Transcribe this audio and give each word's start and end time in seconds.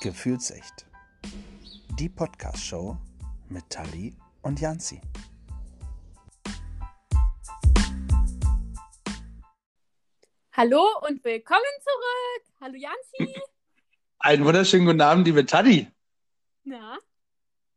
Gefühlsecht. 0.00 0.86
Die 1.98 2.08
Podcast-Show 2.08 2.96
mit 3.48 3.68
Tali 3.68 4.14
und 4.42 4.60
Janzi. 4.60 5.00
Hallo 10.52 10.82
und 11.08 11.24
willkommen 11.24 11.60
zurück. 11.82 12.54
Hallo 12.60 12.74
Janzi. 12.76 13.40
Einen 14.18 14.44
wunderschönen 14.44 14.86
guten 14.86 15.00
Abend, 15.00 15.26
liebe 15.26 15.46
Tali. 15.46 15.88
Na, 16.64 16.98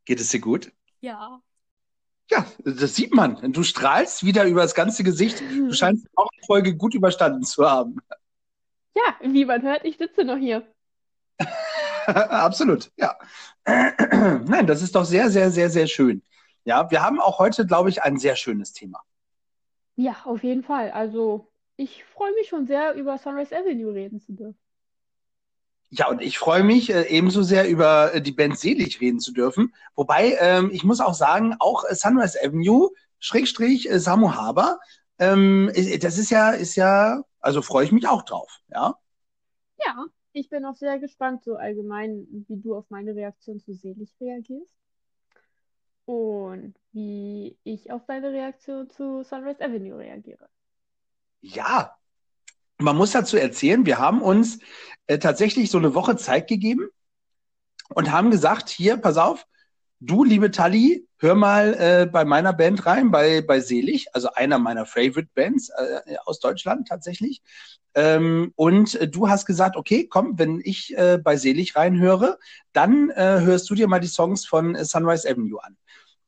Geht 0.04 0.20
es 0.20 0.28
dir 0.30 0.40
gut? 0.40 0.72
ja. 1.00 1.40
Ja, 2.30 2.46
das 2.64 2.94
sieht 2.94 3.12
man. 3.12 3.52
Du 3.52 3.62
strahlst 3.62 4.24
wieder 4.24 4.46
über 4.46 4.62
das 4.62 4.74
ganze 4.74 5.04
Gesicht. 5.04 5.42
Du 5.42 5.74
scheinst 5.74 6.06
auch 6.16 6.30
die 6.30 6.46
Folge 6.46 6.74
gut 6.74 6.94
überstanden 6.94 7.42
zu 7.42 7.68
haben. 7.68 7.98
Ja, 8.94 9.14
wie 9.20 9.44
man 9.44 9.60
hört, 9.60 9.84
ich 9.84 9.98
sitze 9.98 10.24
noch 10.24 10.38
hier. 10.38 10.66
Absolut, 12.30 12.90
ja. 12.96 13.16
Nein, 13.66 14.66
das 14.66 14.82
ist 14.82 14.94
doch 14.94 15.04
sehr, 15.04 15.30
sehr, 15.30 15.50
sehr, 15.50 15.70
sehr 15.70 15.86
schön. 15.86 16.22
Ja, 16.64 16.90
wir 16.90 17.02
haben 17.02 17.20
auch 17.20 17.38
heute, 17.38 17.66
glaube 17.66 17.88
ich, 17.90 18.02
ein 18.02 18.18
sehr 18.18 18.36
schönes 18.36 18.72
Thema. 18.72 19.02
Ja, 19.96 20.22
auf 20.24 20.42
jeden 20.44 20.62
Fall. 20.62 20.90
Also, 20.92 21.50
ich 21.76 22.04
freue 22.04 22.32
mich 22.34 22.48
schon 22.48 22.66
sehr, 22.66 22.94
über 22.94 23.18
Sunrise 23.18 23.56
Avenue 23.56 23.92
reden 23.94 24.20
zu 24.20 24.32
dürfen. 24.32 24.58
Ja, 25.90 26.08
und 26.08 26.20
ich 26.22 26.38
freue 26.38 26.64
mich 26.64 26.90
äh, 26.90 27.02
ebenso 27.08 27.42
sehr 27.42 27.68
über 27.68 28.14
äh, 28.14 28.20
die 28.22 28.32
Band 28.32 28.58
Selig 28.58 29.00
reden 29.00 29.20
zu 29.20 29.32
dürfen. 29.32 29.72
Wobei, 29.94 30.36
ähm, 30.40 30.70
ich 30.72 30.82
muss 30.84 31.00
auch 31.00 31.14
sagen, 31.14 31.54
auch 31.60 31.84
äh, 31.84 31.94
Sunrise 31.94 32.38
Avenue, 32.42 32.90
Schrägstrich, 33.20 33.88
äh, 33.90 34.00
Samu 34.00 34.34
Haber, 34.34 34.80
ähm, 35.18 35.70
ist- 35.72 36.02
das 36.02 36.18
ist 36.18 36.30
ja, 36.30 36.50
ist 36.50 36.74
ja, 36.74 37.22
also 37.40 37.62
freue 37.62 37.84
ich 37.84 37.92
mich 37.92 38.08
auch 38.08 38.22
drauf, 38.22 38.60
ja. 38.72 38.94
Ja, 39.76 40.06
ich 40.34 40.50
bin 40.50 40.64
auch 40.64 40.74
sehr 40.74 40.98
gespannt, 40.98 41.44
so 41.44 41.56
allgemein, 41.56 42.26
wie 42.48 42.60
du 42.60 42.74
auf 42.74 42.90
meine 42.90 43.14
Reaktion 43.14 43.60
zu 43.60 43.72
Selig 43.72 44.14
reagierst. 44.20 44.68
Und 46.06 46.74
wie 46.92 47.56
ich 47.62 47.90
auf 47.90 48.04
deine 48.04 48.30
Reaktion 48.30 48.90
zu 48.90 49.22
Sunrise 49.22 49.64
Avenue 49.64 49.96
reagiere. 49.96 50.50
Ja, 51.40 51.96
man 52.78 52.96
muss 52.96 53.12
dazu 53.12 53.36
erzählen, 53.36 53.86
wir 53.86 53.98
haben 53.98 54.20
uns 54.20 54.58
äh, 55.06 55.18
tatsächlich 55.18 55.70
so 55.70 55.78
eine 55.78 55.94
Woche 55.94 56.16
Zeit 56.16 56.48
gegeben 56.48 56.88
und 57.94 58.10
haben 58.10 58.30
gesagt, 58.30 58.68
hier, 58.68 58.96
pass 58.96 59.16
auf, 59.16 59.46
du, 60.06 60.24
liebe 60.24 60.50
Tali, 60.50 61.06
hör 61.18 61.34
mal 61.34 61.74
äh, 61.74 62.06
bei 62.06 62.24
meiner 62.24 62.52
Band 62.52 62.84
rein, 62.86 63.10
bei, 63.10 63.40
bei 63.40 63.60
Selig, 63.60 64.06
also 64.14 64.28
einer 64.34 64.58
meiner 64.58 64.86
Favorite 64.86 65.28
Bands 65.34 65.70
äh, 65.70 66.16
aus 66.24 66.40
Deutschland 66.40 66.88
tatsächlich. 66.88 67.42
Ähm, 67.94 68.52
und 68.56 68.94
äh, 68.96 69.08
du 69.08 69.28
hast 69.28 69.46
gesagt, 69.46 69.76
okay, 69.76 70.06
komm, 70.06 70.38
wenn 70.38 70.60
ich 70.62 70.96
äh, 70.96 71.18
bei 71.22 71.36
Selig 71.36 71.76
reinhöre, 71.76 72.38
dann 72.72 73.10
äh, 73.10 73.40
hörst 73.40 73.70
du 73.70 73.74
dir 73.74 73.88
mal 73.88 74.00
die 74.00 74.08
Songs 74.08 74.44
von 74.46 74.74
äh, 74.74 74.84
Sunrise 74.84 75.28
Avenue 75.28 75.62
an. 75.62 75.76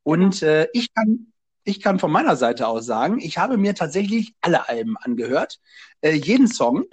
Und 0.02 0.42
äh, 0.42 0.68
ich 0.72 0.94
kann, 0.94 1.32
ich 1.64 1.82
kann 1.82 1.98
von 1.98 2.12
meiner 2.12 2.36
Seite 2.36 2.68
aus 2.68 2.86
sagen, 2.86 3.18
ich 3.20 3.38
habe 3.38 3.56
mir 3.56 3.74
tatsächlich 3.74 4.34
alle 4.40 4.68
Alben 4.68 4.96
angehört, 4.96 5.60
äh, 6.00 6.12
jeden 6.12 6.46
Song. 6.48 6.84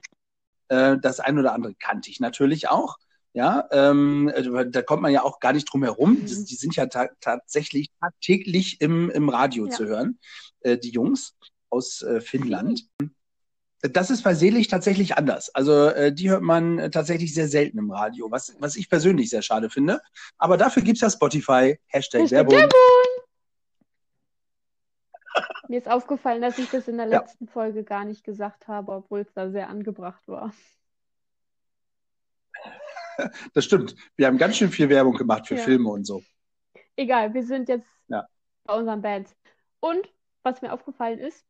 Äh, 0.70 0.98
das 1.00 1.20
ein 1.20 1.38
oder 1.38 1.54
andere 1.54 1.76
kannte 1.76 2.10
ich 2.10 2.20
natürlich 2.20 2.70
auch. 2.70 2.98
Ja, 3.34 3.68
ähm, 3.72 4.30
äh, 4.30 4.70
da 4.70 4.82
kommt 4.84 5.02
man 5.02 5.12
ja 5.12 5.24
auch 5.24 5.40
gar 5.40 5.54
nicht 5.54 5.66
drum 5.66 5.84
herum. 5.84 6.20
Mhm. 6.20 6.26
Die, 6.26 6.46
die 6.46 6.56
sind 6.56 6.76
ja 6.76 6.86
ta 6.86 7.10
tatsächlich 7.20 7.90
tagtäglich 8.00 8.80
im, 8.80 9.10
im 9.10 9.28
Radio 9.30 9.66
Ja. 9.66 9.72
zu 9.72 9.86
hören, 9.86 10.20
äh, 10.62 10.78
die 10.78 10.92
Jungs 10.92 11.36
aus 11.70 12.04
äh, 12.04 12.22
Finnland. 12.22 12.88
Das 13.82 14.12
ist 14.12 14.24
bei 14.24 14.36
Selig 14.36 14.68
tatsächlich 14.68 15.18
anders. 15.18 15.54
Also 15.54 15.88
äh, 15.88 16.14
die 16.14 16.30
hört 16.30 16.44
man 16.44 16.92
tatsächlich 16.92 17.34
sehr 17.34 17.48
selten 17.48 17.80
im 17.80 17.92
Radio, 17.92 18.32
was, 18.32 18.56
was 18.60 18.78
ich 18.78 18.88
persönlich 18.88 19.30
sehr 19.30 19.42
schade 19.42 19.70
finde. 19.70 20.00
Aber 20.38 20.56
dafür 20.56 20.84
gibt's 20.84 21.02
ja 21.02 21.10
Spotify, 21.10 21.78
Hashtag, 21.88 22.30
Werbung. 22.32 22.56
Mir 25.68 25.80
ist 25.80 25.90
aufgefallen, 25.90 26.42
dass 26.42 26.58
ich 26.60 26.70
das 26.70 26.88
in 26.88 26.98
der 26.98 27.08
Ja. 27.08 27.20
letzten 27.20 27.48
Folge 27.48 27.84
gar 27.84 28.06
nicht 28.06 28.24
gesagt 28.24 28.68
habe, 28.68 28.92
obwohl 28.92 29.22
es 29.22 29.34
da 29.34 29.50
sehr 29.50 29.70
angebracht 29.70 30.28
war. 30.28 30.54
Das 33.54 33.66
stimmt. 33.66 33.96
Wir 34.16 34.28
haben 34.28 34.38
ganz 34.38 34.58
schön 34.58 34.70
viel 34.70 34.90
Werbung 34.90 35.16
gemacht 35.16 35.48
für 35.48 35.56
Ja. 35.56 35.62
Filme 35.64 35.90
und 35.90 36.06
so. 36.06 36.24
Egal, 36.96 37.34
wir 37.34 37.44
sind 37.44 37.70
jetzt 37.70 37.88
Ja. 38.08 38.28
bei 38.66 38.76
unseren 38.76 39.02
Bands. 39.02 39.36
Und 39.80 40.12
was 40.44 40.62
mir 40.62 40.74
aufgefallen 40.74 41.20
ist, 41.20 41.46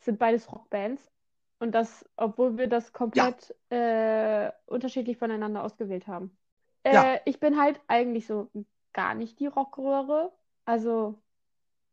sind 0.00 0.18
beides 0.18 0.50
Rockbands. 0.50 1.10
Und 1.58 1.72
das, 1.72 2.04
obwohl 2.16 2.58
wir 2.58 2.68
das 2.68 2.92
komplett 2.92 3.54
äh, 3.70 4.50
unterschiedlich 4.66 5.16
voneinander 5.16 5.64
ausgewählt 5.64 6.06
haben. 6.06 6.36
Äh, 6.82 6.92
Ja. 6.94 7.20
ich 7.24 7.40
bin 7.40 7.58
halt 7.60 7.80
eigentlich 7.86 8.26
so 8.26 8.50
gar 8.92 9.14
nicht 9.14 9.40
die 9.40 9.46
Rockröhre. 9.46 10.32
Also 10.66 11.18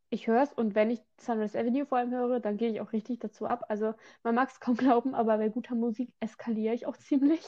ich 0.09 0.27
höre 0.27 0.43
es 0.43 0.53
und 0.53 0.75
wenn 0.75 0.89
ich 0.91 1.01
Sunrise 1.19 1.57
Avenue 1.57 1.85
vor 1.85 1.99
allem 1.99 2.11
höre, 2.11 2.39
dann 2.41 2.57
gehe 2.57 2.69
ich 2.71 2.81
auch 2.81 2.91
richtig 2.91 3.19
dazu 3.19 3.45
ab. 3.47 3.65
Also 3.69 3.93
man 4.23 4.35
mag 4.35 4.49
es 4.49 4.59
kaum 4.59 4.75
glauben, 4.75 5.15
aber 5.15 5.37
bei 5.37 5.49
guter 5.49 5.75
Musik 5.75 6.13
eskaliere 6.19 6.75
ich 6.75 6.85
auch 6.85 6.97
ziemlich. 6.97 7.41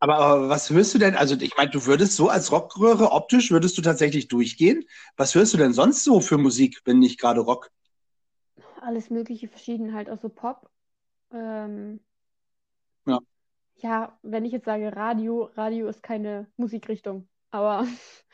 Aber, 0.00 0.18
aber 0.18 0.48
was 0.48 0.70
hörst 0.70 0.94
du 0.94 0.98
denn? 0.98 1.16
Also 1.16 1.34
ich 1.40 1.56
meine, 1.56 1.70
du 1.70 1.84
würdest 1.86 2.14
so 2.14 2.28
als 2.28 2.52
Rockröhre 2.52 3.10
optisch 3.12 3.50
würdest 3.50 3.76
du 3.78 3.82
tatsächlich 3.82 4.28
durchgehen. 4.28 4.84
Was 5.16 5.34
hörst 5.34 5.54
du 5.54 5.58
denn 5.58 5.72
sonst 5.72 6.04
so 6.04 6.20
für 6.20 6.38
Musik, 6.38 6.80
wenn 6.84 6.98
nicht 7.00 7.20
gerade 7.20 7.40
Rock? 7.40 7.70
alles 8.80 9.10
mögliche 9.10 9.48
verschieden, 9.48 9.94
halt 9.94 10.10
auch 10.10 10.18
so 10.18 10.28
Pop. 10.28 10.70
Ähm, 11.32 12.00
Ja. 13.06 13.18
ja, 13.76 14.18
wenn 14.22 14.44
ich 14.44 14.52
jetzt 14.52 14.64
sage 14.64 14.94
Radio, 14.94 15.50
Radio 15.56 15.88
ist 15.88 16.02
keine 16.02 16.46
Musikrichtung, 16.56 17.28
aber 17.50 17.86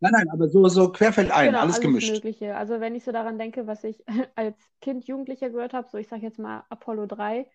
Nein, 0.00 0.12
nein, 0.14 0.30
aber 0.30 0.48
so, 0.48 0.66
so 0.66 0.90
querfeldein, 0.90 1.46
genau, 1.46 1.60
alles 1.60 1.74
alles 1.74 1.84
gemischt. 1.84 2.12
Mögliche. 2.12 2.56
Also 2.56 2.80
wenn 2.80 2.96
ich 2.96 3.04
so 3.04 3.12
daran 3.12 3.38
denke, 3.38 3.68
was 3.68 3.84
ich 3.84 4.02
als 4.34 4.56
Kind, 4.80 5.06
Jugendlicher 5.06 5.50
gehört 5.50 5.74
habe, 5.74 5.88
so 5.88 5.96
ich 5.96 6.08
sage 6.08 6.22
jetzt 6.22 6.40
mal 6.40 6.64
Apollo 6.70 7.06
3, 7.06 7.46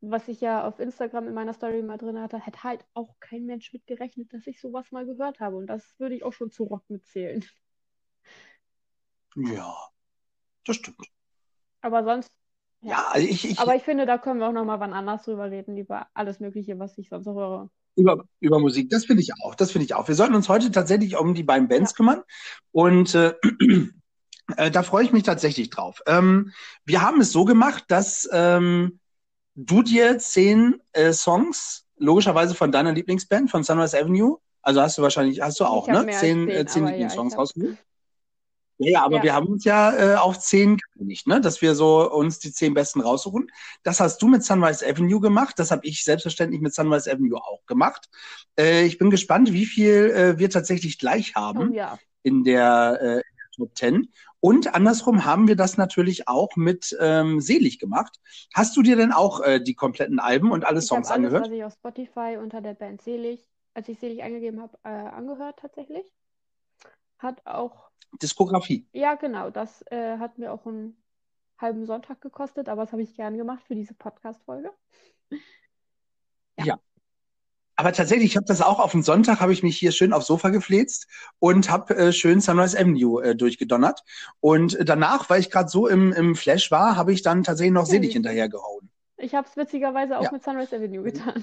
was 0.00 0.28
ich 0.28 0.40
ja 0.40 0.66
auf 0.66 0.78
Instagram 0.80 1.28
in 1.28 1.34
meiner 1.34 1.54
Story 1.54 1.82
mal 1.82 1.98
drin 1.98 2.20
hatte, 2.20 2.38
hätte 2.38 2.62
halt 2.64 2.84
auch 2.94 3.14
kein 3.20 3.46
Mensch 3.46 3.72
mit 3.72 3.86
gerechnet, 3.86 4.32
dass 4.32 4.46
ich 4.46 4.60
sowas 4.60 4.90
mal 4.92 5.06
gehört 5.06 5.40
habe. 5.40 5.56
Und 5.56 5.66
das 5.68 5.94
würde 5.98 6.14
ich 6.16 6.24
auch 6.24 6.32
schon 6.32 6.50
zu 6.50 6.64
Rock 6.64 6.84
mitzählen. 6.88 7.44
Ja, 9.34 9.90
das 10.66 10.76
stimmt. 10.76 11.08
Aber 11.82 12.04
sonst, 12.04 12.30
Ja, 12.82 13.08
also 13.10 13.26
ich, 13.26 13.48
ich 13.48 13.58
aber 13.58 13.76
ich 13.76 13.82
finde, 13.84 14.06
da 14.06 14.18
können 14.18 14.40
wir 14.40 14.48
auch 14.48 14.52
noch 14.52 14.64
mal 14.64 14.80
wann 14.80 14.92
anders 14.92 15.22
drüber 15.24 15.50
reden, 15.52 15.76
über 15.76 16.08
alles 16.14 16.40
Mögliche, 16.40 16.78
was 16.80 16.98
ich 16.98 17.08
sonst 17.08 17.24
so 17.26 17.34
höre. 17.34 17.70
über, 17.96 18.24
über 18.40 18.58
Musik, 18.58 18.88
das 18.90 19.04
finde 19.04 19.22
ich 19.22 19.32
auch, 19.42 19.54
das 19.54 19.72
finde 19.72 19.84
ich 19.84 19.94
auch. 19.94 20.08
Wir 20.08 20.14
sollten 20.14 20.34
uns 20.34 20.48
heute 20.48 20.70
tatsächlich 20.70 21.16
um 21.16 21.34
die 21.34 21.42
beiden 21.42 21.68
Bands 21.68 21.94
Ja. 21.94 21.94
kümmern 21.94 22.22
und 22.72 23.14
äh, 23.14 23.34
äh, 24.56 24.70
da 24.70 24.82
freue 24.82 25.04
ich 25.04 25.12
mich 25.12 25.24
tatsächlich 25.24 25.70
drauf. 25.70 26.02
Ähm, 26.06 26.52
wir 26.84 27.02
haben 27.02 27.20
es 27.20 27.32
so 27.32 27.44
gemacht, 27.44 27.84
dass 27.88 28.28
ähm, 28.32 28.99
du 29.66 29.82
dir 29.82 30.18
zehn 30.18 30.80
äh, 30.92 31.12
Songs, 31.12 31.86
logischerweise 31.96 32.54
von 32.54 32.72
deiner 32.72 32.92
Lieblingsband, 32.92 33.50
von 33.50 33.62
Sunrise 33.62 33.98
Avenue, 33.98 34.38
also 34.62 34.80
hast 34.80 34.98
du 34.98 35.02
wahrscheinlich, 35.02 35.40
hast 35.40 35.60
du 35.60 35.64
auch, 35.64 35.88
ne? 35.88 35.98
als 36.00 36.20
Zehn, 36.20 36.46
zehn, 36.46 36.48
äh, 36.50 36.66
zehn 36.66 36.84
ja, 36.84 36.90
Lieblingssongs 36.90 37.34
hab- 37.34 37.40
rausgesucht. 37.40 37.78
Ja, 38.82 38.90
ja, 38.92 39.02
aber 39.04 39.16
Ja. 39.18 39.22
wir 39.24 39.34
haben 39.34 39.46
uns 39.48 39.64
ja 39.64 39.92
äh, 39.92 40.16
auf 40.16 40.38
zehn 40.40 40.78
geeinigt, 40.94 41.26
ne? 41.26 41.42
Dass 41.42 41.60
wir 41.60 41.74
so 41.74 42.10
uns 42.10 42.38
die 42.38 42.50
zehn 42.50 42.72
besten 42.72 43.02
raussuchen. 43.02 43.50
Das 43.82 44.00
hast 44.00 44.22
du 44.22 44.26
mit 44.28 44.42
Sunrise 44.42 44.86
Avenue 44.86 45.20
gemacht. 45.20 45.58
Das 45.58 45.70
habe 45.70 45.82
ich 45.86 46.02
selbstverständlich 46.02 46.62
mit 46.62 46.74
Sunrise 46.74 47.10
Avenue 47.12 47.36
auch 47.38 47.66
gemacht. 47.66 48.08
Äh, 48.58 48.84
ich 48.86 48.96
bin 48.96 49.10
gespannt, 49.10 49.52
wie 49.52 49.66
viel 49.66 50.10
äh, 50.10 50.38
wir 50.38 50.48
tatsächlich 50.48 50.98
gleich 50.98 51.32
Oh 51.36 51.40
haben 51.40 51.74
ja. 51.74 51.98
in 52.22 52.42
der, 52.42 52.98
äh, 53.02 53.22
Top 53.56 53.76
10. 53.76 54.10
Und 54.40 54.74
andersrum 54.74 55.24
haben 55.26 55.48
wir 55.48 55.56
das 55.56 55.76
natürlich 55.76 56.26
auch 56.26 56.56
mit 56.56 56.96
ähm, 56.98 57.40
Selig 57.40 57.78
gemacht. 57.78 58.18
Hast 58.54 58.76
du 58.76 58.82
dir 58.82 58.96
denn 58.96 59.12
auch 59.12 59.40
äh, 59.40 59.60
die 59.60 59.74
kompletten 59.74 60.18
Alben 60.18 60.50
und 60.50 60.64
alle 60.64 60.78
Ich 60.78 60.86
Songs 60.86 61.08
alles, 61.10 61.26
angehört? 61.26 61.44
was 61.46 61.52
ich 61.52 61.64
auf 61.64 61.74
Spotify 61.74 62.38
unter 62.40 62.60
der 62.62 62.74
Band 62.74 63.02
Selig, 63.02 63.46
als 63.74 63.88
ich 63.88 63.98
Selig 63.98 64.22
eingegeben 64.22 64.62
habe, 64.62 64.78
äh, 64.82 64.88
angehört 64.88 65.58
tatsächlich. 65.60 66.06
Hat 67.18 67.46
auch, 67.46 67.90
Diskografie. 68.22 68.86
ja 68.92 69.14
genau, 69.14 69.50
das 69.50 69.82
äh, 69.90 70.16
hat 70.18 70.38
mir 70.38 70.52
auch 70.52 70.66
einen 70.66 70.96
halben 71.58 71.84
Sonntag 71.84 72.22
gekostet, 72.22 72.70
aber 72.70 72.82
das 72.82 72.92
habe 72.92 73.02
ich 73.02 73.14
gern 73.14 73.36
gemacht 73.36 73.62
für 73.66 73.74
diese 73.74 73.92
Podcast-Folge. 73.94 74.70
Aber 77.80 77.92
tatsächlich, 77.94 78.32
ich 78.32 78.36
habe 78.36 78.44
das 78.44 78.60
auch 78.60 78.78
auf 78.78 78.92
den 78.92 79.02
Sonntag, 79.02 79.40
habe 79.40 79.54
ich 79.54 79.62
mich 79.62 79.78
hier 79.78 79.90
schön 79.90 80.12
aufs 80.12 80.26
Sofa 80.26 80.50
gefläzt 80.50 81.06
und 81.38 81.70
habe 81.70 81.96
äh, 81.96 82.12
schön 82.12 82.42
Sunrise 82.42 82.78
Avenue 82.78 83.22
äh, 83.24 83.34
durchgedonnert. 83.34 84.02
Und 84.40 84.74
äh, 84.74 84.84
danach, 84.84 85.30
weil 85.30 85.40
ich 85.40 85.50
gerade 85.50 85.70
so 85.70 85.88
im, 85.88 86.12
im 86.12 86.36
Flash 86.36 86.70
war, 86.70 86.96
habe 86.96 87.14
ich 87.14 87.22
dann 87.22 87.42
tatsächlich 87.42 87.72
noch 87.72 87.86
Ja, 87.86 87.86
Selig 87.86 88.12
siehst 88.12 88.16
du. 88.26 88.28
hinterhergehauen. 88.28 88.90
Ich 89.16 89.34
habe 89.34 89.48
es 89.48 89.56
witzigerweise 89.56 90.18
auch 90.18 90.24
Ja. 90.24 90.30
mit 90.30 90.44
Sunrise 90.44 90.76
Avenue 90.76 91.02
getan. 91.02 91.42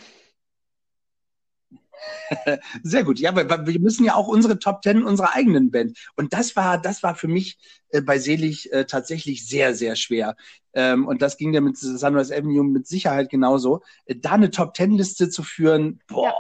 Sehr 2.84 3.04
gut. 3.04 3.20
Ja, 3.20 3.36
weil 3.36 3.68
wir 3.68 3.80
müssen 3.80 4.04
ja 4.04 4.16
auch 4.16 4.28
unsere 4.28 4.60
Top 4.60 4.82
Ten 4.82 5.04
unserer 5.04 5.36
eigenen 5.36 5.72
Band. 5.72 5.98
Und 6.16 6.34
das 6.34 6.56
war, 6.56 6.80
das 6.80 7.04
war 7.04 7.16
für 7.16 7.28
mich 7.28 7.58
äh, 7.90 8.02
bei 8.02 8.20
Selig 8.20 8.72
äh, 8.72 8.86
tatsächlich 8.86 9.48
sehr, 9.48 9.74
sehr 9.74 9.96
schwer. 9.96 10.36
Ähm, 10.74 11.08
und 11.08 11.22
das 11.22 11.38
ging 11.38 11.54
ja 11.54 11.62
mit 11.62 11.78
Sunrise 11.78 12.36
Avenue 12.36 12.64
mit 12.64 12.88
Sicherheit 12.88 13.30
genauso. 13.30 13.82
Äh, 14.06 14.16
da 14.16 14.34
eine 14.34 14.52
Top 14.52 14.74
Ten 14.74 14.92
Liste 14.92 15.30
zu 15.30 15.44
führen, 15.44 16.00
boah. 16.08 16.26
Ja, 16.26 16.36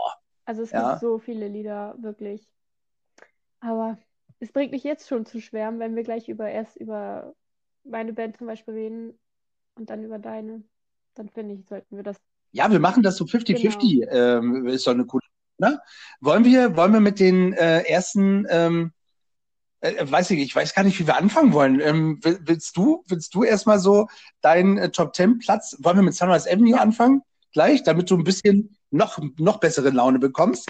also 0.45 0.63
es 0.63 0.71
ja. 0.71 0.91
gibt 0.91 1.01
so 1.01 1.19
viele 1.19 1.47
Lieder, 1.47 1.95
wirklich. 1.99 2.47
Aber 3.59 3.97
es 4.39 4.51
bringt 4.51 4.71
mich 4.71 4.83
jetzt 4.83 5.07
schon 5.07 5.25
zu 5.25 5.41
schwärmen, 5.41 5.79
wenn 5.79 5.95
wir 5.95 6.03
gleich 6.03 6.29
über 6.29 6.49
erst 6.49 6.77
über 6.77 7.33
meine 7.83 8.13
Band 8.13 8.37
zum 8.37 8.47
Beispiel 8.47 8.73
reden 8.73 9.19
und 9.75 9.89
dann 9.89 10.03
über 10.03 10.19
deine. 10.19 10.63
Dann 11.15 11.29
finde 11.29 11.55
ich, 11.55 11.65
sollten 11.67 11.95
wir 11.95 12.03
das. 12.03 12.17
Ja, 12.51 12.71
wir 12.71 12.79
machen 12.79 13.03
das 13.03 13.17
so 13.17 13.25
50-50. 13.25 13.99
Genau. 13.99 14.11
Ähm, 14.11 14.67
ist 14.67 14.85
doch 14.85 14.93
eine 14.93 15.05
coole 15.05 15.26
Ne? 15.57 15.79
Wollen 16.21 16.45
wir, 16.45 16.75
wollen 16.75 16.93
wir 16.93 16.99
mit 16.99 17.19
den 17.19 17.53
äh, 17.53 17.81
ersten, 17.81 18.45
ähm, 18.49 18.91
äh, 19.79 20.09
weiß 20.09 20.31
ich, 20.31 20.39
ich 20.39 20.55
weiß 20.55 20.75
gar 20.75 20.83
nicht, 20.83 20.99
wie 20.99 21.07
wir 21.07 21.17
anfangen 21.17 21.53
wollen. 21.53 21.79
Ähm, 21.79 22.19
willst 22.21 22.77
du, 22.77 23.03
willst 23.07 23.33
du 23.33 23.43
erstmal 23.43 23.79
so 23.79 24.07
deinen 24.41 24.77
äh, 24.77 24.91
Top 24.91 25.13
Ten 25.13 25.39
Platz, 25.39 25.75
wollen 25.79 25.97
wir 25.97 26.03
mit 26.03 26.15
Sunrise 26.15 26.49
Avenue 26.49 26.79
anfangen? 26.79 27.21
Gleich, 27.53 27.83
damit 27.83 28.09
du 28.09 28.17
ein 28.17 28.23
bisschen 28.23 28.77
noch, 28.91 29.19
noch 29.37 29.59
bessere 29.59 29.89
Laune 29.89 30.19
bekommst. 30.19 30.69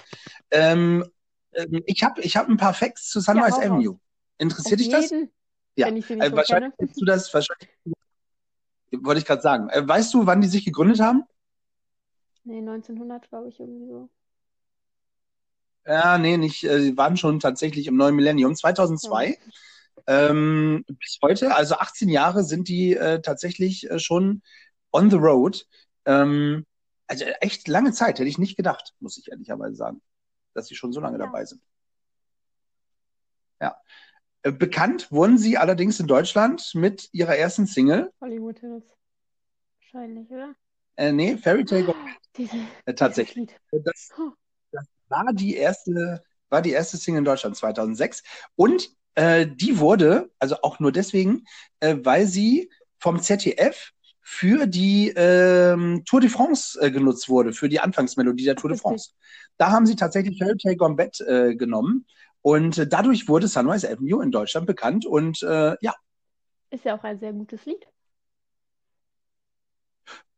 Ähm, 0.50 1.04
ähm 1.52 1.82
ich 1.86 2.02
habe 2.02 2.20
ich 2.22 2.36
hab 2.36 2.48
ein 2.48 2.56
paar 2.56 2.74
Facts 2.74 3.10
zu 3.10 3.20
Sunrise 3.20 3.60
ja, 3.60 3.70
Avenue. 3.70 3.98
Interessiert 4.38 4.80
dich 4.80 4.88
das? 4.88 5.12
Ja, 5.76 5.88
ich 5.88 6.10
äh, 6.10 6.32
wahrscheinlich 6.34 6.76
kenne. 6.76 6.90
du 6.96 7.04
das, 7.04 7.32
wahrscheinlich, 7.32 7.68
wollte 8.90 9.20
ich 9.20 9.26
gerade 9.26 9.42
sagen. 9.42 9.68
Äh, 9.68 9.86
weißt 9.86 10.12
du, 10.14 10.26
wann 10.26 10.40
die 10.40 10.48
sich 10.48 10.64
gegründet 10.64 11.00
haben? 11.00 11.24
Nee, 12.44 12.58
1900, 12.58 13.28
glaube 13.28 13.48
ich, 13.48 13.60
irgendwie 13.60 13.86
so. 13.86 14.08
Ja, 15.88 16.18
nee, 16.18 16.36
nicht. 16.36 16.64
Äh, 16.64 16.80
sie 16.82 16.96
waren 16.98 17.16
schon 17.16 17.40
tatsächlich 17.40 17.86
im 17.86 17.96
neuen 17.96 18.14
Millennium, 18.14 18.54
2002. 18.54 19.38
Oh. 19.38 20.02
Ähm, 20.06 20.84
bis 20.86 21.18
heute, 21.22 21.54
also 21.54 21.76
18 21.76 22.10
Jahre 22.10 22.44
sind 22.44 22.68
die 22.68 22.94
äh, 22.94 23.22
tatsächlich 23.22 23.90
äh, 23.90 23.98
schon 23.98 24.42
on 24.92 25.10
the 25.10 25.16
road. 25.16 25.66
Ähm, 26.04 26.66
also 27.06 27.24
echt 27.40 27.68
lange 27.68 27.92
Zeit, 27.92 28.18
hätte 28.18 28.28
ich 28.28 28.36
nicht 28.36 28.56
gedacht, 28.56 28.94
muss 29.00 29.16
ich 29.16 29.30
ehrlicherweise 29.30 29.76
sagen, 29.76 30.02
dass 30.52 30.66
sie 30.66 30.74
schon 30.74 30.92
so 30.92 31.00
lange 31.00 31.18
ja. 31.18 31.24
dabei 31.24 31.46
sind. 31.46 31.62
Ja. 33.60 33.80
Äh, 34.42 34.52
bekannt 34.52 35.10
wurden 35.10 35.38
sie 35.38 35.56
allerdings 35.56 35.98
in 36.00 36.06
Deutschland 36.06 36.70
mit 36.74 37.08
ihrer 37.12 37.36
ersten 37.36 37.66
Single. 37.66 38.12
Hollywood 38.20 38.58
Hills. 38.58 38.84
Wahrscheinlich, 39.80 40.30
oder? 40.30 40.54
Äh, 40.96 41.12
nee, 41.12 41.38
Fairy 41.38 41.64
Tale. 41.64 41.88
Oh, 41.88 41.94
diese, 42.36 42.56
äh, 42.84 42.92
tatsächlich. 42.92 43.48
Das, 43.72 44.12
war 45.08 45.32
die 45.32 45.56
erste, 45.56 46.22
war 46.48 46.62
die 46.62 46.72
erste 46.72 46.96
Single 46.96 47.20
in 47.20 47.24
Deutschland 47.24 47.56
2006. 47.56 48.22
Und 48.56 48.90
äh, 49.14 49.46
die 49.46 49.78
wurde, 49.78 50.30
also 50.38 50.56
auch 50.62 50.78
nur 50.78 50.92
deswegen, 50.92 51.44
äh, 51.80 51.96
weil 52.02 52.26
sie 52.26 52.70
vom 52.98 53.20
ZDF 53.20 53.92
für 54.20 54.66
die 54.66 55.12
ähm, 55.16 56.04
Tour 56.04 56.20
de 56.20 56.28
France 56.28 56.78
äh, 56.80 56.90
genutzt 56.90 57.28
wurde, 57.28 57.52
für 57.52 57.68
die 57.68 57.80
Anfangsmelodie 57.80 58.44
der 58.44 58.56
Tour 58.56 58.70
de 58.70 58.78
France. 58.78 59.12
Da 59.56 59.70
haben 59.70 59.86
sie 59.86 59.96
tatsächlich 59.96 60.38
Fairy 60.38 60.58
Tale 60.58 60.76
Gambit 60.76 61.20
äh, 61.22 61.54
genommen 61.54 62.06
und 62.42 62.76
äh, 62.76 62.86
dadurch 62.86 63.26
wurde 63.26 63.48
Sunrise 63.48 63.90
Avenue 63.90 64.22
in 64.22 64.30
Deutschland 64.30 64.66
bekannt 64.66 65.06
und 65.06 65.42
äh, 65.42 65.76
ja. 65.80 65.94
Ist 66.70 66.84
ja 66.84 66.96
auch 66.96 67.04
ein 67.04 67.18
sehr 67.18 67.32
gutes 67.32 67.64
Lied. 67.64 67.86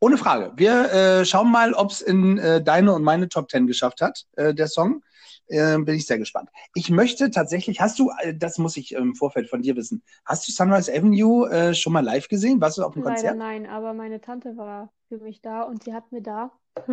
Ohne 0.01 0.17
Frage. 0.17 0.53
Wir 0.57 0.93
äh, 0.93 1.25
schauen 1.25 1.51
mal, 1.51 1.75
ob 1.75 1.91
es 1.91 2.01
in 2.01 2.39
äh, 2.39 2.63
deine 2.63 2.93
und 2.93 3.03
meine 3.03 3.29
Top 3.29 3.49
Ten 3.49 3.67
geschafft 3.67 4.01
hat, 4.01 4.27
äh, 4.37 4.55
der 4.55 4.67
Song. 4.67 5.03
Äh, 5.47 5.79
bin 5.79 5.97
ich 5.97 6.07
sehr 6.07 6.19
gespannt. 6.19 6.49
Ich 6.75 6.91
möchte 6.91 7.31
tatsächlich, 7.31 7.81
hast 7.81 7.99
du, 7.99 8.11
äh, 8.21 8.35
das 8.35 8.59
muss 8.59 8.77
ich 8.77 8.93
im 8.93 9.17
Vorfeld 9.17 9.49
von 9.51 9.63
dir 9.63 9.75
wissen, 9.75 10.03
hast 10.25 10.47
du 10.47 10.53
Sunrise 10.53 10.93
Avenue 10.93 11.51
äh, 11.51 11.75
schon 11.75 11.93
mal 11.93 12.05
live 12.05 12.29
gesehen? 12.29 12.61
Warst 12.61 12.79
du 12.79 12.85
auf 12.85 12.95
dem 12.95 13.03
Leider 13.03 13.15
Konzert? 13.15 13.37
Nein, 13.37 13.67
aber 13.67 13.93
meine 13.93 14.21
Tante 14.21 14.57
war 14.57 14.93
für 15.09 15.19
mich 15.19 15.43
da 15.43 15.63
und 15.63 15.83
sie 15.83 15.93
hat 15.93 16.13
mir 16.13 16.23
da 16.23 16.53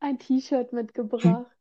ein 0.00 0.18
T-Shirt 0.18 0.72
mitgebracht. 0.72 1.46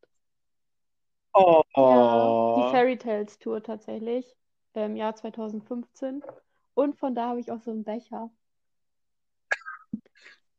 Oh. 1.40 1.62
Ja, 1.76 2.56
die 2.56 2.72
Fairy 2.72 2.98
Tales 2.98 3.38
Tour 3.38 3.62
tatsächlich 3.62 4.36
im 4.74 4.96
Jahr 4.96 5.16
2015. 5.16 6.24
Und 6.74 6.98
von 6.98 7.14
da 7.14 7.30
habe 7.30 7.40
ich 7.40 7.52
auch 7.52 7.62
so 7.62 7.70
einen 7.70 7.84
Becher. 7.84 8.32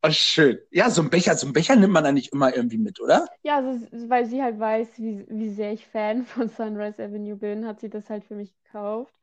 Oh, 0.02 0.10
schön. 0.10 0.58
Ja, 0.70 0.90
so 0.90 1.02
ein 1.02 1.10
Becher, 1.10 1.34
so 1.34 1.46
ein 1.46 1.52
Becher 1.52 1.74
nimmt 1.74 1.92
man 1.92 2.06
eigentlich 2.06 2.32
immer 2.32 2.54
irgendwie 2.54 2.78
mit, 2.78 3.00
oder? 3.00 3.26
Ja, 3.42 3.56
also, 3.56 3.86
weil 4.08 4.26
sie 4.26 4.42
halt 4.42 4.58
weiß, 4.58 4.98
wie, 4.98 5.26
wie 5.28 5.50
sehr 5.50 5.72
ich 5.72 5.86
Fan 5.86 6.24
von 6.24 6.48
Sunrise 6.48 7.02
Avenue 7.02 7.36
bin, 7.36 7.66
hat 7.66 7.80
sie 7.80 7.90
das 7.90 8.08
halt 8.08 8.24
für 8.24 8.36
mich 8.36 8.54
gekauft. 8.62 9.14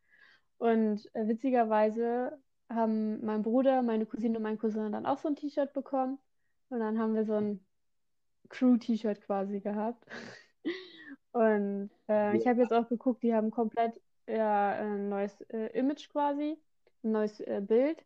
Und 0.57 1.05
äh, 1.13 1.27
witzigerweise 1.27 2.37
haben 2.69 3.23
mein 3.25 3.43
Bruder, 3.43 3.81
meine 3.83 4.05
Cousine 4.05 4.37
und 4.37 4.43
mein 4.43 4.57
Cousin 4.57 4.91
dann 4.91 5.05
auch 5.05 5.17
so 5.17 5.27
ein 5.27 5.35
T-Shirt 5.35 5.73
bekommen. 5.73 6.19
Und 6.69 6.79
dann 6.79 6.99
haben 6.99 7.15
wir 7.15 7.25
so 7.25 7.35
ein 7.35 7.65
Crew-T-Shirt 8.49 9.21
quasi 9.21 9.59
gehabt. 9.59 10.03
Und 11.31 11.89
äh, 12.07 12.37
ich 12.37 12.47
habe 12.47 12.61
jetzt 12.61 12.71
auch 12.71 12.87
geguckt, 12.87 13.21
die 13.21 13.33
haben 13.33 13.51
komplett 13.51 13.93
ja, 14.27 14.71
ein 14.71 15.09
neues 15.09 15.39
äh, 15.49 15.67
Image 15.77 16.09
quasi, 16.09 16.57
ein 17.03 17.11
neues 17.11 17.39
äh, 17.41 17.61
Bild. 17.61 18.03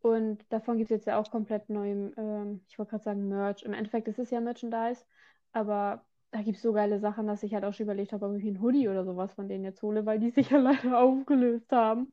Und 0.00 0.44
davon 0.52 0.78
gibt 0.78 0.90
es 0.90 0.96
jetzt 0.96 1.06
ja 1.06 1.18
auch 1.18 1.30
komplett 1.30 1.68
neuen, 1.68 2.14
ähm, 2.16 2.60
ich 2.68 2.78
wollte 2.78 2.90
gerade 2.90 3.04
sagen 3.04 3.28
Merch. 3.28 3.62
Im 3.62 3.72
Endeffekt 3.72 4.08
ist 4.08 4.18
es 4.18 4.30
ja 4.30 4.40
Merchandise, 4.40 5.04
aber 5.52 6.04
da 6.30 6.42
gibt 6.42 6.56
es 6.56 6.62
so 6.62 6.72
geile 6.72 7.00
Sachen, 7.00 7.26
dass 7.26 7.42
ich 7.42 7.54
halt 7.54 7.64
auch 7.64 7.72
schon 7.72 7.84
überlegt 7.84 8.12
habe, 8.12 8.26
ob 8.26 8.36
ich 8.36 8.44
ein 8.44 8.60
Hoodie 8.60 8.88
oder 8.88 9.04
sowas 9.04 9.32
von 9.32 9.48
denen 9.48 9.64
jetzt 9.64 9.82
hole, 9.82 10.06
weil 10.06 10.18
die 10.18 10.30
sich 10.30 10.50
ja 10.50 10.58
leider 10.58 11.00
aufgelöst 11.00 11.72
haben. 11.72 12.12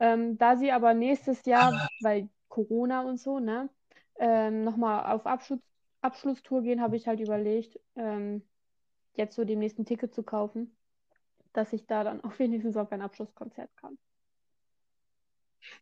Ähm, 0.00 0.38
da 0.38 0.56
sie 0.56 0.72
aber 0.72 0.94
nächstes 0.94 1.44
Jahr, 1.44 1.72
ah. 1.74 1.88
weil 2.02 2.28
Corona 2.48 3.02
und 3.02 3.18
so, 3.18 3.38
ne, 3.38 3.68
ähm, 4.16 4.64
nochmal 4.64 5.12
auf 5.12 5.26
Abschluss, 5.26 5.60
Abschlusstour 6.00 6.62
gehen, 6.62 6.80
habe 6.80 6.96
ich 6.96 7.06
halt 7.06 7.20
überlegt, 7.20 7.78
ähm, 7.96 8.42
jetzt 9.14 9.36
so 9.36 9.44
demnächst 9.44 9.78
ein 9.78 9.86
Ticket 9.86 10.14
zu 10.14 10.22
kaufen, 10.22 10.76
dass 11.52 11.72
ich 11.72 11.86
da 11.86 12.04
dann 12.04 12.20
auch 12.24 12.38
wenigstens 12.38 12.76
auf 12.76 12.92
ein 12.92 13.02
Abschlusskonzert 13.02 13.70
kann. 13.76 13.98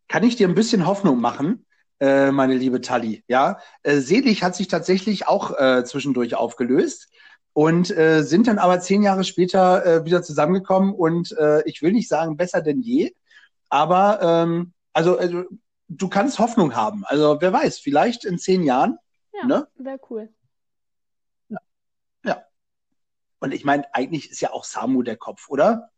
Kann 0.09 0.25
ich 0.25 0.37
dir 0.37 0.49
ein 0.49 0.55
bisschen 0.55 0.87
Hoffnung 0.87 1.21
machen, 1.21 1.67
äh, 2.01 2.31
meine 2.31 2.55
liebe 2.55 2.81
Tali? 2.81 3.25
Ja, 3.29 3.59
äh, 3.83 3.99
Selig 3.99 4.43
hat 4.43 4.57
sich 4.57 4.69
tatsächlich 4.69 5.29
auch 5.29 5.59
äh, 5.59 5.85
zwischendurch 5.85 6.35
aufgelöst 6.35 7.09
und 7.53 7.91
äh, 7.91 8.23
sind 8.23 8.47
dann 8.47 8.59
aber 8.59 8.81
zehn 8.81 9.03
Jahre 9.03 9.25
später 9.25 9.85
äh, 9.85 10.05
wieder 10.05 10.23
zusammengekommen 10.23 10.95
und 10.95 11.33
äh, 11.39 11.63
ich 11.69 11.83
will 11.83 11.93
nicht 11.93 12.09
sagen 12.09 12.37
besser 12.37 12.63
denn 12.63 12.81
je, 12.81 13.13
aber 13.69 14.21
ähm, 14.23 14.73
also, 14.93 15.19
also 15.19 15.45
du 15.89 16.09
kannst 16.09 16.39
Hoffnung 16.39 16.75
haben. 16.75 17.05
Also 17.07 17.41
wer 17.41 17.53
weiß, 17.53 17.79
vielleicht 17.79 18.25
in 18.25 18.39
zehn 18.39 18.63
Jahren. 18.63 18.99
Ja, 19.33 19.47
ne? 19.47 19.69
wäre 19.77 20.01
cool. 20.11 20.29
Ja. 21.49 21.59
ja. 22.25 22.45
Und 23.41 23.53
ich 23.53 23.65
meine, 23.65 23.93
eigentlich 23.95 24.31
ist 24.31 24.41
ja 24.41 24.53
auch 24.53 24.65
Samu 24.65 25.03
der 25.03 25.17
Kopf, 25.17 25.49
oder? 25.49 25.91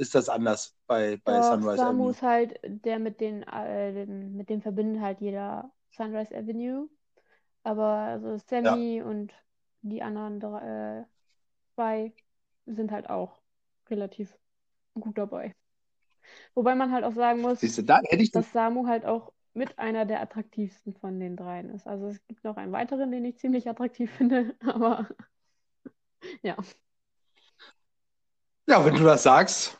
Ist 0.00 0.14
das 0.14 0.28
anders 0.30 0.74
bei, 0.86 1.20
bei 1.24 1.38
Doch, 1.38 1.42
Sunrise 1.42 1.76
Samu 1.76 2.04
Avenue. 2.04 2.10
ist 2.10 2.22
halt 2.22 2.60
der 2.64 2.98
mit 2.98 3.20
den, 3.20 3.42
äh, 3.42 4.06
mit 4.06 4.48
dem 4.48 4.62
verbindet 4.62 5.02
halt 5.02 5.20
jeder 5.20 5.70
Sunrise 5.90 6.34
Avenue. 6.34 6.88
Aber 7.62 7.84
also 7.84 8.38
Sammy 8.38 8.96
ja. 8.96 9.04
und 9.04 9.32
die 9.82 10.02
anderen 10.02 10.40
drei, 10.40 11.00
äh, 11.00 11.04
zwei 11.74 12.12
sind 12.66 12.90
halt 12.90 13.10
auch 13.10 13.38
relativ 13.90 14.34
gut 14.94 15.18
dabei. 15.18 15.54
Wobei 16.54 16.74
man 16.74 16.92
halt 16.92 17.04
auch 17.04 17.14
sagen 17.14 17.42
muss, 17.42 17.60
du, 17.60 17.82
da 17.82 18.00
dass 18.32 18.52
Samu 18.52 18.86
halt 18.86 19.04
auch 19.04 19.32
mit 19.52 19.78
einer 19.78 20.06
der 20.06 20.22
attraktivsten 20.22 20.94
von 20.94 21.20
den 21.20 21.36
dreien 21.36 21.70
ist. 21.70 21.86
Also 21.86 22.06
es 22.06 22.26
gibt 22.26 22.44
noch 22.44 22.56
einen 22.56 22.72
weiteren, 22.72 23.10
den 23.10 23.24
ich 23.24 23.38
ziemlich 23.38 23.68
attraktiv 23.68 24.10
finde, 24.16 24.54
aber 24.64 25.08
ja. 26.42 26.56
Ja, 28.66 28.84
wenn 28.84 28.94
du 28.94 29.02
das 29.02 29.24
sagst, 29.24 29.79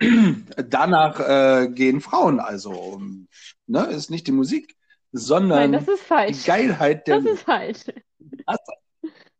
danach 0.68 1.20
äh, 1.20 1.68
gehen 1.68 2.00
Frauen 2.00 2.40
also. 2.40 3.00
Ne? 3.66 3.86
Ist 3.86 4.10
nicht 4.10 4.26
die 4.26 4.32
Musik, 4.32 4.76
sondern 5.12 5.70
Nein, 5.70 5.86
die 6.28 6.44
Geilheit 6.44 7.06
der. 7.06 7.20
Das 7.20 7.32
ist 7.32 7.42
falsch. 7.42 7.84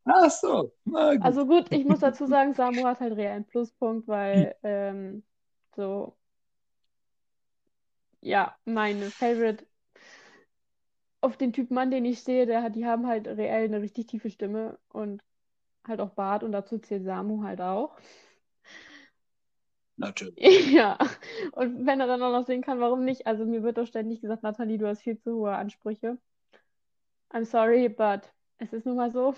Ach 0.05 0.31
so. 0.31 0.73
Gut. 0.85 1.23
Also 1.23 1.47
gut, 1.47 1.67
ich 1.71 1.85
muss 1.85 2.01
dazu 2.01 2.27
sagen, 2.27 2.55
Samu 2.55 2.85
hat 2.85 3.01
halt 3.01 3.17
real 3.17 3.33
einen 3.33 3.45
Pluspunkt, 3.45 4.09
weil 4.09 4.55
ähm, 4.63 5.23
so 5.77 6.17
ja, 8.21 8.55
meine 8.65 9.11
Favorite 9.11 9.67
auf 11.21 11.37
den 11.37 11.53
Typ 11.53 11.71
Mann, 11.71 11.91
den 11.91 12.05
ich 12.05 12.23
sehe, 12.23 12.47
der 12.47 12.63
hat, 12.63 12.77
die 12.77 12.87
haben 12.87 13.07
halt 13.07 13.27
reell 13.27 13.65
eine 13.65 13.83
richtig 13.83 14.07
tiefe 14.07 14.31
Stimme 14.31 14.79
und 14.89 15.23
halt 15.87 16.01
auch 16.01 16.11
Bart 16.11 16.43
und 16.43 16.53
dazu 16.53 16.79
zählt 16.79 17.05
Samu 17.05 17.43
halt 17.43 17.61
auch. 17.61 17.97
Natürlich. 20.01 20.35
Ja, 20.73 20.99
und 21.53 21.87
wenn 21.87 22.01
er 22.01 22.07
dann 22.07 22.23
auch 22.23 22.33
noch 22.33 22.47
singen 22.47 22.63
kann, 22.63 22.81
warum 22.81 23.05
nicht? 23.05 23.27
Also 23.27 23.45
mir 23.45 23.63
wird 23.63 23.77
doch 23.79 23.87
ständig 23.87 24.21
gesagt, 24.21 24.43
Nathalie, 24.43 24.79
du 24.79 24.87
hast 24.89 25.03
viel 25.03 25.19
zu 25.19 25.35
hohe 25.37 25.53
Ansprüche. 25.55 26.17
I'm 27.33 27.45
sorry, 27.45 27.89
but 27.89 28.23
es 28.59 28.73
ist 28.73 28.87
nun 28.87 28.97
mal 28.97 29.11
so. 29.13 29.35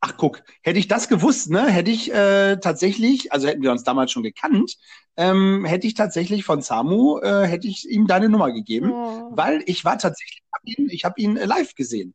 Ach 0.00 0.16
guck, 0.16 0.42
hätte 0.62 0.78
ich 0.78 0.86
das 0.86 1.08
gewusst, 1.08 1.50
ne, 1.50 1.66
hätte 1.68 1.90
ich 1.90 2.12
äh, 2.14 2.56
tatsächlich, 2.58 3.32
also 3.32 3.48
hätten 3.48 3.62
wir 3.62 3.72
uns 3.72 3.82
damals 3.82 4.12
schon 4.12 4.22
gekannt, 4.22 4.76
ähm, 5.16 5.64
hätte 5.64 5.88
ich 5.88 5.94
tatsächlich 5.94 6.44
von 6.44 6.62
Samu, 6.62 7.18
äh, 7.18 7.46
hätte 7.46 7.66
ich 7.66 7.88
ihm 7.90 8.06
deine 8.06 8.28
Nummer 8.28 8.52
gegeben, 8.52 8.92
Oh. 8.92 9.30
weil 9.32 9.60
ich 9.66 9.84
war 9.84 9.98
tatsächlich, 9.98 10.40
hab 10.52 10.62
ihn, 10.64 10.88
ich 10.90 11.04
habe 11.04 11.20
ihn 11.20 11.36
äh, 11.36 11.46
live 11.46 11.74
gesehen, 11.74 12.14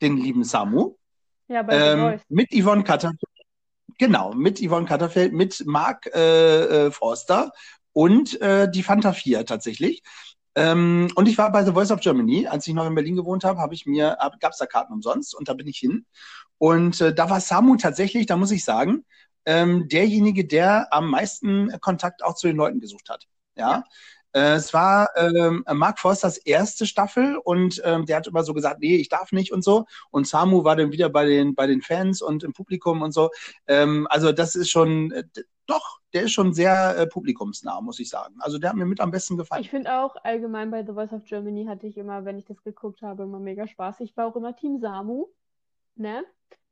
den 0.00 0.16
lieben 0.16 0.42
Samu, 0.42 0.94
Ja, 1.48 1.62
bei 1.62 1.74
ähm, 1.76 2.20
mit 2.30 2.48
Yvonne 2.50 2.82
Katterfeld, 2.82 3.20
genau, 3.98 4.32
mit 4.34 4.60
Yvonne 4.60 4.86
Katterfeld, 4.86 5.32
mit 5.32 5.64
Mark 5.66 6.06
äh, 6.14 6.86
äh, 6.86 6.90
Forster 6.90 7.52
und 7.92 8.40
äh, 8.40 8.70
die 8.70 8.82
Fanta 8.82 9.12
4 9.12 9.46
tatsächlich. 9.46 10.02
Ähm, 10.54 11.08
und 11.14 11.28
ich 11.28 11.38
war 11.38 11.50
bei 11.50 11.64
The 11.64 11.72
Voice 11.72 11.90
of 11.90 12.00
Germany, 12.00 12.46
als 12.46 12.66
ich 12.66 12.74
noch 12.74 12.86
in 12.86 12.94
Berlin 12.94 13.16
gewohnt 13.16 13.44
habe, 13.44 13.58
habe 13.58 13.74
ich 13.74 13.86
mir, 13.86 14.18
gab 14.40 14.52
es 14.52 14.58
da 14.58 14.66
Karten 14.66 14.92
umsonst 14.92 15.34
und 15.34 15.48
da 15.48 15.54
bin 15.54 15.66
ich 15.66 15.78
hin. 15.78 16.04
Und 16.58 17.00
äh, 17.00 17.14
da 17.14 17.30
war 17.30 17.40
Samu 17.40 17.76
tatsächlich, 17.76 18.26
da 18.26 18.36
muss 18.36 18.50
ich 18.50 18.64
sagen, 18.64 19.04
ähm, 19.46 19.88
derjenige, 19.88 20.44
der 20.44 20.92
am 20.92 21.10
meisten 21.10 21.72
Kontakt 21.80 22.22
auch 22.22 22.34
zu 22.34 22.46
den 22.46 22.56
Leuten 22.56 22.80
gesucht 22.80 23.08
hat. 23.08 23.26
Ja. 23.56 23.84
Äh, 24.32 24.54
es 24.54 24.72
war 24.72 25.10
ähm, 25.16 25.64
Mark 25.72 25.98
Forsters 25.98 26.38
erste 26.38 26.86
Staffel 26.86 27.36
und 27.36 27.80
ähm, 27.84 28.06
der 28.06 28.16
hat 28.16 28.26
immer 28.26 28.44
so 28.44 28.54
gesagt, 28.54 28.80
nee, 28.80 28.96
ich 28.96 29.08
darf 29.08 29.32
nicht 29.32 29.52
und 29.52 29.62
so. 29.62 29.86
Und 30.10 30.26
Samu 30.26 30.64
war 30.64 30.76
dann 30.76 30.92
wieder 30.92 31.08
bei 31.08 31.26
den, 31.26 31.54
bei 31.54 31.66
den 31.66 31.82
Fans 31.82 32.22
und 32.22 32.42
im 32.42 32.52
Publikum 32.52 33.02
und 33.02 33.12
so. 33.12 33.30
Ähm, 33.66 34.06
also 34.10 34.32
das 34.32 34.54
ist 34.54 34.70
schon, 34.70 35.10
äh, 35.12 35.24
doch, 35.66 36.00
der 36.12 36.22
ist 36.22 36.32
schon 36.32 36.52
sehr 36.52 36.96
äh, 36.96 37.06
publikumsnah, 37.06 37.80
muss 37.80 38.00
ich 38.00 38.08
sagen. 38.08 38.34
Also 38.40 38.58
der 38.58 38.70
hat 38.70 38.76
mir 38.76 38.86
mit 38.86 39.00
am 39.00 39.10
besten 39.10 39.36
gefallen. 39.36 39.62
Ich 39.62 39.70
finde 39.70 39.98
auch 39.98 40.16
allgemein 40.22 40.70
bei 40.70 40.84
The 40.84 40.92
Voice 40.92 41.12
of 41.12 41.24
Germany 41.24 41.66
hatte 41.66 41.86
ich 41.86 41.96
immer, 41.96 42.24
wenn 42.24 42.38
ich 42.38 42.44
das 42.44 42.62
geguckt 42.62 43.02
habe, 43.02 43.24
immer 43.24 43.38
mega 43.38 43.66
Spaß. 43.66 44.00
Ich 44.00 44.16
war 44.16 44.26
auch 44.26 44.36
immer 44.36 44.54
Team 44.54 44.78
Samu, 44.78 45.26
ne? 45.94 46.24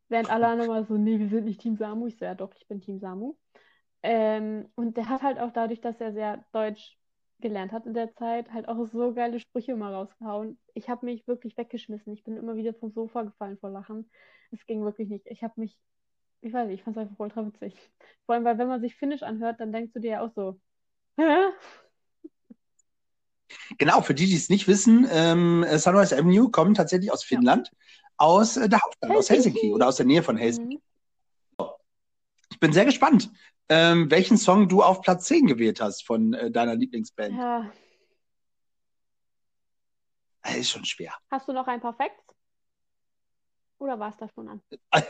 Während 0.09 0.31
alle 0.31 0.49
anderen 0.49 0.71
immer 0.71 0.85
so, 0.85 0.95
nee, 0.95 1.19
wir 1.19 1.29
sind 1.29 1.45
nicht 1.45 1.61
Team 1.61 1.76
Samu. 1.76 2.09
Ich 2.09 2.19
so, 2.19 2.25
ja 2.25 2.35
doch, 2.35 2.52
ich 2.57 2.67
bin 2.67 2.81
Team 2.81 2.99
Samu. 2.99 3.37
Ähm, 4.02 4.69
und 4.75 4.97
der 4.97 5.09
hat 5.09 5.23
halt 5.23 5.38
auch 5.38 5.52
dadurch, 5.52 5.81
dass 5.81 6.00
er 6.00 6.12
sehr 6.12 6.45
Deutsch 6.52 6.99
gelernt 7.41 7.73
hat 7.73 7.87
in 7.87 7.95
der 7.95 8.15
Zeit, 8.15 8.53
halt 8.53 8.69
auch 8.69 8.87
so 8.87 9.13
geile 9.13 9.41
Sprüche 9.41 9.73
immer 9.73 9.93
rausgehauen. 9.93 10.59
Ich 10.75 10.89
habe 10.89 11.07
mich 11.07 11.27
wirklich 11.27 11.57
weggeschmissen. 11.57 12.13
Ich 12.13 12.25
bin 12.25 12.37
immer 12.37 12.57
wieder 12.57 12.75
vom 12.75 12.93
Sofa 12.93 13.23
gefallen 13.23 13.59
vor 13.59 13.71
Lachen. 13.71 14.11
Es 14.51 14.65
ging 14.67 14.83
wirklich 14.85 15.09
nicht. 15.09 15.27
Ich 15.27 15.43
habe 15.43 15.55
mich, 15.57 15.79
ich 16.41 16.53
weiß 16.53 16.67
nicht, 16.69 16.81
ich 16.81 16.85
fand 16.85 16.97
es 16.97 17.03
einfach 17.03 17.19
ultra 17.19 17.47
witzig. 17.47 17.75
Vor 18.27 18.35
allem, 18.35 18.45
weil 18.45 18.59
wenn 18.59 18.69
man 18.69 18.81
sich 18.81 18.97
Finnisch 18.97 19.23
anhört, 19.23 19.61
dann 19.61 19.73
denkst 19.73 19.93
du 19.93 20.01
dir 20.01 20.11
ja 20.11 20.21
auch 20.23 20.33
so, 20.35 20.61
hä? 21.17 21.51
Genau, 23.79 24.01
für 24.03 24.15
die, 24.15 24.27
die 24.27 24.37
es 24.37 24.49
nicht 24.49 24.69
wissen, 24.69 25.09
ähm, 25.11 25.65
äh, 25.65 25.79
Sunrise 25.79 26.17
Avenue 26.17 26.51
kommen 26.51 26.75
tatsächlich 26.75 27.11
aus 27.13 27.23
Ja. 27.23 27.37
Finnland, 27.37 27.71
aus 28.17 28.57
äh, 28.57 28.69
der 28.69 28.81
Hauptstadt, 28.81 29.11
aus 29.11 29.31
Helsinki. 29.31 29.59
Helsinki 29.59 29.75
oder 29.75 29.89
aus 29.89 29.97
der 29.97 30.07
Nähe 30.07 30.23
von 30.23 30.37
Helsinki. 30.37 30.77
Mhm. 30.77 30.83
Ich 32.61 32.67
bin 32.67 32.75
sehr 32.75 32.85
gespannt, 32.85 33.31
ähm, 33.71 34.11
welchen 34.11 34.37
Song 34.37 34.69
du 34.69 34.83
auf 34.83 35.00
Platz 35.00 35.25
10 35.25 35.47
gewählt 35.47 35.81
hast 35.81 36.05
von 36.05 36.35
äh, 36.35 36.50
deiner 36.50 36.75
Lieblingsband. 36.75 37.35
Ja. 37.35 37.73
Das 40.43 40.57
ist 40.57 40.69
schon 40.69 40.85
schwer. 40.85 41.14
Hast 41.31 41.49
du 41.49 41.55
noch 41.55 41.67
ein 41.69 41.81
paar 41.81 41.95
Facts? 41.95 42.23
Oder 43.79 43.99
war 43.99 44.11
es 44.11 44.19
das 44.19 44.31
schon 44.35 44.47
an? 44.47 44.61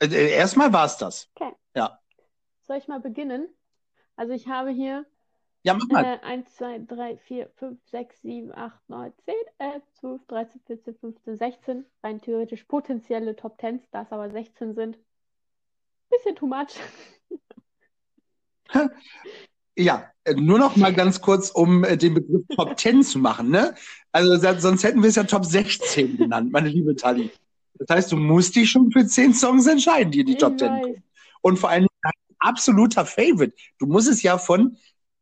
Äh, 0.00 0.06
äh, 0.06 0.32
erstmal 0.32 0.72
war 0.72 0.86
es 0.86 0.96
das. 0.96 1.30
Soll 2.62 2.76
ich 2.76 2.88
mal 2.88 2.98
beginnen? 2.98 3.48
Also 4.16 4.32
ich 4.32 4.48
habe 4.48 4.70
hier 4.70 5.06
Ja, 5.62 5.74
mach 5.74 5.86
mal. 5.86 6.04
äh, 6.04 6.18
1, 6.24 6.56
2, 6.56 6.78
3, 6.88 7.18
4, 7.18 7.50
5, 7.54 7.80
6, 7.86 8.20
7, 8.22 8.52
8, 8.52 8.88
9, 8.88 9.12
10, 9.24 9.34
11, 9.58 9.82
12, 9.92 10.26
13, 10.26 10.60
14, 10.66 10.94
15, 10.96 11.36
16. 11.36 11.86
Rein 12.02 12.20
theoretisch 12.20 12.64
potenzielle 12.64 13.36
Top 13.36 13.60
10s, 13.60 13.84
da 13.92 14.02
es 14.02 14.10
aber 14.10 14.28
16 14.28 14.74
sind. 14.74 14.98
Bisschen 16.10 16.36
too 16.36 16.46
much. 16.46 16.74
Ja, 19.76 20.08
nur 20.36 20.58
noch 20.58 20.76
mal 20.76 20.94
ganz 20.94 21.20
kurz, 21.20 21.50
um 21.50 21.82
äh, 21.82 21.96
den 21.96 22.14
Begriff 22.14 22.42
Top 22.54 22.78
10 22.78 23.02
zu 23.02 23.18
machen. 23.18 23.50
Ne? 23.50 23.74
Also 24.12 24.36
sonst 24.60 24.84
hätten 24.84 25.02
wir 25.02 25.08
es 25.08 25.16
ja 25.16 25.24
Top 25.24 25.44
16 25.44 26.16
genannt, 26.16 26.52
meine 26.52 26.68
liebe 26.68 26.94
Tali. 26.94 27.30
Das 27.74 27.88
heißt, 27.88 28.12
du 28.12 28.16
musst 28.16 28.54
dich 28.54 28.70
schon 28.70 28.92
für 28.92 29.04
10 29.04 29.34
Songs 29.34 29.66
entscheiden, 29.66 30.12
die 30.12 30.20
in 30.20 30.26
die 30.26 30.34
Ich 30.34 30.38
Top 30.38 30.56
10 30.58 30.68
weiß. 30.70 30.82
kommen. 30.82 31.02
Und 31.42 31.58
vor 31.58 31.70
allem 31.70 31.88
dein 32.02 32.12
absoluter 32.38 33.04
Favorite. 33.04 33.54
Du 33.78 33.86
musst 33.86 34.08
es 34.08 34.22
ja 34.22 34.38
von, 34.38 34.76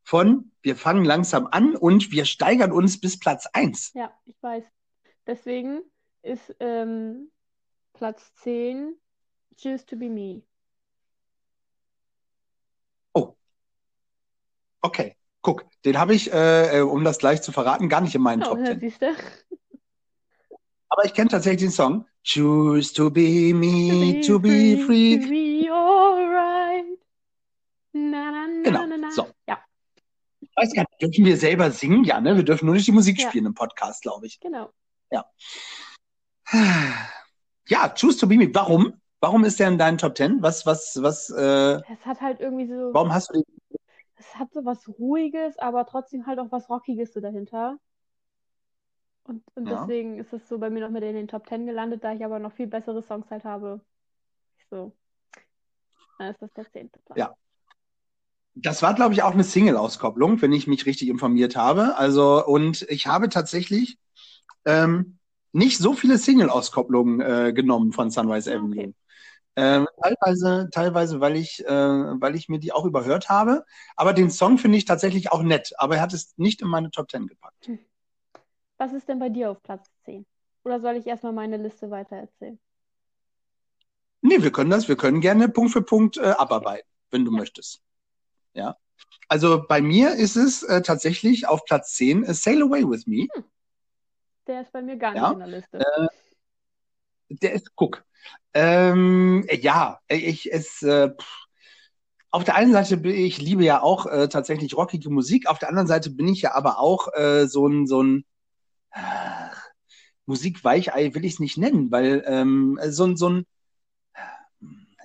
von 0.05 0.53
wir 0.63 0.77
fangen 0.77 1.05
langsam 1.05 1.49
an 1.51 1.75
und 1.75 2.13
wir 2.13 2.27
steigern 2.27 2.73
uns 2.73 3.01
bis 3.01 3.19
Platz 3.19 3.47
1. 3.55 3.93
Ja, 3.95 4.13
ich 4.27 4.41
weiß. 4.43 4.65
Deswegen 5.27 5.81
ist 6.23 6.55
ähm, 6.61 7.31
Platz 7.95 8.35
10 8.43 8.97
Choose 9.61 9.87
to 9.87 9.97
be 9.97 10.11
Me. 10.11 10.43
Okay, 14.83 15.17
guck, 15.43 15.65
den 15.85 15.99
habe 15.99 16.15
ich, 16.15 16.33
äh, 16.33 16.79
äh, 16.79 16.83
um 16.83 17.05
das 17.05 17.19
gleich 17.19 17.41
zu 17.43 17.53
verraten, 17.53 17.89
gar 17.89 18.01
nicht 18.01 18.15
in 18.15 18.23
meinen 18.23 18.43
Oh, 18.43 18.49
Top 18.49 18.59
ja, 18.59 18.67
10. 18.67 18.81
siehst 18.81 19.01
du? 19.03 19.15
Aber 20.89 21.05
ich 21.05 21.15
kenne 21.15 21.29
tatsächlich 21.31 21.63
den 21.63 21.71
Song. 21.71 22.07
Choose 22.25 22.93
to 22.93 23.11
be 23.11 23.53
me, 23.55 24.21
to 24.27 24.39
be 24.39 24.77
To 24.77 24.85
free. 24.87 25.17
be 25.65 25.73
alright. 25.73 26.85
Na, 27.93 28.31
na, 28.31 28.47
na, 28.47 28.63
Genau, 28.63 28.87
na, 28.87 28.97
na. 28.97 29.11
so. 29.11 29.29
Ja, 29.49 29.59
Ich 30.41 30.51
weiß 30.57 30.73
gar 30.75 30.83
nicht, 30.83 31.01
dürfen 31.03 31.25
wir 31.25 31.37
selber 31.37 31.71
singen? 31.71 32.05
Ja, 32.05 32.21
ne? 32.21 32.37
Wir 32.37 32.45
dürfen 32.45 32.67
nur 32.67 32.75
nicht 32.75 32.87
die 32.87 32.93
Musik 32.93 33.19
Ja. 33.21 33.29
spielen 33.29 33.47
im 33.47 33.55
Podcast, 33.55 34.03
glaube 34.03 34.27
ich. 34.27 34.39
genau. 34.41 34.71
Ja, 37.69 37.89
Choose 37.95 38.19
to 38.19 38.27
be 38.27 38.37
me. 38.37 38.53
Warum? 38.55 38.95
Warum 39.21 39.45
ist 39.45 39.59
der 39.61 39.69
in 39.69 39.79
deinen 39.79 39.97
Top 39.97 40.17
10? 40.17 40.43
Was, 40.43 40.67
was, 40.67 40.99
was, 41.01 41.31
äh, 41.31 41.77
Es 41.91 42.05
hat 42.05 42.21
halt 42.21 42.41
irgendwie 42.41 42.67
so, 42.67 42.91
warum 42.93 43.13
hast 43.15 43.31
du 43.31 43.35
den? 43.35 43.45
Es 44.23 44.37
hat 44.39 44.53
so 44.53 44.65
was 44.65 44.89
Ruhiges, 44.89 45.59
aber 45.59 45.85
trotzdem 45.87 46.27
halt 46.27 46.39
auch 46.39 46.53
was 46.53 46.69
Rockiges 46.71 47.13
so 47.13 47.21
dahinter. 47.21 47.79
Und, 49.25 49.43
und 49.55 49.69
Ja. 49.69 49.81
deswegen 49.81 50.19
ist 50.19 50.33
es 50.33 50.49
so 50.49 50.59
bei 50.59 50.71
mir 50.71 50.81
noch 50.81 50.91
mit 50.91 51.03
in 51.05 51.15
den 51.15 51.29
Top 51.29 51.49
10 51.49 51.67
gelandet, 51.67 52.03
da 52.05 52.13
ich 52.13 52.25
aber 52.25 52.39
noch 52.39 52.53
viel 52.53 52.67
bessere 52.67 53.03
Songs 53.03 53.31
halt 53.31 53.45
habe. 53.45 53.81
So. 54.71 54.93
Dann 56.19 56.31
ist 56.31 56.41
das 56.41 56.53
der 56.55 56.71
zehnte 56.71 56.99
Platz. 57.01 57.19
Ja. 57.21 57.35
Das 58.55 58.83
war, 58.83 58.95
glaube 58.95 59.15
ich, 59.15 59.23
auch 59.23 59.33
eine 59.33 59.45
Single-Auskopplung, 59.45 60.43
wenn 60.43 60.53
ich 60.53 60.67
mich 60.67 60.85
richtig 60.85 61.09
informiert 61.09 61.57
habe. 61.57 61.97
Also, 61.97 62.45
und 62.45 62.83
ich 62.91 63.07
habe 63.07 63.29
tatsächlich 63.31 63.99
ähm, 64.67 65.19
nicht 65.53 65.79
so 65.79 65.95
viele 65.95 66.19
Single-Auskopplungen 66.19 67.21
äh, 67.21 67.53
genommen 67.55 67.93
von 67.93 68.11
Sunrise 68.11 68.51
Ah, 68.55 68.59
Avenue. 68.59 68.95
Ähm, 69.55 69.87
teilweise, 70.03 70.69
teilweise, 70.73 71.21
weil 71.21 71.37
ich, 71.37 71.65
äh, 71.67 71.69
weil 71.71 72.35
ich 72.37 72.49
mir 72.49 72.59
die 72.59 72.73
auch 72.73 72.87
überhört 72.87 73.29
habe. 73.29 73.65
Aber 73.97 74.13
den 74.15 74.31
Song 74.31 74.59
finde 74.59 74.79
ich 74.79 74.87
tatsächlich 74.87 75.31
auch 75.31 75.43
nett. 75.43 75.73
Aber 75.77 75.97
er 75.97 76.03
hat 76.03 76.15
es 76.15 76.33
nicht 76.39 76.63
in 76.63 76.69
meine 76.69 76.91
Top 76.91 77.11
10 77.11 77.27
gepackt. 77.27 77.71
Was 78.79 78.93
ist 78.93 79.09
denn 79.09 79.19
bei 79.19 79.29
dir 79.29 79.51
auf 79.51 79.63
Platz 79.63 79.91
10? 80.05 80.27
Oder 80.65 80.81
soll 80.81 80.97
ich 80.97 81.07
erstmal 81.07 81.33
meine 81.33 81.57
Liste 81.57 81.91
weitererzählen? 81.91 82.59
Nee, 84.23 84.43
wir 84.43 84.53
können 84.53 84.71
das, 84.71 84.89
wir 84.89 84.97
können 84.97 85.21
gerne 85.21 85.49
Punkt 85.49 85.73
für 85.73 85.83
Punkt 85.83 86.17
äh, 86.17 86.31
abarbeiten, 86.31 86.89
wenn 87.11 87.25
du 87.25 87.33
Ja. 87.33 87.39
möchtest. 87.39 87.83
Ja. 88.55 88.77
Also 89.29 89.65
bei 89.67 89.81
mir 89.83 90.15
ist 90.15 90.37
es 90.37 90.63
äh, 90.63 90.81
tatsächlich 90.83 91.47
auf 91.49 91.65
Platz 91.65 91.95
10 91.95 92.25
äh, 92.25 92.33
Sail 92.35 92.63
Away 92.63 92.89
With 92.89 93.07
Me. 93.07 93.27
Der 94.47 94.63
ist 94.63 94.73
bei 94.73 94.83
mir 94.83 94.97
gar 94.97 95.13
nicht 95.13 95.23
Ja, 95.23 95.33
in 95.33 95.39
der 95.39 95.49
Liste. 95.49 95.79
Äh, 95.79 96.07
der 97.41 97.53
ist, 97.53 97.75
guck. 97.77 98.05
Ähm, 98.55 99.47
ja, 99.51 100.01
ich, 100.09 100.53
es, 100.53 100.83
äh, 100.83 101.11
auf 102.31 102.45
der 102.45 102.55
einen 102.55 102.73
Seite 102.73 102.97
bin 102.97 103.15
ich 103.15 103.41
liebe 103.41 103.65
ja 103.65 103.83
auch 103.83 104.07
äh, 104.07 104.29
tatsächlich 104.29 104.77
rockige 104.77 105.11
Musik, 105.11 105.49
auf 105.49 105.59
der 105.59 105.69
anderen 105.69 105.89
Seite 105.89 106.11
bin 106.11 106.29
ich 106.29 106.43
ja 106.43 106.55
aber 106.55 106.79
auch 106.79 107.09
äh, 107.15 107.47
so 107.47 107.67
ein, 107.67 107.87
so 107.87 108.03
ein 108.03 108.25
Musikweichei 110.27 111.15
will 111.15 111.25
ich 111.25 111.35
es 111.35 111.41
nicht 111.41 111.59
nennen, 111.59 111.91
weil 111.91 112.23
ähm, 112.27 112.79
so 112.89 113.05
ein, 113.05 113.17
so 113.17 113.29
ein, 113.29 113.47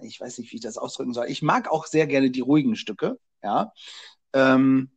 ich 0.04 0.20
weiß 0.20 0.38
nicht, 0.38 0.52
wie 0.52 0.58
ich 0.58 0.62
das 0.62 0.78
ausdrücken 0.78 1.14
soll. 1.14 1.28
Ich 1.28 1.42
mag 1.42 1.70
auch 1.70 1.86
sehr 1.86 2.08
gerne 2.08 2.30
die 2.30 2.42
ruhigen 2.42 2.76
Stücke, 2.76 3.20
ja. 3.42 3.74
Ähm, 4.34 4.92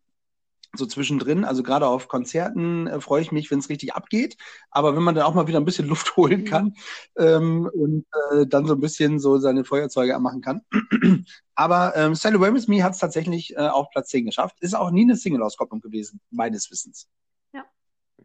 so 0.76 0.86
zwischendrin, 0.86 1.44
also 1.44 1.62
gerade 1.62 1.86
auf 1.86 2.08
Konzerten 2.08 2.86
äh, 2.86 3.00
freue 3.00 3.22
ich 3.22 3.32
mich, 3.32 3.50
wenn 3.50 3.58
es 3.58 3.68
richtig 3.68 3.94
abgeht. 3.94 4.36
Aber 4.70 4.94
wenn 4.94 5.02
man 5.02 5.14
dann 5.14 5.24
auch 5.24 5.34
mal 5.34 5.46
wieder 5.46 5.58
ein 5.58 5.64
bisschen 5.64 5.88
Luft 5.88 6.14
holen 6.16 6.44
kann 6.44 6.74
ähm, 7.16 7.68
und 7.72 8.06
äh, 8.32 8.46
dann 8.46 8.66
so 8.66 8.74
ein 8.74 8.80
bisschen 8.80 9.18
so 9.18 9.38
seine 9.38 9.64
Feuerzeuge 9.64 10.14
anmachen 10.14 10.40
kann. 10.40 10.62
Aber 11.54 11.94
ähm, 11.96 12.14
Sail 12.14 12.36
Away 12.36 12.54
With 12.54 12.68
Me 12.68 12.82
hat 12.82 12.92
es 12.92 12.98
tatsächlich 12.98 13.54
äh, 13.56 13.68
auf 13.68 13.90
Platz 13.90 14.08
10 14.10 14.24
geschafft. 14.24 14.56
Ist 14.60 14.74
auch 14.74 14.90
nie 14.90 15.02
eine 15.02 15.16
Single-Auskopplung 15.16 15.80
gewesen, 15.80 16.20
meines 16.30 16.70
Wissens. 16.70 17.08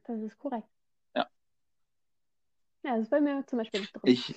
Das 0.08 0.22
ist 0.22 0.38
korrekt. 0.38 0.68
Ja. 1.16 1.28
Ja, 2.84 2.92
das 2.96 3.04
ist 3.04 3.10
bei 3.10 3.22
mir 3.22 3.44
zum 3.48 3.58
Beispiel 3.58 3.80
nicht 3.82 3.94
drin. 3.94 4.02
Ich, 4.04 4.36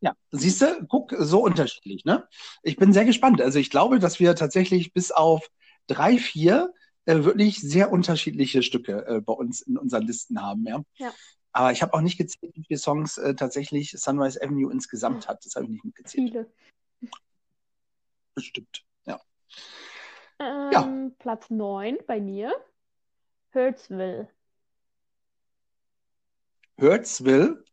ja, 0.00 0.14
siehst 0.30 0.62
du, 0.62 0.86
guck, 0.86 1.14
so 1.18 1.42
unterschiedlich, 1.44 2.04
ne? 2.04 2.28
Ich 2.62 2.76
bin 2.76 2.92
sehr 2.92 3.04
gespannt. 3.04 3.42
Also 3.42 3.58
ich 3.58 3.70
glaube, 3.70 3.98
dass 3.98 4.20
wir 4.20 4.34
tatsächlich 4.34 4.92
bis 4.92 5.10
auf 5.10 5.50
drei, 5.86 6.18
vier 6.18 6.72
äh, 7.06 7.24
wirklich 7.24 7.60
sehr 7.60 7.92
unterschiedliche 7.92 8.62
Stücke 8.62 9.06
äh, 9.06 9.20
bei 9.20 9.32
uns 9.32 9.60
in 9.62 9.78
unseren 9.78 10.02
Listen 10.02 10.42
haben, 10.42 10.66
ja. 10.66 10.82
Ja. 10.96 11.12
Aber 11.52 11.72
ich 11.72 11.80
habe 11.80 11.94
auch 11.94 12.02
nicht 12.02 12.18
gezählt, 12.18 12.54
wie 12.54 12.64
viele 12.66 12.78
Songs 12.78 13.16
äh, 13.16 13.34
tatsächlich 13.34 13.92
Sunrise 13.92 14.42
Avenue 14.42 14.70
insgesamt 14.70 15.26
hat. 15.26 15.42
Das 15.44 15.54
habe 15.54 15.64
ich 15.64 15.70
nicht 15.70 15.84
mitgezählt. 15.84 16.28
Viele. 16.28 16.52
Bestimmt, 18.34 18.84
ja. 19.06 19.18
Ähm, 20.38 20.70
Ja. 20.72 21.10
Platz 21.18 21.48
9 21.48 21.96
bei 22.06 22.20
mir. 22.20 22.52
Hurtsville. 23.54 24.28
Hurtsville, 26.78 27.64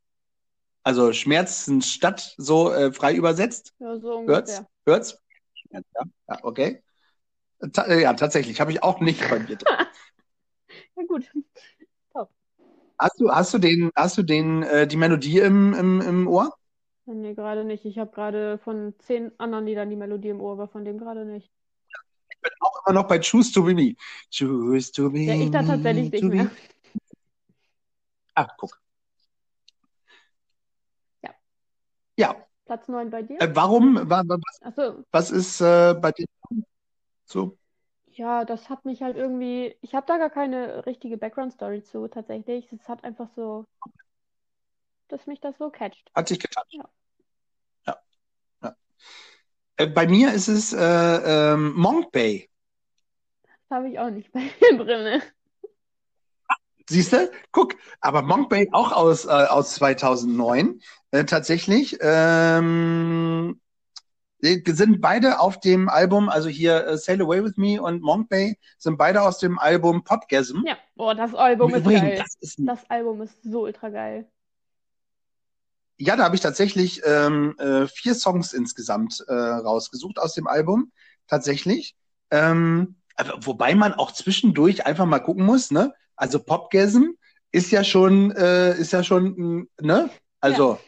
also 0.83 1.11
Schmerzensstadt, 1.11 2.35
so 2.37 2.71
äh, 2.71 2.93
frei 2.93 3.15
übersetzt. 3.15 3.73
Ja, 3.79 3.97
so 3.97 4.19
Hurts, 4.19 4.59
ungefähr. 4.59 4.69
Hurts. 4.85 5.21
Ja, 5.71 5.81
ja, 6.29 6.39
okay. 6.43 6.81
Ta 7.71 7.83
äh, 7.83 8.01
ja, 8.01 8.13
tatsächlich, 8.13 8.59
habe 8.59 8.71
ich 8.71 8.83
auch 8.83 8.99
nicht 8.99 9.27
bei 9.29 9.39
mir 9.39 9.55
drin. 9.55 9.59
Ja, 10.95 11.03
gut. 11.07 11.29
Hast 12.97 13.19
du, 13.19 13.29
hast 13.31 13.53
du 13.53 13.57
den, 13.57 13.91
hast 13.95 14.17
du 14.17 14.23
den, 14.23 14.63
äh, 14.63 14.87
die 14.87 14.97
Melodie 14.97 15.39
im, 15.39 15.73
im, 15.73 16.01
im 16.01 16.27
Ohr? 16.27 16.55
Nee, 17.05 17.33
gerade 17.33 17.65
nicht. 17.65 17.85
Ich 17.85 17.97
habe 17.97 18.11
gerade 18.11 18.59
von 18.59 18.93
zehn 18.99 19.31
anderen 19.39 19.65
Liedern 19.65 19.89
die 19.89 19.95
Melodie 19.95 20.29
im 20.29 20.39
Ohr, 20.39 20.53
aber 20.53 20.67
von 20.67 20.85
dem 20.85 20.97
gerade 20.97 21.25
nicht. 21.25 21.51
Ich 22.29 22.39
bin 22.39 22.51
auch 22.59 22.85
immer 22.85 23.01
noch 23.01 23.07
bei 23.07 23.19
Choose 23.19 23.51
to 23.51 23.63
Be 23.63 23.73
Me. 23.73 23.95
Choose 24.31 24.91
to 24.91 25.09
be 25.09 25.21
Ja, 25.21 25.33
ich 25.33 25.51
da 25.51 25.63
tatsächlich 25.63 26.11
nicht 26.11 26.23
mehr. 26.23 26.49
Ah, 28.35 28.47
guck. 28.57 28.81
Ja. 31.21 31.29
Ja. 32.17 32.35
Platz 32.65 32.87
9 32.87 33.11
bei 33.11 33.21
dir? 33.21 33.39
Äh, 33.39 33.55
warum, 33.55 33.95
wa, 34.09 34.23
wa, 34.25 34.37
was, 34.37 34.61
Achso, 34.63 35.03
was 35.11 35.29
ist 35.29 35.61
äh, 35.61 35.93
bei 35.93 36.11
dir 36.11 36.25
so? 37.25 37.57
ja, 38.17 38.45
das 38.45 38.69
hat 38.69 38.85
mich 38.85 39.01
halt 39.01 39.17
irgendwie. 39.17 39.75
Ich 39.81 39.95
habe 39.95 40.05
da 40.07 40.17
gar 40.17 40.29
keine 40.29 40.85
richtige 40.85 41.17
Background-Story 41.17 41.83
zu, 41.83 42.07
tatsächlich. 42.07 42.71
Es 42.71 42.87
hat 42.87 43.03
einfach 43.03 43.29
so, 43.35 43.65
dass 45.07 45.25
mich 45.27 45.39
das 45.39 45.57
so 45.57 45.69
catcht. 45.69 46.11
Hat 46.15 46.27
sich 46.27 46.39
getan. 46.39 46.63
Ja. 46.69 46.89
Ja. 47.87 47.97
ja. 48.61 48.75
Äh, 49.77 49.87
bei 49.87 50.07
mir 50.07 50.33
ist 50.33 50.47
es 50.47 50.73
äh, 50.73 50.79
ähm, 51.53 51.73
Monk 51.73 52.11
Bay. 52.11 52.49
Das 53.43 53.77
habe 53.77 53.89
ich 53.89 53.99
auch 53.99 54.09
nicht 54.09 54.31
bei 54.31 54.41
mir 54.61 54.85
drin. 54.85 55.21
Siehst 56.89 57.13
du? 57.13 57.31
Guck, 57.51 57.75
aber 58.01 58.21
Monk 58.21 58.49
Bay 58.49 58.67
auch 58.73 58.91
aus, 58.91 59.25
äh, 59.25 59.29
aus 59.29 59.75
2009 59.75 60.81
äh, 61.11 61.23
tatsächlich. 61.23 61.97
Ähm, 62.01 63.59
die 64.43 64.71
sind 64.73 64.99
beide 64.99 65.39
auf 65.39 65.59
dem 65.61 65.87
Album, 65.87 66.27
also 66.27 66.49
hier 66.49 66.85
äh, 66.85 66.97
Sail 66.97 67.21
Away 67.21 67.43
With 67.43 67.55
Me 67.55 67.81
und 67.81 68.01
Monk 68.01 68.29
Bay 68.29 68.57
sind 68.77 68.97
beide 68.97 69.21
aus 69.21 69.37
dem 69.37 69.57
Album 69.57 70.03
Podgasm. 70.03 70.65
Ja, 70.65 70.77
boah, 70.95 71.15
das 71.15 71.33
Album 71.33 71.73
Im 71.73 71.77
ist 71.77 72.01
geil. 72.01 72.17
das 72.17 72.35
ist 72.41 72.59
Das 72.59 72.89
Album 72.89 73.21
ist 73.21 73.41
so 73.41 73.63
ultra 73.63 73.89
geil. 73.89 74.27
Ja, 75.97 76.17
da 76.17 76.25
habe 76.25 76.35
ich 76.35 76.41
tatsächlich 76.41 77.01
ähm, 77.05 77.55
äh, 77.57 77.87
vier 77.87 78.15
Songs 78.15 78.51
insgesamt 78.51 79.23
äh, 79.27 79.33
rausgesucht 79.33 80.19
aus 80.19 80.33
dem 80.33 80.47
Album. 80.47 80.91
Tatsächlich. 81.27 81.95
Ähm, 82.29 82.95
wobei 83.39 83.75
man 83.75 83.93
auch 83.93 84.11
zwischendurch 84.11 84.85
einfach 84.85 85.05
mal 85.05 85.19
gucken 85.19 85.45
muss, 85.45 85.71
ne? 85.71 85.93
Also 86.17 86.43
Popgasm 86.43 87.11
ist 87.51 87.71
ja 87.71 87.83
schon, 87.83 88.31
äh, 88.31 88.77
ist 88.77 88.91
ja 88.91 89.03
schon, 89.03 89.69
ne? 89.79 90.09
Also, 90.41 90.73
ja. 90.73 90.79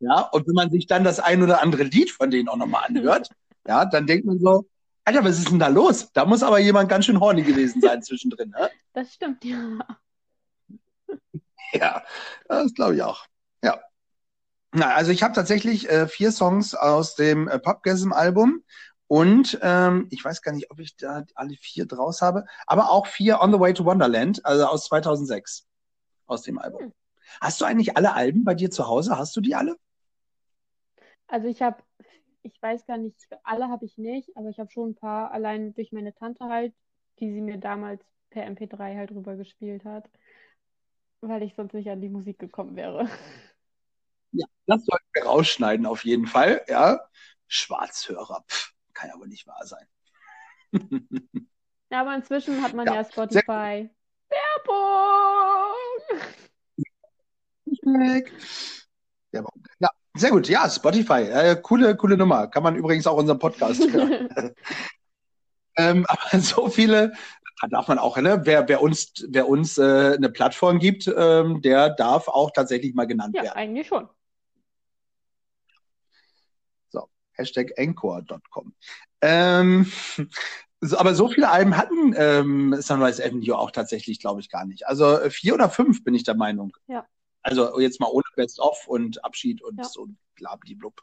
Und 0.00 0.46
wenn 0.46 0.54
man 0.54 0.70
sich 0.70 0.86
dann 0.86 1.04
das 1.04 1.20
ein 1.20 1.42
oder 1.42 1.62
andere 1.62 1.84
Lied 1.84 2.10
von 2.10 2.30
denen 2.30 2.48
auch 2.48 2.56
nochmal 2.56 2.84
anhört, 2.86 3.30
ja, 3.66 3.84
dann 3.84 4.06
denkt 4.06 4.26
man 4.26 4.38
so, 4.38 4.66
Alter, 5.04 5.24
was 5.24 5.38
ist 5.38 5.50
denn 5.50 5.58
da 5.58 5.68
los? 5.68 6.10
Da 6.12 6.24
muss 6.24 6.42
aber 6.42 6.58
jemand 6.58 6.88
ganz 6.88 7.06
schön 7.06 7.20
horny 7.20 7.42
gewesen 7.42 7.80
sein 7.80 8.02
zwischendrin, 8.02 8.50
ne? 8.50 8.70
Das 8.92 9.14
stimmt, 9.14 9.44
ja. 9.44 9.78
Ja, 11.72 12.02
das 12.48 12.74
glaube 12.74 12.96
ich 12.96 13.02
auch. 13.02 13.26
Ja. 13.62 13.78
Na, 14.72 14.94
also 14.94 15.12
ich 15.12 15.22
habe 15.22 15.34
tatsächlich 15.34 15.88
äh, 15.88 16.08
vier 16.08 16.32
Songs 16.32 16.74
aus 16.74 17.14
dem 17.14 17.48
äh, 17.48 17.58
Popgasm-Album 17.58 18.64
und 19.06 19.58
ähm, 19.62 20.06
ich 20.10 20.24
weiß 20.24 20.42
gar 20.42 20.52
nicht, 20.52 20.70
ob 20.70 20.80
ich 20.80 20.96
da 20.96 21.24
alle 21.34 21.56
vier 21.56 21.86
draus 21.86 22.22
habe, 22.22 22.44
aber 22.66 22.90
auch 22.90 23.06
vier 23.06 23.40
On 23.40 23.52
the 23.52 23.60
Way 23.60 23.74
to 23.74 23.84
Wonderland, 23.84 24.44
also 24.44 24.66
aus 24.66 24.86
2006 24.86 25.66
aus 26.26 26.42
dem 26.42 26.58
Album. 26.58 26.82
Hm. 26.82 26.92
Hast 27.40 27.60
du 27.60 27.64
eigentlich 27.64 27.96
alle 27.96 28.14
Alben 28.14 28.44
bei 28.44 28.54
dir 28.54 28.70
zu 28.70 28.88
Hause? 28.88 29.18
Hast 29.18 29.36
du 29.36 29.40
die 29.40 29.54
alle? 29.54 29.76
Also 31.30 31.46
ich 31.46 31.62
habe, 31.62 31.80
ich 32.42 32.60
weiß 32.60 32.86
gar 32.86 32.98
nicht, 32.98 33.16
alle 33.44 33.68
habe 33.68 33.84
ich 33.84 33.96
nicht, 33.96 34.36
aber 34.36 34.48
ich 34.48 34.58
habe 34.58 34.70
schon 34.70 34.90
ein 34.90 34.94
paar, 34.96 35.30
allein 35.30 35.72
durch 35.74 35.92
meine 35.92 36.12
Tante 36.12 36.44
halt, 36.44 36.74
die 37.20 37.32
sie 37.32 37.40
mir 37.40 37.58
damals 37.58 38.02
per 38.30 38.44
MP3 38.46 38.96
halt 38.96 39.12
rübergespielt 39.12 39.84
hat, 39.84 40.10
weil 41.20 41.44
ich 41.44 41.54
sonst 41.54 41.74
nicht 41.74 41.88
an 41.88 42.00
die 42.00 42.08
Musik 42.08 42.40
gekommen 42.40 42.74
wäre. 42.74 43.08
Ja, 44.32 44.46
das 44.66 44.84
sollten 44.84 45.06
wir 45.12 45.24
rausschneiden 45.24 45.86
auf 45.86 46.04
jeden 46.04 46.26
Fall. 46.26 46.64
Ja, 46.68 47.00
Schwarzhörer, 47.46 48.44
Pff, 48.48 48.72
kann 48.92 49.10
ja 49.10 49.18
wohl 49.18 49.28
nicht 49.28 49.46
wahr 49.46 49.64
sein. 49.66 49.86
Ja, 51.90 52.02
aber 52.02 52.14
inzwischen 52.14 52.62
hat 52.62 52.74
man 52.74 52.86
Ja, 52.86 52.94
ja 52.94 53.04
Spotify. 53.04 53.90
Werbung! 54.28 55.74
Ja, 59.32 59.44
ja, 59.80 59.90
sehr 60.20 60.30
gut. 60.30 60.48
Ja, 60.48 60.68
Spotify, 60.68 61.22
äh, 61.22 61.56
coole, 61.56 61.96
coole 61.96 62.16
Nummer. 62.16 62.46
Kann 62.48 62.62
man 62.62 62.76
übrigens 62.76 63.06
auch 63.06 63.16
unseren 63.16 63.38
Podcast 63.38 63.80
hören. 63.90 64.28
Ähm, 65.76 66.04
aber 66.08 66.20
so 66.40 66.68
viele, 66.68 67.12
da 67.62 67.68
darf 67.68 67.86
man 67.88 67.98
auch, 67.98 68.16
ne? 68.18 68.40
Wer, 68.44 68.68
wer 68.68 68.82
uns, 68.82 69.12
wer 69.28 69.48
uns 69.48 69.78
äh, 69.78 70.14
eine 70.16 70.28
Plattform 70.28 70.78
gibt, 70.80 71.06
ähm, 71.16 71.62
der 71.62 71.90
darf 71.90 72.26
auch 72.28 72.50
tatsächlich 72.50 72.92
mal 72.94 73.06
genannt 73.06 73.36
Ja, 73.36 73.44
werden. 73.44 73.56
eigentlich 73.56 73.86
schon. 73.86 74.08
So, 76.90 77.08
Hashtag 77.32 77.72
Anchor.com. 77.78 78.74
Ähm, 79.22 79.90
so, 80.80 80.98
aber 80.98 81.14
so 81.14 81.28
viele 81.28 81.50
Alben 81.50 81.76
hatten 81.76 82.14
ähm, 82.16 82.74
Sunrise 82.80 83.24
Avenue 83.24 83.56
auch 83.56 83.70
tatsächlich, 83.70 84.18
glaube 84.18 84.40
ich, 84.40 84.50
gar 84.50 84.66
nicht. 84.66 84.86
Also 84.88 85.18
äh, 85.20 85.30
vier 85.30 85.54
oder 85.54 85.70
fünf 85.70 86.02
bin 86.02 86.14
ich 86.14 86.24
der 86.24 86.34
Meinung. 86.34 86.76
Ja. 86.88 87.06
Also 87.42 87.78
jetzt 87.80 88.00
mal 88.00 88.08
ohne 88.08 88.24
Best-of 88.36 88.86
und 88.86 89.24
Abschied 89.24 89.62
und 89.62 89.78
Ja. 89.78 89.84
so 89.84 90.08
blablablub. 90.34 91.02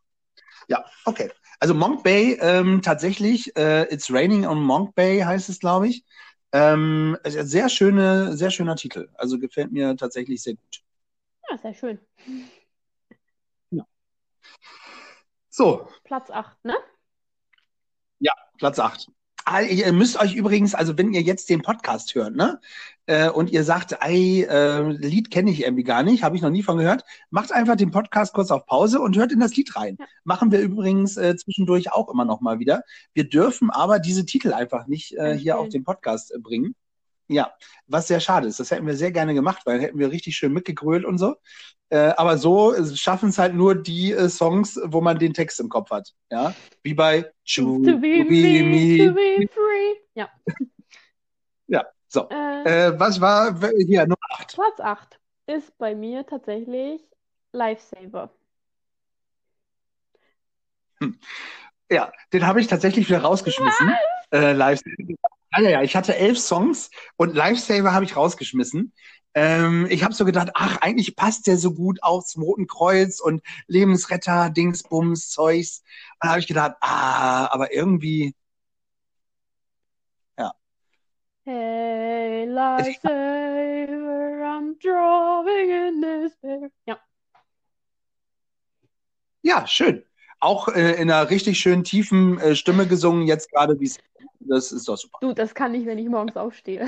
Ja, 0.67 0.85
okay. 1.05 1.31
Also 1.59 1.73
Monk 1.73 2.03
Bay 2.03 2.37
ähm, 2.41 2.81
tatsächlich, 2.81 3.55
äh, 3.55 3.83
It's 3.93 4.11
Raining 4.11 4.45
on 4.45 4.61
Monk 4.61 4.95
Bay 4.95 5.19
heißt 5.21 5.49
es, 5.49 5.59
glaube 5.59 5.87
ich. 5.87 6.03
Ähm, 6.51 7.17
ist 7.23 7.37
ein 7.37 7.47
sehr 7.47 7.69
schöne, 7.69 8.35
sehr 8.37 8.51
schöner 8.51 8.75
Titel. 8.75 9.09
Also 9.15 9.39
gefällt 9.39 9.71
mir 9.71 9.95
tatsächlich 9.95 10.41
sehr 10.43 10.55
gut. 10.55 10.83
Ja, 11.49 11.57
sehr 11.57 11.73
schön. 11.73 11.99
So, 15.49 15.89
Platz 16.03 16.29
8, 16.29 16.63
ne? 16.65 16.75
Platz 18.57 18.79
8. 18.79 19.11
Ihr 19.69 19.93
müsst 19.93 20.19
euch 20.19 20.35
übrigens, 20.35 20.75
also 20.75 20.97
wenn 20.97 21.13
ihr 21.13 21.21
jetzt 21.21 21.49
den 21.49 21.61
Podcast 21.61 22.15
hört, 22.15 22.35
ne, 22.35 22.59
äh, 23.05 23.29
und 23.29 23.49
ihr 23.49 23.63
sagt, 23.63 23.97
ey, 24.01 24.43
äh, 24.43 24.81
Lied 24.81 25.31
kenne 25.31 25.49
ich 25.49 25.63
irgendwie 25.63 25.83
gar 25.83 26.03
nicht, 26.03 26.23
habe 26.23 26.35
ich 26.35 26.41
noch 26.41 26.49
nie 26.49 26.63
von 26.63 26.77
gehört, 26.77 27.05
macht 27.29 27.53
einfach 27.53 27.77
den 27.77 27.91
Podcast 27.91 28.33
kurz 28.33 28.51
auf 28.51 28.65
Pause 28.65 28.99
und 28.99 29.17
hört 29.17 29.31
in 29.31 29.39
das 29.39 29.55
Lied 29.55 29.75
rein. 29.75 29.95
Ja. 29.99 30.05
Machen 30.25 30.51
wir 30.51 30.59
übrigens 30.59 31.15
äh, 31.15 31.35
zwischendurch 31.37 31.91
auch 31.93 32.09
immer 32.09 32.25
noch 32.25 32.41
mal 32.41 32.59
wieder. 32.59 32.83
Wir 33.13 33.29
dürfen 33.29 33.69
aber 33.69 33.99
diese 33.99 34.25
Titel 34.25 34.53
einfach 34.53 34.87
nicht 34.87 35.15
äh, 35.17 35.37
hier 35.37 35.57
auf 35.57 35.69
den 35.69 35.83
Podcast 35.83 36.33
äh, 36.33 36.39
bringen. 36.39 36.75
Ja, 37.29 37.53
was 37.87 38.07
sehr 38.07 38.19
schade 38.19 38.47
ist. 38.47 38.59
Das 38.59 38.71
hätten 38.71 38.87
wir 38.87 38.95
sehr 38.95 39.11
gerne 39.11 39.33
gemacht, 39.33 39.63
weil 39.65 39.81
hätten 39.81 39.99
wir 39.99 40.11
richtig 40.11 40.35
schön 40.35 40.53
mitgegrölt 40.53 41.03
und 41.05 41.17
so. 41.17 41.35
Äh, 41.89 42.13
aber 42.17 42.37
so 42.37 42.73
äh, 42.73 42.95
schaffen 42.95 43.29
es 43.29 43.37
halt 43.37 43.53
nur 43.53 43.75
die 43.75 44.11
äh, 44.11 44.29
Songs, 44.29 44.79
wo 44.85 45.01
man 45.01 45.19
den 45.19 45.33
Text 45.33 45.59
im 45.59 45.69
Kopf 45.69 45.89
hat. 45.89 46.13
Ja, 46.29 46.53
wie 46.83 46.93
bei 46.93 47.31
Choose 47.45 47.91
To 47.91 47.97
be 47.99 48.23
me, 48.25 49.07
to 49.07 49.13
be 49.13 49.47
free. 49.53 49.95
Ja. 50.15 50.29
Ja, 51.69 51.85
so. 52.07 52.29
Äh, 52.29 52.87
Äh, 52.87 52.99
was 52.99 53.19
war 53.19 53.57
hier 53.85 54.03
Nummer 54.03 54.17
8? 54.31 54.53
Platz 54.53 54.79
8 54.79 55.19
ist 55.47 55.77
bei 55.77 55.95
mir 55.95 56.25
tatsächlich 56.25 57.01
Lifesaver. 57.51 58.31
Ja, 61.91 62.11
den 62.33 62.47
habe 62.47 62.59
ich 62.61 62.67
tatsächlich 62.67 63.07
wieder 63.09 63.19
rausgeschmissen. 63.21 63.91
Äh, 64.31 64.53
Lifesaver. 64.53 65.36
Ja, 65.53 65.61
ja, 65.61 65.69
ja, 65.69 65.81
ich 65.81 65.95
hatte 65.95 66.15
elf 66.15 66.37
Songs 66.39 66.89
und 67.15 67.35
Lifesaver 67.35 67.93
habe 67.93 68.05
ich 68.05 68.15
rausgeschmissen. 68.15 68.93
Ähm, 69.33 69.87
ich 69.89 70.03
habe 70.03 70.13
so 70.13 70.25
gedacht, 70.25 70.49
ach, 70.55 70.77
eigentlich 70.81 71.15
passt 71.15 71.47
der 71.47 71.57
so 71.57 71.73
gut 71.73 72.01
aufs 72.03 72.37
Roten 72.37 72.67
Kreuz 72.67 73.19
und 73.19 73.41
Lebensretter, 73.67 74.49
Dingsbums, 74.49 75.29
Zeugs. 75.29 75.83
Und 76.15 76.25
da 76.25 76.29
habe 76.29 76.39
ich 76.39 76.47
gedacht, 76.47 76.73
ah, 76.81 77.47
aber 77.51 77.73
irgendwie, 77.73 78.35
Hey, 81.49 82.45
Lifesaver, 82.45 84.43
I'm 84.43 84.77
drawing 84.81 85.69
in 85.69 86.01
despair. 86.01 86.69
Ja, 86.85 86.99
ja, 89.43 89.65
schön. 89.65 90.03
Auch 90.41 90.67
äh, 90.67 91.01
in 91.01 91.09
einer 91.09 91.29
richtig 91.29 91.57
schön 91.57 91.85
tiefen 91.85 92.37
äh, 92.39 92.53
Stimme 92.53 92.85
gesungen, 92.85 93.27
jetzt 93.27 93.49
gerade 93.49 93.79
wie 93.79 93.85
es. 93.85 93.97
Das 94.47 94.71
ist 94.71 94.87
doch 94.87 94.97
super. 94.97 95.17
du, 95.21 95.33
das 95.33 95.53
kann 95.53 95.73
ich, 95.73 95.85
wenn 95.85 95.97
ich 95.97 96.07
morgens 96.07 96.37
aufstehe. 96.37 96.87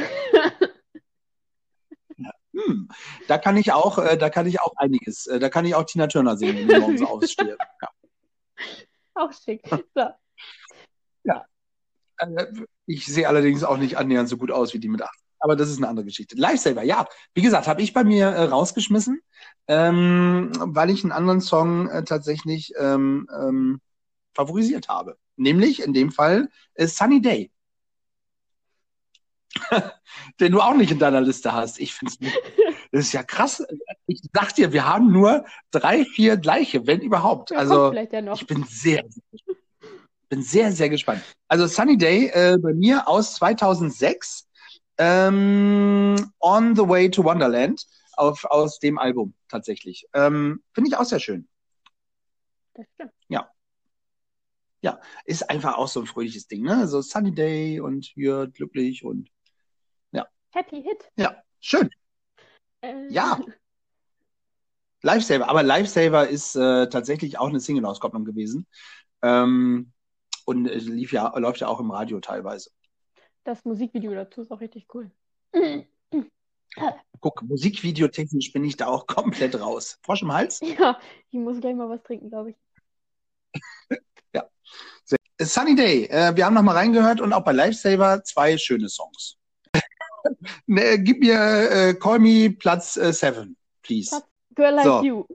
hm, 2.54 2.90
da 3.28 3.38
kann 3.38 3.58
ich 3.58 3.72
auch, 3.72 3.98
äh, 3.98 4.18
da 4.18 4.30
kann 4.30 4.48
ich 4.48 4.62
auch 4.62 4.74
einiges, 4.78 5.28
äh, 5.28 5.40
da 5.40 5.50
kann 5.50 5.66
ich 5.66 5.76
auch 5.76 5.84
Tina 5.84 6.08
Turner 6.08 6.38
singen, 6.38 6.68
wenn 6.68 6.76
ich 6.76 6.80
morgens 6.80 7.02
aufstehe. 7.06 7.58
Ja. 7.82 7.90
Auch 9.16 9.34
schick. 9.34 9.62
So. 9.70 10.08
Ja. 11.24 11.46
Äh, 12.18 12.46
ich 12.86 13.06
sehe 13.06 13.28
allerdings 13.28 13.64
auch 13.64 13.78
nicht 13.78 13.98
annähernd 13.98 14.30
so 14.30 14.38
gut 14.38 14.52
aus 14.52 14.74
wie 14.74 14.80
die 14.80 14.90
mit 14.90 15.02
8. 15.02 15.10
Aber 15.40 15.56
das 15.56 15.70
ist 15.70 15.78
eine 15.78 15.88
andere 15.88 16.06
Geschichte. 16.06 16.36
Lifesaver, 16.36 16.84
ja. 16.84 17.08
Wie 17.34 17.42
gesagt, 17.42 17.68
habe 17.68 17.82
ich 17.82 17.94
bei 17.94 18.04
mir 18.04 18.28
äh, 18.28 18.44
rausgeschmissen, 18.44 19.22
ähm, 19.68 20.52
weil 20.60 20.90
ich 20.90 21.04
einen 21.04 21.14
anderen 21.14 21.42
Song 21.42 21.88
äh, 21.90 22.04
tatsächlich 22.04 22.74
ähm, 22.78 23.28
ähm, 23.34 23.80
favorisiert 24.34 24.90
habe. 24.90 25.18
Nämlich 25.40 25.82
in 25.82 25.94
dem 25.94 26.12
Fall 26.12 26.50
äh, 26.76 26.86
Sunny 26.86 27.22
Day. 27.22 27.50
Den 30.40 30.52
du 30.52 30.60
auch 30.62 30.76
nicht 30.76 30.92
in 30.92 31.00
deiner 31.00 31.22
Liste 31.22 31.54
hast. 31.54 31.80
Ich 31.80 31.94
finde 31.94 32.14
es 32.20 32.20
das 32.92 33.02
ist 33.06 33.14
ja 33.14 33.24
krass. 33.24 33.66
Ich 34.06 34.22
sag 34.34 34.54
dir, 34.54 34.74
wir 34.74 34.86
haben 34.86 35.12
nur 35.12 35.46
drei, 35.72 36.04
vier 36.04 36.38
gleiche, 36.38 36.86
wenn 36.86 37.02
überhaupt. 37.02 37.54
Also 37.54 37.94
ja 37.94 38.22
noch. 38.22 38.36
ich 38.36 38.46
bin 38.48 38.66
sehr, 38.66 39.06
bin 40.28 40.44
sehr, 40.44 40.74
sehr 40.74 40.90
gespannt. 40.90 41.24
Also 41.48 41.68
Sunny 41.68 41.98
Day 41.98 42.28
äh, 42.34 42.58
bei 42.58 42.74
mir 42.74 43.08
aus 43.08 43.36
2006, 43.36 44.48
ähm, 44.98 46.34
On 46.42 46.76
the 46.76 46.88
Way 46.88 47.12
to 47.12 47.24
Wonderland, 47.24 47.86
auf, 48.18 48.44
aus 48.44 48.80
dem 48.80 49.00
Album 49.00 49.34
tatsächlich. 49.48 50.06
Ähm, 50.14 50.62
Finde 50.74 50.90
ich 50.90 50.98
auch 50.98 51.06
sehr 51.06 51.20
schön. 51.20 51.48
Das 52.74 52.86
stimmt. 52.94 53.14
Ja, 53.30 53.50
ist 55.26 55.50
einfach 55.50 55.78
auch 55.78 55.88
so 55.88 56.00
ein 56.02 56.08
fröhliches 56.08 56.48
Ding, 56.48 56.64
ne? 56.64 56.88
So 56.88 57.02
Sunny 57.02 57.34
Day 57.34 57.80
und 57.80 58.06
hier 58.06 58.48
glücklich 58.48 59.04
und 59.04 59.30
Happy 60.52 60.82
Hit. 60.82 61.12
ja, 61.16 61.44
schön. 61.60 61.90
Äh, 62.82 63.08
Ja. 63.10 63.40
Lifesaver, 65.02 65.48
aber 65.48 65.64
Lifesaver 65.64 66.28
ist 66.28 66.56
äh, 66.56 66.90
tatsächlich 66.90 67.38
auch 67.38 67.48
eine 67.48 67.60
Single-Auskopplung 67.60 68.26
gewesen. 68.26 68.68
Ähm, 69.22 69.94
und 70.46 70.68
äh, 70.68 70.78
lief 70.78 71.14
ja, 71.14 71.38
läuft 71.38 71.62
ja 71.62 71.68
auch 71.68 71.80
im 71.80 71.92
Radio 71.92 72.20
teilweise. 72.20 72.72
Das 73.46 73.64
Musikvideo 73.64 74.14
dazu 74.14 74.42
ist 74.42 74.52
auch 74.52 74.60
richtig 74.60 74.88
cool. 74.94 75.12
Guck, 77.22 77.42
musikvideotechnisch 77.44 78.52
bin 78.52 78.64
ich 78.66 78.76
da 78.76 78.88
auch 78.88 79.08
komplett 79.08 79.60
raus. 79.60 80.00
Frosch 80.04 80.22
im 80.22 80.34
Hals? 80.34 80.60
Ja, 80.62 81.00
ich 81.30 81.40
muss 81.40 81.62
gleich 81.62 81.76
mal 81.76 81.90
was 81.90 82.04
trinken, 82.04 82.30
glaube 82.30 82.52
ich. 82.52 82.58
Sunny 85.42 85.76
Day, 85.76 86.06
äh, 86.06 86.36
wir 86.36 86.46
haben 86.46 86.54
noch 86.54 86.64
mal 86.64 86.76
reingehört 86.76 87.22
und 87.22 87.32
auch 87.34 87.44
bei 87.44 87.54
Lifesaver 87.54 88.24
zwei 88.24 88.58
schöne 88.58 88.90
Songs. 88.90 89.38
ne, 90.68 91.00
gib 91.00 91.20
mir 91.22 91.36
äh, 91.72 91.94
Call 91.94 92.20
Me 92.20 92.50
Platz 92.52 92.94
7, 92.96 93.56
please. 93.82 94.10
Platz- 94.10 94.26
Girl 94.56 94.74
Like 94.76 94.86
So. 94.86 95.02
You. 95.04 95.26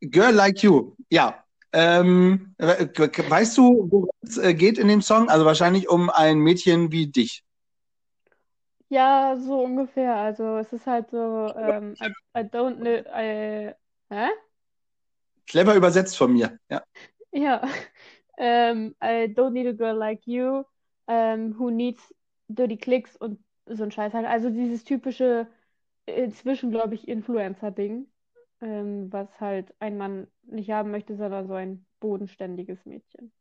Girl 0.00 0.34
Like 0.34 0.62
You, 0.62 0.96
ja. 1.10 1.42
Ähm, 1.72 2.54
we- 2.58 2.90
weißt 3.28 3.56
du, 3.58 3.86
worum 3.90 4.10
es 4.22 4.38
äh, 4.38 4.54
geht 4.54 4.78
in 4.78 4.88
dem 4.88 5.02
Song? 5.02 5.28
Also 5.28 5.44
wahrscheinlich 5.44 5.88
um 5.88 6.10
ein 6.10 6.38
Mädchen 6.38 6.90
wie 6.90 7.06
dich. 7.06 7.44
Ja, 8.88 9.36
so 9.36 9.60
ungefähr. 9.62 10.14
Also 10.14 10.56
es 10.58 10.72
ist 10.72 10.86
halt 10.86 11.10
so, 11.10 11.52
ähm, 11.56 11.94
I, 12.00 12.06
I 12.38 12.42
don't 12.42 12.76
know, 12.76 13.04
I, 13.14 13.74
hä? 14.10 14.28
Clever 15.46 15.74
übersetzt 15.74 16.16
von 16.16 16.32
mir. 16.32 16.58
Ja. 16.70 16.82
Ja. 17.32 17.62
Ähm, 18.36 18.94
I 19.02 19.32
don't 19.34 19.50
need 19.50 19.66
a 19.66 19.72
girl 19.72 19.96
like 19.96 20.26
you, 20.26 20.64
ähm, 21.08 21.58
who 21.58 21.70
needs 21.70 22.14
dirty 22.48 22.76
clicks 22.76 23.16
und 23.16 23.38
so 23.66 23.82
ein 23.82 23.90
Scheiß 23.90 24.12
halt. 24.14 24.26
Also 24.26 24.50
dieses 24.50 24.84
typische, 24.84 25.46
inzwischen 26.06 26.70
glaube 26.70 26.94
ich, 26.94 27.08
Influencer-Ding, 27.08 28.06
ähm, 28.60 29.12
was 29.12 29.28
halt 29.40 29.74
ein 29.80 29.96
Mann 29.96 30.26
nicht 30.42 30.70
haben 30.70 30.90
möchte, 30.90 31.16
sondern 31.16 31.48
so 31.48 31.54
ein 31.54 31.84
bodenständiges 32.00 32.84
Mädchen. 32.84 33.32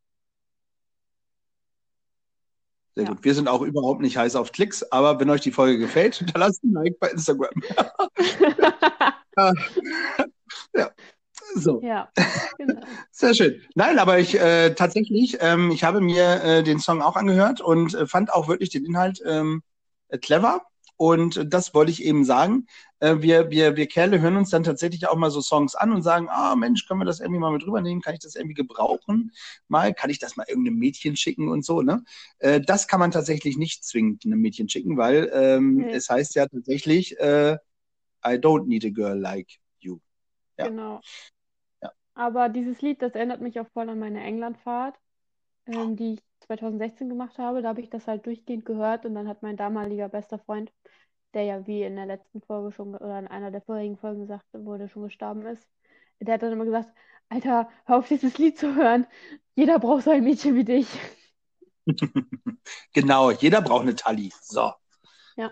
Sehr 2.95 3.03
Ja. 3.03 3.09
gut. 3.11 3.23
Wir 3.23 3.35
sind 3.35 3.49
auch 3.49 3.61
überhaupt 3.61 4.01
nicht 4.01 4.17
heiß 4.17 4.37
auf 4.37 4.53
Klicks, 4.53 4.89
aber 4.91 5.19
wenn 5.19 5.29
euch 5.29 5.41
die 5.41 5.51
Folge 5.51 5.77
gefällt, 5.77 6.15
hinterlasst 6.19 6.63
ein 6.63 6.71
Like 6.71 6.97
bei 6.99 7.09
Instagram. 7.09 7.51
So. 11.61 11.81
Ja, 11.81 12.09
genau. 12.57 12.81
Sehr 13.11 13.33
schön. 13.33 13.61
Nein, 13.75 13.97
aber 13.97 14.19
ich 14.19 14.37
äh, 14.37 14.73
tatsächlich, 14.75 15.37
ähm, 15.39 15.71
ich 15.71 15.83
habe 15.83 16.01
mir 16.01 16.43
äh, 16.43 16.63
den 16.63 16.79
Song 16.79 17.01
auch 17.01 17.15
angehört 17.15 17.61
und 17.61 17.93
äh, 17.93 18.07
fand 18.07 18.33
auch 18.33 18.47
wirklich 18.47 18.69
den 18.69 18.85
Inhalt 18.85 19.21
ähm, 19.25 19.63
äh, 20.09 20.17
clever. 20.17 20.61
Und 20.97 21.53
das 21.53 21.73
wollte 21.73 21.91
ich 21.91 22.03
eben 22.03 22.23
sagen. 22.23 22.67
Äh, 22.99 23.15
wir, 23.19 23.49
wir, 23.51 23.75
wir 23.75 23.87
Kerle 23.87 24.21
hören 24.21 24.37
uns 24.37 24.49
dann 24.49 24.63
tatsächlich 24.63 25.07
auch 25.07 25.15
mal 25.15 25.29
so 25.29 25.41
Songs 25.41 25.75
an 25.75 25.91
und 25.91 26.03
sagen, 26.03 26.27
ah 26.29 26.55
Mensch, 26.55 26.87
können 26.87 27.01
wir 27.01 27.05
das 27.05 27.19
irgendwie 27.19 27.39
mal 27.39 27.51
mit 27.51 27.65
rübernehmen? 27.65 28.01
Kann 28.01 28.13
ich 28.13 28.21
das 28.21 28.35
irgendwie 28.35 28.53
gebrauchen? 28.53 29.31
Mal, 29.67 29.93
kann 29.93 30.09
ich 30.09 30.19
das 30.19 30.37
mal 30.37 30.45
irgendeinem 30.47 30.77
Mädchen 30.77 31.17
schicken 31.17 31.49
und 31.49 31.65
so, 31.65 31.81
ne? 31.81 32.03
Äh, 32.39 32.61
das 32.61 32.87
kann 32.87 33.01
man 33.01 33.11
tatsächlich 33.11 33.57
nicht 33.57 33.83
zwingend 33.83 34.25
einem 34.25 34.39
Mädchen 34.39 34.69
schicken, 34.69 34.97
weil 34.97 35.29
ähm, 35.33 35.77
Nee. 35.77 35.91
es 35.91 36.09
heißt 36.09 36.35
ja 36.35 36.47
tatsächlich, 36.47 37.19
äh, 37.19 37.57
I 38.25 38.37
don't 38.37 38.65
need 38.67 38.85
a 38.85 38.89
girl 38.89 39.19
like 39.19 39.49
you. 39.79 39.99
Ja. 40.57 40.69
Genau. 40.69 41.01
Ja. 42.15 42.21
Aber 42.25 42.49
dieses 42.49 42.81
Lied, 42.81 43.01
das 43.01 43.13
erinnert 43.15 43.41
mich 43.41 43.59
auch 43.59 43.67
voll 43.73 43.89
an 43.89 43.99
meine 43.99 44.23
Englandfahrt, 44.23 44.97
ähm, 45.67 45.95
die 45.95 46.15
ich 46.15 46.23
2016 46.41 47.09
gemacht 47.09 47.37
habe. 47.37 47.61
Da 47.61 47.69
habe 47.69 47.81
ich 47.81 47.89
das 47.89 48.07
halt 48.07 48.25
durchgehend 48.25 48.65
gehört 48.65 49.05
und 49.05 49.15
dann 49.15 49.27
hat 49.27 49.43
mein 49.43 49.57
damaliger 49.57 50.09
bester 50.09 50.39
Freund, 50.39 50.71
der 51.33 51.43
ja 51.43 51.67
wie 51.67 51.83
in 51.83 51.95
der 51.95 52.05
letzten 52.05 52.41
Folge 52.41 52.71
schon 52.71 52.95
oder 52.95 53.19
in 53.19 53.27
einer 53.27 53.51
der 53.51 53.61
vorigen 53.61 53.97
Folgen 53.97 54.21
gesagt 54.21 54.45
wurde, 54.53 54.87
schon 54.89 55.03
gestorben 55.03 55.45
ist, 55.45 55.67
der 56.19 56.35
hat 56.35 56.43
dann 56.43 56.53
immer 56.53 56.65
gesagt, 56.65 56.89
Alter, 57.29 57.69
hör 57.85 57.97
auf 57.97 58.07
dieses 58.07 58.37
Lied 58.37 58.57
zu 58.57 58.75
hören. 58.75 59.07
Jeder 59.55 59.79
braucht 59.79 60.03
so 60.03 60.11
ein 60.11 60.23
Mädchen 60.23 60.55
wie 60.55 60.65
dich. 60.65 60.87
Genau, 62.93 63.29
jeder 63.29 63.61
braucht 63.61 63.83
eine 63.83 63.95
Tali. 63.95 64.33
So. 64.41 64.71
Ja. 65.35 65.51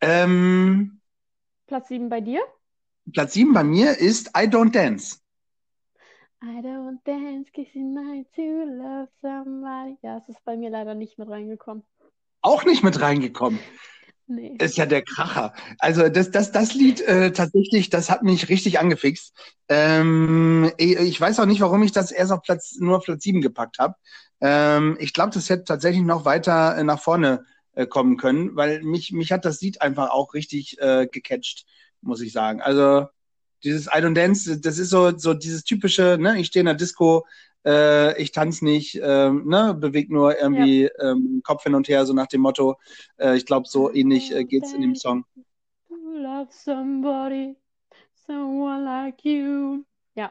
Ähm, 0.00 1.00
Platz 1.66 1.88
7 1.88 2.08
bei 2.08 2.20
dir? 2.20 2.42
Platz 3.12 3.32
7 3.34 3.52
bei 3.52 3.64
mir 3.64 3.98
ist 3.98 4.28
I 4.28 4.46
Don't 4.46 4.72
Dance. 4.72 5.18
I 6.44 6.60
don't 6.60 6.98
dance, 7.04 7.48
kissing 7.52 7.94
night 7.94 8.26
to 8.34 8.42
love 8.42 9.08
somebody. 9.20 9.96
Ja, 10.02 10.18
es 10.18 10.28
ist 10.28 10.44
bei 10.44 10.56
mir 10.56 10.70
leider 10.70 10.96
nicht 10.96 11.16
mit 11.16 11.28
reingekommen. 11.28 11.84
Auch 12.40 12.64
nicht 12.64 12.82
mit 12.82 13.00
reingekommen. 13.00 13.60
Nee. 14.26 14.56
Ist 14.58 14.76
ja 14.76 14.86
der 14.86 15.02
Kracher. 15.02 15.52
Also 15.78 16.08
das, 16.08 16.32
das, 16.32 16.50
das 16.50 16.74
Lied 16.74 17.00
äh, 17.02 17.32
tatsächlich, 17.32 17.90
das 17.90 18.10
hat 18.10 18.24
mich 18.24 18.48
richtig 18.48 18.80
angefixt. 18.80 19.34
Ähm, 19.68 20.72
ich, 20.78 21.20
weiß 21.20 21.38
auch 21.38 21.46
nicht, 21.46 21.60
warum 21.60 21.82
ich 21.82 21.92
das 21.92 22.10
erst 22.10 22.32
auf 22.32 22.42
Platz, 22.42 22.76
nur 22.78 22.96
auf 22.96 23.04
Platz 23.04 23.22
7 23.22 23.40
gepackt 23.40 23.78
habe. 23.78 23.94
Ähm, 24.40 24.96
ich 24.98 25.12
glaube, 25.12 25.30
das 25.32 25.48
hätte 25.48 25.64
tatsächlich 25.64 26.02
noch 26.02 26.24
weiter 26.24 26.76
äh, 26.76 26.82
nach 26.82 27.00
vorne 27.00 27.44
äh, 27.74 27.86
kommen 27.86 28.16
können, 28.16 28.56
weil 28.56 28.82
mich, 28.82 29.12
mich 29.12 29.30
hat 29.30 29.44
das 29.44 29.60
Lied 29.60 29.80
einfach 29.80 30.10
auch 30.10 30.34
richtig 30.34 30.80
äh, 30.80 31.06
gecatcht, 31.06 31.66
muss 32.02 32.20
ich 32.20 32.32
sagen. 32.32 32.60
Also 32.60 33.06
dieses 33.64 33.86
I 33.86 34.00
Don't 34.00 34.14
Dance, 34.14 34.60
das 34.60 34.78
ist 34.78 34.90
so, 34.90 35.16
so 35.16 35.34
dieses 35.34 35.64
typische, 35.64 36.18
ne, 36.20 36.38
ich 36.38 36.48
stehe 36.48 36.60
in 36.60 36.66
der 36.66 36.74
Disco, 36.74 37.26
äh, 37.64 38.20
ich 38.20 38.32
tanze 38.32 38.64
nicht, 38.64 38.98
ähm, 39.02 39.46
ne, 39.46 39.74
beweg 39.74 40.10
nur 40.10 40.38
irgendwie 40.38 40.90
ähm, 41.00 41.42
Kopf 41.44 41.62
hin 41.62 41.74
und 41.74 41.88
her, 41.88 42.04
so 42.06 42.12
nach 42.12 42.26
dem 42.26 42.40
Motto. 42.40 42.76
Äh, 43.18 43.36
ich 43.36 43.46
glaube, 43.46 43.68
so 43.68 43.92
ähnlich 43.92 44.34
äh, 44.34 44.44
geht's 44.44 44.72
in 44.72 44.82
dem 44.82 44.96
Song. 44.96 45.24
Love 45.88 46.48
somebody, 46.50 47.56
someone 48.26 48.84
like 48.84 49.24
you. 49.24 49.84
Ja, 50.14 50.30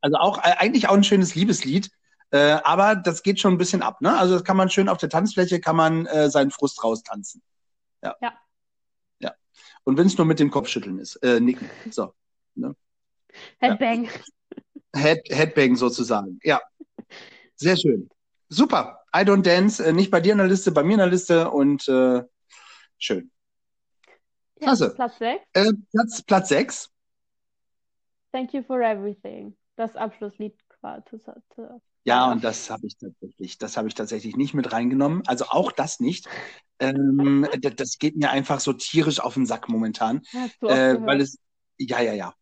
Also 0.00 0.16
auch 0.16 0.38
äh, 0.38 0.54
eigentlich 0.58 0.88
auch 0.88 0.94
ein 0.94 1.04
schönes 1.04 1.34
Liebeslied, 1.34 1.90
äh, 2.30 2.58
aber 2.62 2.94
das 2.94 3.22
geht 3.22 3.40
schon 3.40 3.54
ein 3.54 3.58
bisschen 3.58 3.82
ab, 3.82 4.00
ne? 4.00 4.16
Also 4.16 4.34
das 4.34 4.44
kann 4.44 4.56
man 4.56 4.70
schön 4.70 4.88
auf 4.88 4.98
der 4.98 5.08
Tanzfläche, 5.08 5.60
kann 5.60 5.76
man 5.76 6.06
äh, 6.06 6.30
seinen 6.30 6.50
Frust 6.50 6.84
raustanzen. 6.84 7.42
Ja. 8.02 8.14
Ja. 8.20 8.28
Ja. 8.28 8.32
Und 9.88 9.96
wenn 9.96 10.06
es 10.06 10.18
nur 10.18 10.26
mit 10.26 10.38
dem 10.38 10.50
Kopfschütteln 10.50 10.98
ist, 10.98 11.16
äh, 11.22 11.40
nicken. 11.40 11.70
So. 11.90 12.12
Headbang. 13.58 14.06
Head, 14.94 15.20
Headbang 15.30 15.76
sozusagen. 15.76 16.38
Ja. 16.42 16.60
Sehr 17.54 17.74
schön. 17.74 18.10
Super. 18.50 19.02
I 19.16 19.20
don't 19.20 19.40
dance, 19.40 19.82
äh, 19.82 19.94
nicht 19.94 20.10
bei 20.10 20.20
dir 20.20 20.32
in 20.32 20.38
der 20.38 20.46
Liste, 20.46 20.72
bei 20.72 20.82
mir 20.82 20.92
in 20.92 20.98
der 20.98 21.06
Liste 21.06 21.50
und 21.50 21.88
äh, 21.88 22.22
schön. 22.98 23.30
Ja, 24.58 24.66
Klasse. 24.66 24.90
Platz 24.94 25.16
6. 25.16 25.42
Äh, 25.54 25.72
Platz, 25.90 26.22
Platz 26.22 26.48
6. 26.50 26.90
Thank 28.30 28.52
you 28.52 28.62
for 28.62 28.82
everything. 28.82 29.56
Das 29.76 29.96
Abschlusslied 29.96 30.54
quasi. 30.68 31.00
Ja, 32.08 32.32
und 32.32 32.42
das 32.42 32.70
habe 32.70 32.86
ich 32.86 32.96
tatsächlich, 32.96 33.58
das 33.58 33.76
habe 33.76 33.88
ich 33.88 33.94
tatsächlich 33.94 34.34
nicht 34.36 34.54
mit 34.54 34.72
reingenommen. 34.72 35.22
Also 35.26 35.46
auch 35.46 35.72
das 35.72 36.00
nicht. 36.00 36.26
Ähm, 36.80 37.46
das 37.76 37.98
geht 37.98 38.16
mir 38.16 38.30
einfach 38.30 38.60
so 38.60 38.72
tierisch 38.72 39.20
auf 39.20 39.34
den 39.34 39.44
Sack 39.46 39.68
momentan, 39.68 40.22
äh, 40.62 40.96
weil 41.04 41.20
es, 41.20 41.38
ja, 41.78 42.00
ja, 42.00 42.14
ja. 42.14 42.34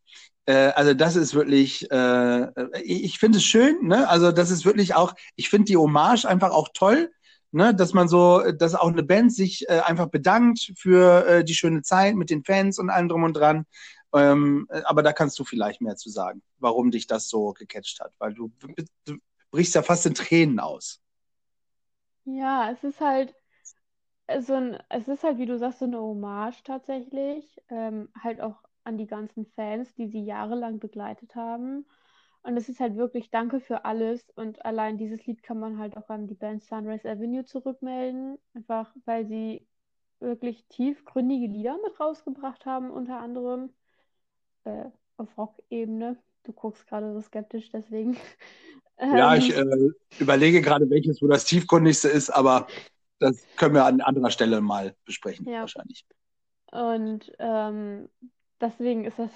Äh, 0.47 0.69
also 0.77 0.95
das 0.95 1.17
ist 1.17 1.35
wirklich, 1.35 1.91
äh, 1.91 2.47
ich, 2.83 3.05
ich 3.05 3.19
finde 3.19 3.39
es 3.39 3.45
schön, 3.45 3.89
ne? 3.89 4.09
Also 4.09 4.31
das 4.33 4.51
ist 4.51 4.65
wirklich 4.65 4.95
auch, 4.95 5.15
ich 5.35 5.49
finde 5.51 5.65
die 5.67 5.77
Hommage 5.77 6.25
einfach 6.27 6.51
auch 6.53 6.69
toll. 6.73 7.11
ne, 7.53 7.75
dass 7.75 7.93
man 7.95 8.09
so, 8.09 8.43
dass 8.53 8.75
auch 8.75 8.89
eine 8.93 9.03
Band 9.03 9.33
sich 9.35 9.69
äh, 9.69 9.81
einfach 9.81 10.09
bedankt 10.09 10.73
für 10.79 11.27
äh, 11.27 11.45
die 11.45 11.55
schöne 11.55 11.83
Zeit 11.83 12.15
mit 12.17 12.31
den 12.31 12.45
Fans 12.45 12.79
und 12.79 12.91
allem 12.91 13.09
drum 13.09 13.25
und 13.25 13.35
dran. 13.37 13.67
Ähm, 14.15 14.69
aber 14.85 15.03
da 15.03 15.13
kannst 15.13 15.39
du 15.39 15.45
vielleicht 15.45 15.81
mehr 15.81 15.97
zu 15.97 16.11
sagen, 16.11 16.43
warum 16.59 16.91
dich 16.91 17.07
das 17.07 17.29
so 17.29 17.53
gecatcht 17.53 18.01
hat, 18.01 18.13
weil 18.19 18.35
du, 18.35 18.53
du 19.05 19.17
brichst 19.51 19.75
ja 19.75 19.83
fast 19.83 20.07
in 20.07 20.15
Tränen 20.15 20.61
aus. 20.61 21.03
Ja, 22.25 22.71
es 22.73 22.85
ist 22.85 23.01
halt 23.01 23.35
so 24.41 24.55
ein, 24.55 24.79
es 24.89 25.09
ist 25.09 25.23
halt, 25.25 25.39
wie 25.39 25.47
du 25.47 25.59
sagst, 25.59 25.79
so 25.81 25.85
eine 25.85 25.99
Hommage 26.01 26.63
tatsächlich, 26.65 27.61
ähm, 27.69 28.09
halt 28.21 28.41
auch 28.41 28.63
an 28.85 28.99
die 28.99 29.07
ganzen 29.07 29.47
Fans, 29.55 29.95
die 29.95 30.09
sie 30.09 30.25
jahrelang 30.25 30.79
begleitet 30.81 31.35
haben. 31.35 31.87
Und 32.43 32.57
es 32.57 32.69
ist 32.69 32.81
halt 32.81 32.97
wirklich 32.97 33.31
Danke 33.31 33.61
für 33.61 33.85
alles. 33.85 34.31
Und 34.37 34.65
allein 34.65 34.99
dieses 34.99 35.27
Lied 35.27 35.43
kann 35.43 35.59
man 35.59 35.79
halt 35.79 35.97
auch 35.97 36.09
an 36.11 36.29
die 36.29 36.35
Band 36.35 36.63
Sunrise 36.63 37.09
Avenue 37.11 37.45
zurückmelden. 37.45 38.39
Einfach 38.55 38.95
weil 39.05 39.27
sie 39.27 39.67
wirklich 40.21 40.67
tiefgründige 40.69 41.47
Lieder 41.49 41.77
mit 41.85 41.99
rausgebracht 42.01 42.67
haben, 42.67 42.91
unter 42.91 43.21
anderem 43.21 43.71
äh, 44.65 44.87
auf 45.17 45.37
Rock-Ebene. 45.39 46.17
Du 46.47 46.53
guckst 46.53 46.87
gerade 46.87 47.13
so 47.13 47.21
skeptisch, 47.21 47.71
deswegen. 47.71 48.17
Ja, 48.99 49.37
ich 49.37 49.55
ähm, 49.55 49.95
äh, 50.19 50.23
überlege 50.23 50.63
gerade, 50.63 50.89
welches 50.89 51.21
wo 51.21 51.27
das 51.27 51.45
tiefgründigste 51.45 52.09
ist, 52.09 52.31
aber 52.31 52.67
das 53.19 53.47
können 53.57 53.75
wir 53.75 53.85
an 53.85 54.01
anderer 54.01 54.31
Stelle 54.31 54.63
mal 54.63 54.97
besprechen, 55.05 55.47
ja. 55.47 55.61
wahrscheinlich. 55.61 56.07
Und 56.73 57.31
ähm, 57.39 58.09
deswegen 58.59 59.05
ist 59.05 59.19
das, 59.19 59.31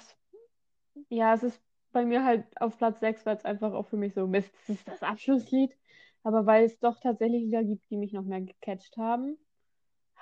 ja, 1.09 1.35
es 1.35 1.43
ist 1.43 1.61
bei 1.91 2.05
mir 2.05 2.25
halt 2.25 2.45
auf 2.59 2.75
Platz 2.79 2.99
6, 3.01 3.23
weil 3.27 3.37
es 3.37 3.45
einfach 3.45 3.73
auch 3.73 3.87
für 3.87 3.97
mich 3.97 4.15
so, 4.15 4.25
Mist, 4.25 4.51
das 4.65 4.77
ist 4.77 4.87
das 4.87 5.03
Abschlusslied. 5.03 5.77
Aber 6.23 6.45
weil 6.45 6.65
es 6.65 6.79
doch 6.79 6.99
tatsächlich 6.99 7.43
Lieder 7.43 7.63
gibt, 7.63 7.89
die 7.89 7.97
mich 7.97 8.13
noch 8.13 8.23
mehr 8.23 8.41
gecatcht 8.41 8.97
haben. 8.97 9.37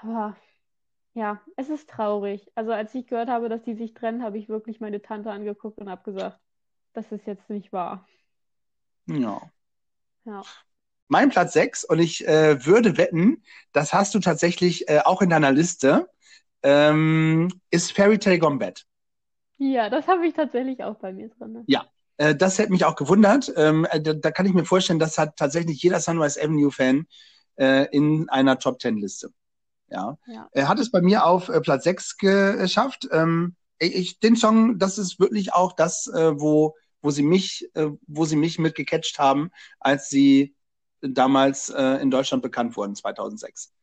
Aber 0.01 0.35
ja, 1.13 1.41
es 1.57 1.69
ist 1.69 1.89
traurig. 1.89 2.49
Also 2.55 2.71
als 2.71 2.95
ich 2.95 3.07
gehört 3.07 3.29
habe, 3.29 3.49
dass 3.49 3.63
die 3.63 3.75
sich 3.75 3.93
trennen, 3.93 4.23
habe 4.23 4.37
ich 4.37 4.47
wirklich 4.47 4.79
meine 4.79 5.01
Tante 5.01 5.31
angeguckt 5.31 5.79
und 5.79 5.89
habe 5.89 6.03
gesagt, 6.03 6.39
das 6.93 7.11
ist 7.11 7.25
jetzt 7.25 7.49
nicht 7.49 7.71
wahr. 7.71 8.07
Ja. 9.07 9.41
Ja. 10.25 10.41
Mein 11.07 11.29
Platz 11.29 11.53
6 11.53 11.85
und 11.85 11.99
ich 11.99 12.27
äh, 12.27 12.65
würde 12.65 12.97
wetten, 12.97 13.43
das 13.71 13.93
hast 13.93 14.13
du 14.13 14.19
tatsächlich 14.19 14.87
äh, 14.89 14.99
auch 15.03 15.21
in 15.21 15.29
deiner 15.29 15.51
Liste, 15.51 16.07
ähm, 16.61 17.49
ist 17.71 17.93
Fairy 17.93 18.19
Tale 18.19 18.37
Gone 18.37 18.57
Bad. 18.57 18.85
Ja, 19.57 19.89
das 19.89 20.07
habe 20.07 20.27
ich 20.27 20.33
tatsächlich 20.33 20.83
auch 20.83 20.95
bei 20.95 21.11
mir 21.11 21.29
drin. 21.29 21.63
Ja, 21.67 21.85
äh, 22.17 22.35
das 22.35 22.59
hätte 22.59 22.71
mich 22.71 22.85
auch 22.85 22.95
gewundert. 22.95 23.51
Ähm, 23.55 23.87
äh, 23.89 24.01
da, 24.01 24.13
da, 24.13 24.31
kann 24.31 24.45
ich 24.45 24.53
mir 24.53 24.65
vorstellen, 24.65 24.99
das 24.99 25.17
hat 25.17 25.35
tatsächlich 25.35 25.81
jeder 25.81 25.99
Sunrise 25.99 26.39
Avenue-Fan 26.39 27.07
äh, 27.55 27.87
in 27.91 28.29
einer 28.29 28.59
Top 28.59 28.79
Ten-Liste. 28.79 29.31
Ja. 29.89 30.17
ja. 30.27 30.47
Er 30.51 30.67
hat 30.67 30.79
es 30.79 30.91
bei 30.91 31.01
mir 31.01 31.25
auf 31.25 31.49
Platz 31.63 31.85
6 31.85 32.17
geschafft. 32.17 33.07
Ähm, 33.11 33.55
ich, 33.79 34.19
den 34.19 34.35
Song, 34.35 34.77
das 34.77 34.97
ist 34.97 35.19
wirklich 35.19 35.53
auch 35.53 35.73
das, 35.73 36.07
äh, 36.07 36.39
wo, 36.39 36.75
wo 37.01 37.11
sie 37.11 37.23
mich, 37.23 37.69
äh, 37.75 37.89
wo 38.07 38.25
sie 38.25 38.35
mich 38.35 38.59
mit 38.59 38.75
gecatcht 38.75 39.19
haben, 39.19 39.51
als 39.79 40.09
sie 40.09 40.55
damals 41.01 41.69
äh, 41.69 42.01
in 42.01 42.11
Deutschland 42.11 42.43
bekannt 42.43 42.75
wurden, 42.75 42.95
2006. 42.95 43.73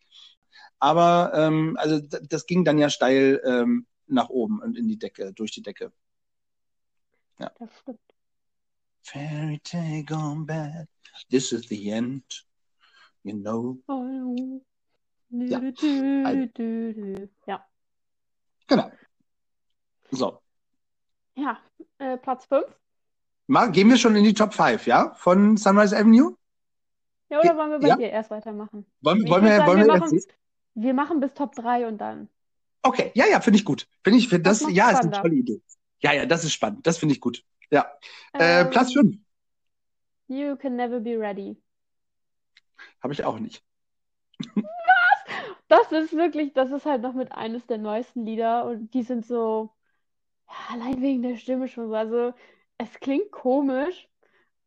Aber 0.78 1.32
ähm, 1.34 1.76
also 1.78 1.98
das 2.00 2.46
ging 2.46 2.64
dann 2.64 2.78
ja 2.78 2.90
steil 2.90 3.40
ähm, 3.44 3.86
nach 4.06 4.28
oben 4.28 4.60
und 4.60 4.76
in 4.76 4.88
die 4.88 4.98
Decke, 4.98 5.32
durch 5.32 5.50
die 5.52 5.62
Decke. 5.62 5.92
Ja. 7.38 7.50
Das 7.58 7.70
stimmt. 7.80 8.00
Fairy 9.02 9.60
tale 9.60 10.02
gone 10.04 10.44
bad. 10.44 10.88
This 11.30 11.52
is 11.52 11.68
the 11.68 11.90
end. 11.90 12.44
You 13.22 13.34
know. 13.34 13.78
Oh. 13.88 14.60
Ja. 15.30 15.60
ja. 17.46 17.66
Genau. 18.66 18.90
So. 20.10 20.40
Ja, 21.34 21.58
äh, 21.98 22.16
Platz 22.16 22.46
5. 22.46 22.64
Mal, 23.48 23.70
gehen 23.70 23.88
wir 23.88 23.96
schon 23.96 24.16
in 24.16 24.24
die 24.24 24.34
Top 24.34 24.54
5, 24.54 24.86
ja? 24.86 25.14
Von 25.14 25.56
Sunrise 25.56 25.96
Avenue? 25.96 26.36
Ja, 27.28 27.40
oder 27.40 27.56
wollen 27.56 27.70
wir 27.70 27.78
bei 27.78 27.88
ja? 27.88 27.96
dir 27.96 28.10
erst 28.10 28.30
weitermachen? 28.30 28.86
Wollen, 29.00 29.28
wollen 29.28 29.44
wir, 29.44 29.56
sagen, 29.56 29.66
wollen 29.66 29.78
wir, 29.80 29.86
wir, 29.86 29.98
machen, 29.98 30.20
wir 30.74 30.94
machen 30.94 31.20
bis 31.20 31.34
Top 31.34 31.54
3 31.54 31.86
und 31.86 31.98
dann. 31.98 32.28
Okay, 32.82 33.10
ja, 33.14 33.26
ja, 33.26 33.40
finde 33.40 33.58
ich 33.58 33.64
gut. 33.64 33.88
Finde 34.04 34.18
ich, 34.18 34.28
find 34.28 34.46
das, 34.46 34.60
das 34.60 34.72
ja, 34.72 34.90
ist 34.90 35.00
eine 35.00 35.10
tolle 35.10 35.34
Idee. 35.34 35.60
Ja, 36.00 36.12
ja, 36.12 36.26
das 36.26 36.44
ist 36.44 36.52
spannend. 36.52 36.86
Das 36.86 36.98
finde 36.98 37.14
ich 37.14 37.20
gut. 37.20 37.44
Ja. 37.70 37.86
Äh, 38.32 38.62
ähm, 38.62 38.70
Platz 38.70 38.92
5. 38.92 39.16
You 40.28 40.56
can 40.56 40.76
never 40.76 41.00
be 41.00 41.18
ready. 41.18 41.56
Habe 43.02 43.12
ich 43.12 43.24
auch 43.24 43.38
nicht. 43.38 43.62
Was? 44.54 44.64
Das 45.68 45.90
ist 45.90 46.12
wirklich, 46.12 46.52
das 46.52 46.70
ist 46.70 46.86
halt 46.86 47.02
noch 47.02 47.14
mit 47.14 47.32
eines 47.32 47.66
der 47.66 47.78
neuesten 47.78 48.24
Lieder 48.24 48.66
und 48.66 48.94
die 48.94 49.02
sind 49.02 49.26
so, 49.26 49.70
ja, 50.48 50.74
allein 50.74 51.02
wegen 51.02 51.22
der 51.22 51.36
Stimme 51.36 51.68
schon 51.68 51.88
so. 51.88 51.94
Also, 51.94 52.34
es 52.78 53.00
klingt 53.00 53.30
komisch, 53.32 54.08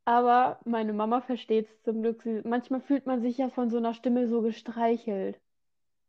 aber 0.06 0.60
meine 0.66 0.94
Mama 0.94 1.22
versteht 1.22 1.68
es 1.68 1.84
zum 1.84 2.02
Glück. 2.02 2.24
manchmal 2.46 2.82
fühlt 2.82 3.06
man 3.06 3.22
sich 3.22 3.38
ja 3.38 3.50
von 3.50 3.70
so 3.70 3.78
einer 3.78 3.94
Stimme 3.94 4.28
so 4.28 4.42
gestreichelt. 4.42 5.40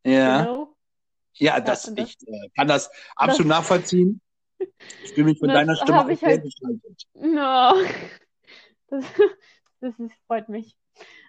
Ja. 0.05 0.45
Know? 0.45 0.77
Ja, 1.35 1.61
das, 1.61 1.83
das, 1.95 1.95
ich 1.97 2.17
äh, 2.27 2.49
kann 2.57 2.69
das 2.69 2.91
absolut 3.15 3.51
das, 3.51 3.59
nachvollziehen. 3.59 4.21
Ich 5.05 5.13
fühle 5.13 5.27
mich 5.27 5.39
von 5.39 5.49
deiner 5.49 5.77
Stimme 5.77 6.01
auch 6.01 6.09
halt, 6.09 6.45
no. 7.15 7.73
das, 8.89 9.05
das 9.81 9.99
ist, 9.99 10.15
freut 10.27 10.49
mich. 10.49 10.77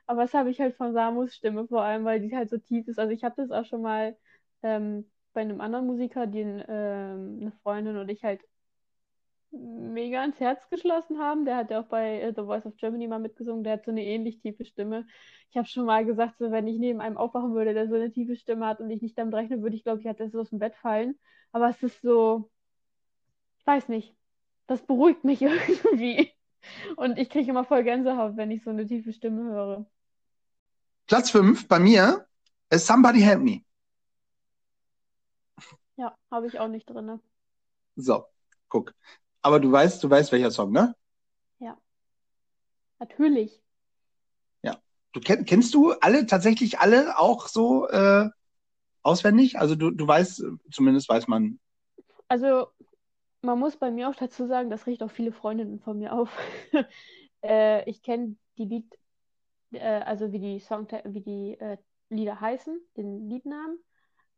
Aber 0.07 0.23
das 0.23 0.33
habe 0.33 0.49
ich 0.49 0.59
halt 0.59 0.75
von 0.75 0.93
Samus 0.93 1.35
Stimme 1.35 1.67
vor 1.67 1.83
allem, 1.83 2.03
weil 2.03 2.19
die 2.19 2.35
halt 2.35 2.49
so 2.49 2.57
tief 2.57 2.87
ist. 2.87 2.99
Also 2.99 3.13
ich 3.13 3.23
habe 3.23 3.35
das 3.37 3.51
auch 3.51 3.65
schon 3.65 3.81
mal 3.81 4.17
ähm, 4.63 5.10
bei 5.33 5.41
einem 5.41 5.61
anderen 5.61 5.87
Musiker, 5.87 6.27
den 6.27 6.63
ähm, 6.67 7.37
eine 7.41 7.51
Freundin 7.63 7.97
und 7.97 8.09
ich 8.09 8.23
halt 8.23 8.41
mega 9.51 10.23
ins 10.23 10.39
Herz 10.39 10.61
geschlossen 10.69 11.19
haben. 11.19 11.45
Der 11.45 11.57
hat 11.57 11.71
ja 11.71 11.81
auch 11.81 11.87
bei 11.87 12.21
äh, 12.21 12.33
The 12.35 12.43
Voice 12.43 12.65
of 12.65 12.75
Germany 12.77 13.07
mal 13.07 13.19
mitgesungen. 13.19 13.63
Der 13.63 13.73
hat 13.73 13.85
so 13.85 13.91
eine 13.91 14.05
ähnlich 14.05 14.39
tiefe 14.39 14.65
Stimme. 14.65 15.05
Ich 15.49 15.57
habe 15.57 15.67
schon 15.67 15.85
mal 15.85 16.05
gesagt, 16.05 16.37
so, 16.39 16.51
wenn 16.51 16.67
ich 16.67 16.79
neben 16.79 17.01
einem 17.01 17.17
aufwachen 17.17 17.53
würde, 17.53 17.73
der 17.73 17.87
so 17.87 17.95
eine 17.95 18.11
tiefe 18.11 18.35
Stimme 18.35 18.65
hat 18.65 18.79
und 18.79 18.89
ich 18.89 19.01
nicht 19.01 19.17
damit 19.17 19.33
rechne, 19.33 19.61
würde 19.61 19.75
ich, 19.75 19.83
glaube 19.83 19.99
ich, 19.99 20.07
halt 20.07 20.19
das 20.19 20.35
aus 20.35 20.49
dem 20.49 20.59
Bett 20.59 20.75
fallen. 20.75 21.19
Aber 21.51 21.69
es 21.69 21.83
ist 21.83 22.01
so, 22.01 22.49
ich 23.59 23.67
weiß 23.67 23.89
nicht, 23.89 24.15
das 24.67 24.81
beruhigt 24.81 25.23
mich 25.23 25.41
irgendwie. 25.41 26.31
Und 26.95 27.17
ich 27.17 27.29
kriege 27.29 27.49
immer 27.49 27.65
voll 27.65 27.83
Gänsehaut, 27.83 28.37
wenn 28.37 28.51
ich 28.51 28.63
so 28.63 28.69
eine 28.69 28.87
tiefe 28.87 29.11
Stimme 29.11 29.51
höre. 29.51 29.85
Platz 31.07 31.31
5 31.31 31.67
bei 31.67 31.79
mir 31.79 32.25
ist 32.69 32.87
Somebody 32.87 33.19
Help 33.19 33.41
Me. 33.41 33.61
Ja, 36.01 36.17
habe 36.31 36.47
ich 36.47 36.59
auch 36.59 36.67
nicht 36.67 36.89
drin. 36.89 37.19
So, 37.95 38.25
guck. 38.69 38.95
Aber 39.43 39.59
du 39.59 39.71
weißt, 39.71 40.03
du 40.03 40.09
weißt, 40.09 40.31
welcher 40.31 40.49
Song, 40.49 40.71
ne? 40.71 40.95
Ja. 41.59 41.77
Natürlich. 42.97 43.61
Ja. 44.63 44.81
Du 45.11 45.19
kenn, 45.19 45.45
kennst 45.45 45.75
du 45.75 45.91
alle, 45.91 46.25
tatsächlich 46.25 46.79
alle 46.79 47.19
auch 47.19 47.47
so 47.47 47.87
äh, 47.87 48.27
auswendig? 49.03 49.59
Also 49.59 49.75
du, 49.75 49.91
du 49.91 50.07
weißt, 50.07 50.43
zumindest 50.71 51.07
weiß 51.07 51.27
man. 51.27 51.59
Also 52.27 52.69
man 53.43 53.59
muss 53.59 53.77
bei 53.77 53.91
mir 53.91 54.09
auch 54.09 54.15
dazu 54.15 54.47
sagen, 54.47 54.71
das 54.71 54.87
riecht 54.87 55.03
auch 55.03 55.11
viele 55.11 55.31
Freundinnen 55.31 55.79
von 55.81 55.99
mir 55.99 56.13
auf. 56.13 56.35
äh, 57.43 57.87
ich 57.87 58.01
kenne 58.01 58.37
die 58.57 58.65
Lied, 58.65 58.97
äh, 59.71 60.01
also 60.01 60.31
wie 60.31 60.39
die 60.39 60.59
Song, 60.61 60.87
wie 61.03 61.21
die 61.21 61.59
äh, 61.59 61.77
Lieder 62.09 62.41
heißen, 62.41 62.81
den 62.97 63.29
Liednamen, 63.29 63.77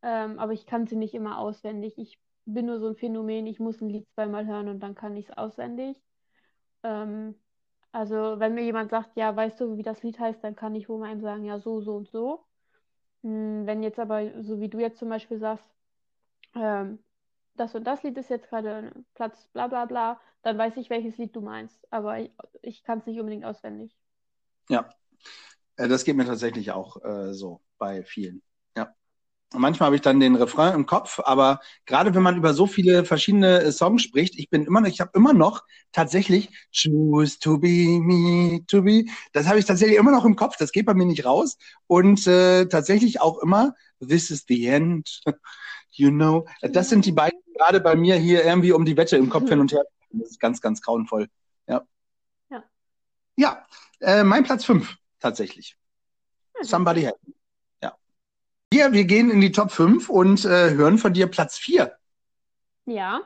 ähm, 0.04 0.40
aber 0.40 0.54
ich 0.54 0.66
kann 0.68 0.88
sie 0.88 0.98
nicht 0.98 1.16
immer 1.16 1.40
auswendig. 1.40 1.98
Ich 1.98 2.20
bin 2.46 2.68
nur 2.68 2.80
so 2.80 2.90
ein 2.90 2.96
Phänomen, 2.98 3.48
ich 3.48 3.60
muss 3.60 3.82
ein 3.82 3.90
Lied 3.90 4.08
zweimal 4.16 4.46
hören 4.48 4.68
und 4.70 4.82
dann 4.82 4.96
kann 4.96 5.16
ich 5.18 5.30
es 5.30 5.38
auswendig. 5.38 5.98
Ähm, 6.84 7.36
also 7.92 8.40
wenn 8.40 8.56
mir 8.56 8.64
jemand 8.64 8.92
sagt, 8.92 9.16
ja, 9.16 9.36
weißt 9.36 9.62
du, 9.62 9.78
wie 9.78 9.84
das 9.84 10.04
Lied 10.04 10.20
heißt, 10.20 10.44
dann 10.44 10.56
kann 10.56 10.76
ich 10.76 10.90
wohl 10.90 11.00
mal 11.00 11.12
einem 11.12 11.22
sagen, 11.22 11.46
ja, 11.46 11.60
so, 11.60 11.82
so 11.82 11.96
und 11.96 12.10
so. 12.10 12.46
Hm, 13.24 13.66
wenn 13.66 13.84
jetzt 13.84 14.00
aber, 14.00 14.44
so 14.44 14.60
wie 14.60 14.70
du 14.70 14.80
jetzt 14.80 15.00
zum 15.00 15.10
Beispiel 15.10 15.40
sagst, 15.40 15.70
ähm, 16.56 17.00
das 17.56 17.76
und 17.76 17.86
das 17.86 18.04
Lied 18.04 18.18
ist 18.18 18.30
jetzt 18.30 18.50
gerade 18.50 18.92
Platz 19.16 19.48
bla 19.54 19.68
bla 19.68 19.86
bla, 19.86 20.20
dann 20.42 20.58
weiß 20.58 20.78
ich, 20.78 20.90
welches 20.90 21.18
Lied 21.18 21.36
du 21.36 21.42
meinst. 21.42 21.88
Aber 21.92 22.20
ich, 22.20 22.32
ich 22.62 22.84
kann 22.84 23.00
es 23.00 23.06
nicht 23.06 23.20
unbedingt 23.20 23.46
auswendig. 23.46 23.96
Ja, 24.70 24.90
äh, 25.78 25.88
das 25.88 26.04
geht 26.04 26.16
mir 26.16 26.26
tatsächlich 26.26 26.72
auch 26.72 27.04
äh, 27.04 27.34
so 27.34 27.62
bei 27.78 28.04
vielen. 28.04 28.42
Manchmal 29.54 29.88
habe 29.88 29.96
ich 29.96 30.02
dann 30.02 30.20
den 30.20 30.36
Refrain 30.36 30.74
im 30.74 30.86
Kopf, 30.86 31.20
aber 31.24 31.60
gerade 31.86 32.14
wenn 32.16 32.24
man 32.24 32.38
über 32.38 32.54
so 32.54 32.66
viele 32.66 33.06
verschiedene 33.06 33.62
äh, 33.62 33.72
Songs 33.72 34.02
spricht, 34.02 34.38
ich 34.38 34.50
bin 34.50 34.66
immer 34.66 34.82
noch, 34.82 34.88
ich 34.88 35.00
habe 35.00 35.12
immer 35.14 35.34
noch 35.34 35.64
tatsächlich 35.92 36.50
Choose 36.72 37.40
to 37.40 37.60
be 37.60 38.00
me 38.02 38.66
to 38.68 38.82
be. 38.82 39.06
Das 39.32 39.48
habe 39.48 39.60
ich 39.60 39.66
tatsächlich 39.66 39.98
immer 39.98 40.12
noch 40.12 40.26
im 40.26 40.36
Kopf. 40.36 40.58
Das 40.58 40.72
geht 40.72 40.86
bei 40.86 40.94
mir 40.94 41.06
nicht 41.06 41.26
raus 41.26 41.58
und 41.88 42.26
äh, 42.26 42.66
tatsächlich 42.66 43.22
auch 43.22 43.40
immer 43.40 43.76
This 44.00 44.32
is 44.32 44.46
the 44.48 44.68
end. 44.68 45.22
You 45.96 46.10
know, 46.10 46.48
das 46.64 46.90
sind 46.90 47.06
die 47.06 47.12
beiden 47.12 47.40
gerade 47.54 47.80
bei 47.80 47.96
mir 47.96 48.16
hier 48.16 48.44
irgendwie 48.44 48.72
um 48.72 48.84
die 48.84 48.98
Wette 48.98 49.16
im 49.16 49.30
Kopf 49.30 49.48
hin 49.48 49.60
und 49.60 49.72
her. 49.72 49.84
Das 50.10 50.32
ist 50.32 50.40
ganz, 50.40 50.60
ganz 50.60 50.82
grauenvoll. 50.82 51.28
Ja. 51.68 51.86
Ja. 52.50 52.64
Ja, 53.36 53.68
äh, 54.00 54.24
mein 54.24 54.44
Platz 54.44 54.66
fünf 54.66 54.96
tatsächlich. 55.20 55.78
Somebody 56.64 57.02
help 57.02 57.18
me. 57.28 57.43
Hier, 58.74 58.92
wir 58.92 59.06
gehen 59.06 59.30
in 59.30 59.40
die 59.40 59.52
Top 59.52 59.70
5 59.70 60.10
und 60.10 60.46
äh, 60.46 60.72
hören 60.72 60.98
von 60.98 61.14
dir 61.14 61.28
Platz 61.28 61.60
4. 61.60 61.96
Ja, 62.86 63.22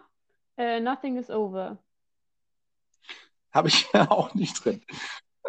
äh, 0.57 0.81
Nothing 0.81 1.15
is 1.15 1.29
over. 1.29 1.77
Habe 3.53 3.69
ich 3.69 3.87
ja 3.93 4.11
auch 4.11 4.33
nicht 4.33 4.65
drin. 4.65 4.83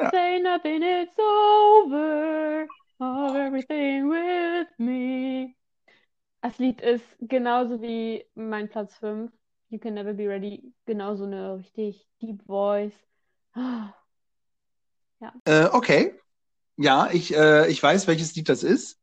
Ja. 0.01 0.11
Say 0.11 0.39
nothing 0.39 0.83
is 0.83 1.09
over 1.19 2.69
of 3.01 3.35
everything 3.35 4.09
with 4.09 4.69
me. 4.79 5.57
Das 6.43 6.59
Lied 6.59 6.81
ist 6.81 7.17
genauso 7.19 7.83
wie 7.83 8.25
mein 8.37 8.69
Platz 8.69 8.95
5. 8.99 9.33
You 9.71 9.81
Can 9.81 9.95
Never 9.95 10.15
Be 10.15 10.29
Ready. 10.29 10.73
Genauso 10.87 11.25
eine 11.25 11.57
richtig 11.57 12.09
deep 12.23 12.41
voice. 12.47 12.95
Ja. 15.21 15.33
Äh, 15.45 15.65
okay. 15.73 16.15
Ja, 16.77 17.11
ich, 17.11 17.35
äh, 17.35 17.69
ich 17.69 17.83
weiß, 17.83 18.07
welches 18.07 18.37
Lied 18.37 18.49
das 18.49 18.63
ist. 18.63 19.01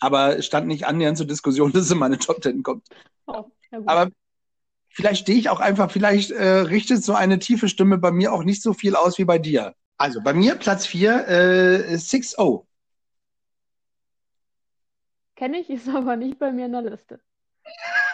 Aber 0.00 0.38
es 0.38 0.46
stand 0.46 0.66
nicht 0.66 0.86
annähernd 0.86 1.18
zur 1.18 1.26
Diskussion, 1.26 1.72
dass 1.72 1.82
es 1.82 1.90
in 1.90 1.98
meine 1.98 2.18
Top 2.18 2.40
Ten 2.42 2.62
kommt. 2.62 2.86
Oh, 3.26 3.44
Aber 3.86 4.10
vielleicht 4.90 5.22
stehe 5.22 5.38
ich 5.38 5.48
auch 5.48 5.60
einfach, 5.60 5.90
vielleicht 5.90 6.30
äh, 6.30 6.60
richtet 6.60 7.04
so 7.04 7.14
eine 7.14 7.38
tiefe 7.38 7.68
Stimme 7.68 7.98
bei 7.98 8.10
mir 8.10 8.32
auch 8.32 8.44
nicht 8.44 8.62
so 8.62 8.72
viel 8.72 8.96
aus 8.96 9.18
wie 9.18 9.24
bei 9.24 9.38
dir. 9.38 9.74
Also 9.98 10.20
bei 10.22 10.34
mir 10.34 10.56
Platz 10.56 10.86
4, 10.86 11.28
äh, 11.28 11.94
6-0. 11.94 12.64
Kenne 15.36 15.58
ich, 15.58 15.70
ist 15.70 15.88
aber 15.88 16.16
nicht 16.16 16.38
bei 16.38 16.52
mir 16.52 16.66
in 16.66 16.72
der 16.72 16.82
Liste. 16.82 17.20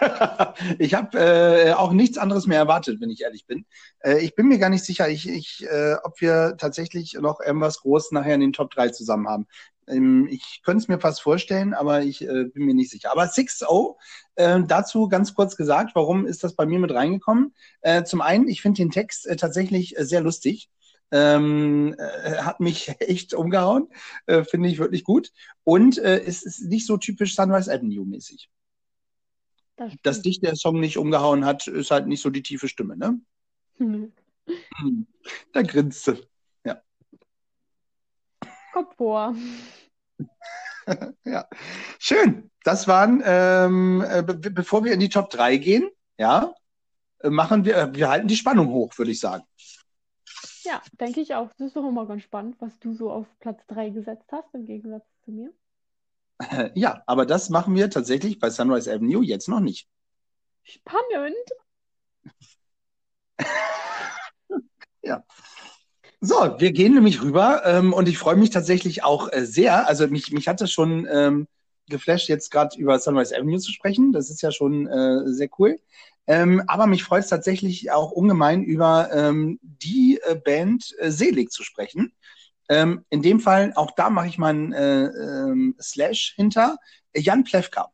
ich 0.79 0.93
habe 0.93 1.17
äh, 1.17 1.73
auch 1.73 1.91
nichts 1.91 2.17
anderes 2.17 2.47
mehr 2.47 2.57
erwartet, 2.57 2.99
wenn 2.99 3.09
ich 3.09 3.21
ehrlich 3.21 3.45
bin. 3.45 3.65
Äh, 3.99 4.19
ich 4.19 4.35
bin 4.35 4.47
mir 4.47 4.57
gar 4.57 4.69
nicht 4.69 4.83
sicher, 4.83 5.07
ich, 5.07 5.27
ich, 5.27 5.65
äh, 5.65 5.95
ob 6.03 6.19
wir 6.21 6.55
tatsächlich 6.57 7.13
noch 7.13 7.39
irgendwas 7.39 7.79
Großes 7.81 8.11
nachher 8.11 8.35
in 8.35 8.41
den 8.41 8.53
Top 8.53 8.71
3 8.71 8.89
zusammen 8.89 9.27
haben. 9.27 9.47
Ähm, 9.87 10.27
ich 10.29 10.61
könnte 10.63 10.83
es 10.83 10.87
mir 10.87 10.99
fast 10.99 11.21
vorstellen, 11.21 11.73
aber 11.73 12.03
ich 12.03 12.21
äh, 12.21 12.45
bin 12.45 12.65
mir 12.65 12.73
nicht 12.73 12.91
sicher. 12.91 13.11
Aber 13.11 13.27
6-0, 13.27 13.95
äh, 14.35 14.61
dazu 14.67 15.07
ganz 15.07 15.33
kurz 15.33 15.55
gesagt, 15.55 15.95
warum 15.95 16.25
ist 16.25 16.43
das 16.43 16.55
bei 16.55 16.65
mir 16.65 16.79
mit 16.79 16.91
reingekommen? 16.91 17.53
Äh, 17.81 18.03
zum 18.03 18.21
einen, 18.21 18.47
ich 18.47 18.61
finde 18.61 18.81
den 18.81 18.91
Text 18.91 19.27
tatsächlich 19.37 19.95
sehr 19.97 20.21
lustig. 20.21 20.69
Ähm, 21.11 21.95
äh, 21.99 22.37
hat 22.37 22.59
mich 22.59 22.89
echt 22.99 23.33
umgehauen, 23.33 23.87
äh, 24.25 24.43
finde 24.43 24.69
ich 24.69 24.79
wirklich 24.79 25.03
gut. 25.03 25.31
Und 25.63 25.99
äh, 25.99 26.19
es 26.19 26.41
ist 26.43 26.63
nicht 26.63 26.87
so 26.87 26.97
typisch 26.97 27.35
Sunrise 27.35 27.71
Avenue 27.71 28.05
mäßig. 28.05 28.49
Das 29.75 29.93
Dass 30.01 30.21
dich 30.21 30.39
der 30.39 30.55
Song 30.55 30.79
nicht 30.79 30.97
umgehauen 30.97 31.45
hat, 31.45 31.67
ist 31.67 31.91
halt 31.91 32.07
nicht 32.07 32.21
so 32.21 32.29
die 32.29 32.43
tiefe 32.43 32.67
Stimme, 32.67 32.97
ne? 32.97 33.19
Hm. 34.81 35.07
Da 35.53 35.61
grinst 35.61 36.05
du. 36.05 36.15
Vor. 38.97 39.35
ja. 41.25 41.47
Schön. 41.99 42.49
Das 42.63 42.87
waren, 42.87 43.21
ähm, 43.25 44.03
äh, 44.07 44.23
be 44.23 44.35
bevor 44.51 44.85
wir 44.85 44.93
in 44.93 44.99
die 44.99 45.09
Top 45.09 45.29
3 45.29 45.57
gehen, 45.57 45.89
ja, 46.17 46.53
äh, 47.19 47.29
machen 47.29 47.65
wir, 47.65 47.93
wir 47.93 48.09
halten 48.09 48.27
die 48.27 48.35
Spannung 48.35 48.67
hoch, 48.69 48.97
würde 48.97 49.11
ich 49.11 49.19
sagen. 49.19 49.43
Ja, 50.63 50.81
denke 50.99 51.19
ich 51.19 51.35
auch. 51.35 51.49
Das 51.57 51.67
ist 51.67 51.75
doch 51.75 51.87
immer 51.87 52.05
ganz 52.05 52.23
spannend, 52.23 52.55
was 52.59 52.79
du 52.79 52.93
so 52.93 53.11
auf 53.11 53.27
Platz 53.39 53.59
3 53.67 53.89
gesetzt 53.89 54.29
hast, 54.31 54.53
im 54.53 54.65
Gegensatz 54.65 55.05
zu 55.25 55.31
mir. 55.31 55.53
Ja, 56.75 57.03
aber 57.05 57.25
das 57.25 57.49
machen 57.49 57.75
wir 57.75 57.89
tatsächlich 57.89 58.39
bei 58.39 58.49
Sunrise 58.49 58.91
Avenue 58.91 59.23
jetzt 59.23 59.47
noch 59.47 59.59
nicht. 59.59 59.87
Spannend. 60.63 61.35
ja. 65.03 65.23
So, 66.25 66.55
wir 66.57 66.71
gehen 66.71 66.93
nämlich 66.93 67.21
rüber 67.21 67.63
ähm, 67.65 67.91
und 67.91 68.07
ich 68.07 68.17
freue 68.17 68.37
mich 68.37 68.49
tatsächlich 68.49 69.03
auch 69.03 69.29
äh, 69.33 69.45
sehr. 69.45 69.89
Also 69.89 70.07
mich, 70.07 70.31
mich 70.31 70.47
hat 70.47 70.61
das 70.61 70.71
schon 70.71 71.05
ähm, 71.11 71.49
geflasht, 71.89 72.29
jetzt 72.29 72.49
gerade 72.49 72.77
über 72.77 72.97
Sunrise 72.97 73.35
Avenue 73.35 73.59
zu 73.59 73.73
sprechen. 73.73 74.13
Das 74.13 74.29
ist 74.29 74.41
ja 74.41 74.49
schon 74.49 74.87
äh, 74.87 75.23
sehr 75.33 75.49
cool. 75.59 75.81
Ähm, 76.25 76.63
aber 76.67 76.87
mich 76.87 77.03
freut 77.03 77.25
es 77.25 77.29
tatsächlich 77.29 77.91
auch 77.91 78.11
ungemein, 78.11 78.63
über 78.63 79.09
ähm, 79.11 79.59
die 79.61 80.17
äh, 80.23 80.35
Band 80.35 80.95
äh, 80.97 81.11
Selig 81.11 81.51
zu 81.51 81.61
sprechen. 81.61 82.13
Ähm, 82.69 83.03
in 83.09 83.21
dem 83.21 83.41
Fall, 83.41 83.73
auch 83.75 83.91
da 83.91 84.09
mache 84.09 84.27
ich 84.27 84.37
mal 84.37 84.51
einen 84.51 84.71
äh, 84.71 85.07
ähm, 85.07 85.75
Slash 85.81 86.35
hinter. 86.37 86.77
Jan 87.13 87.43
Plewka, 87.43 87.91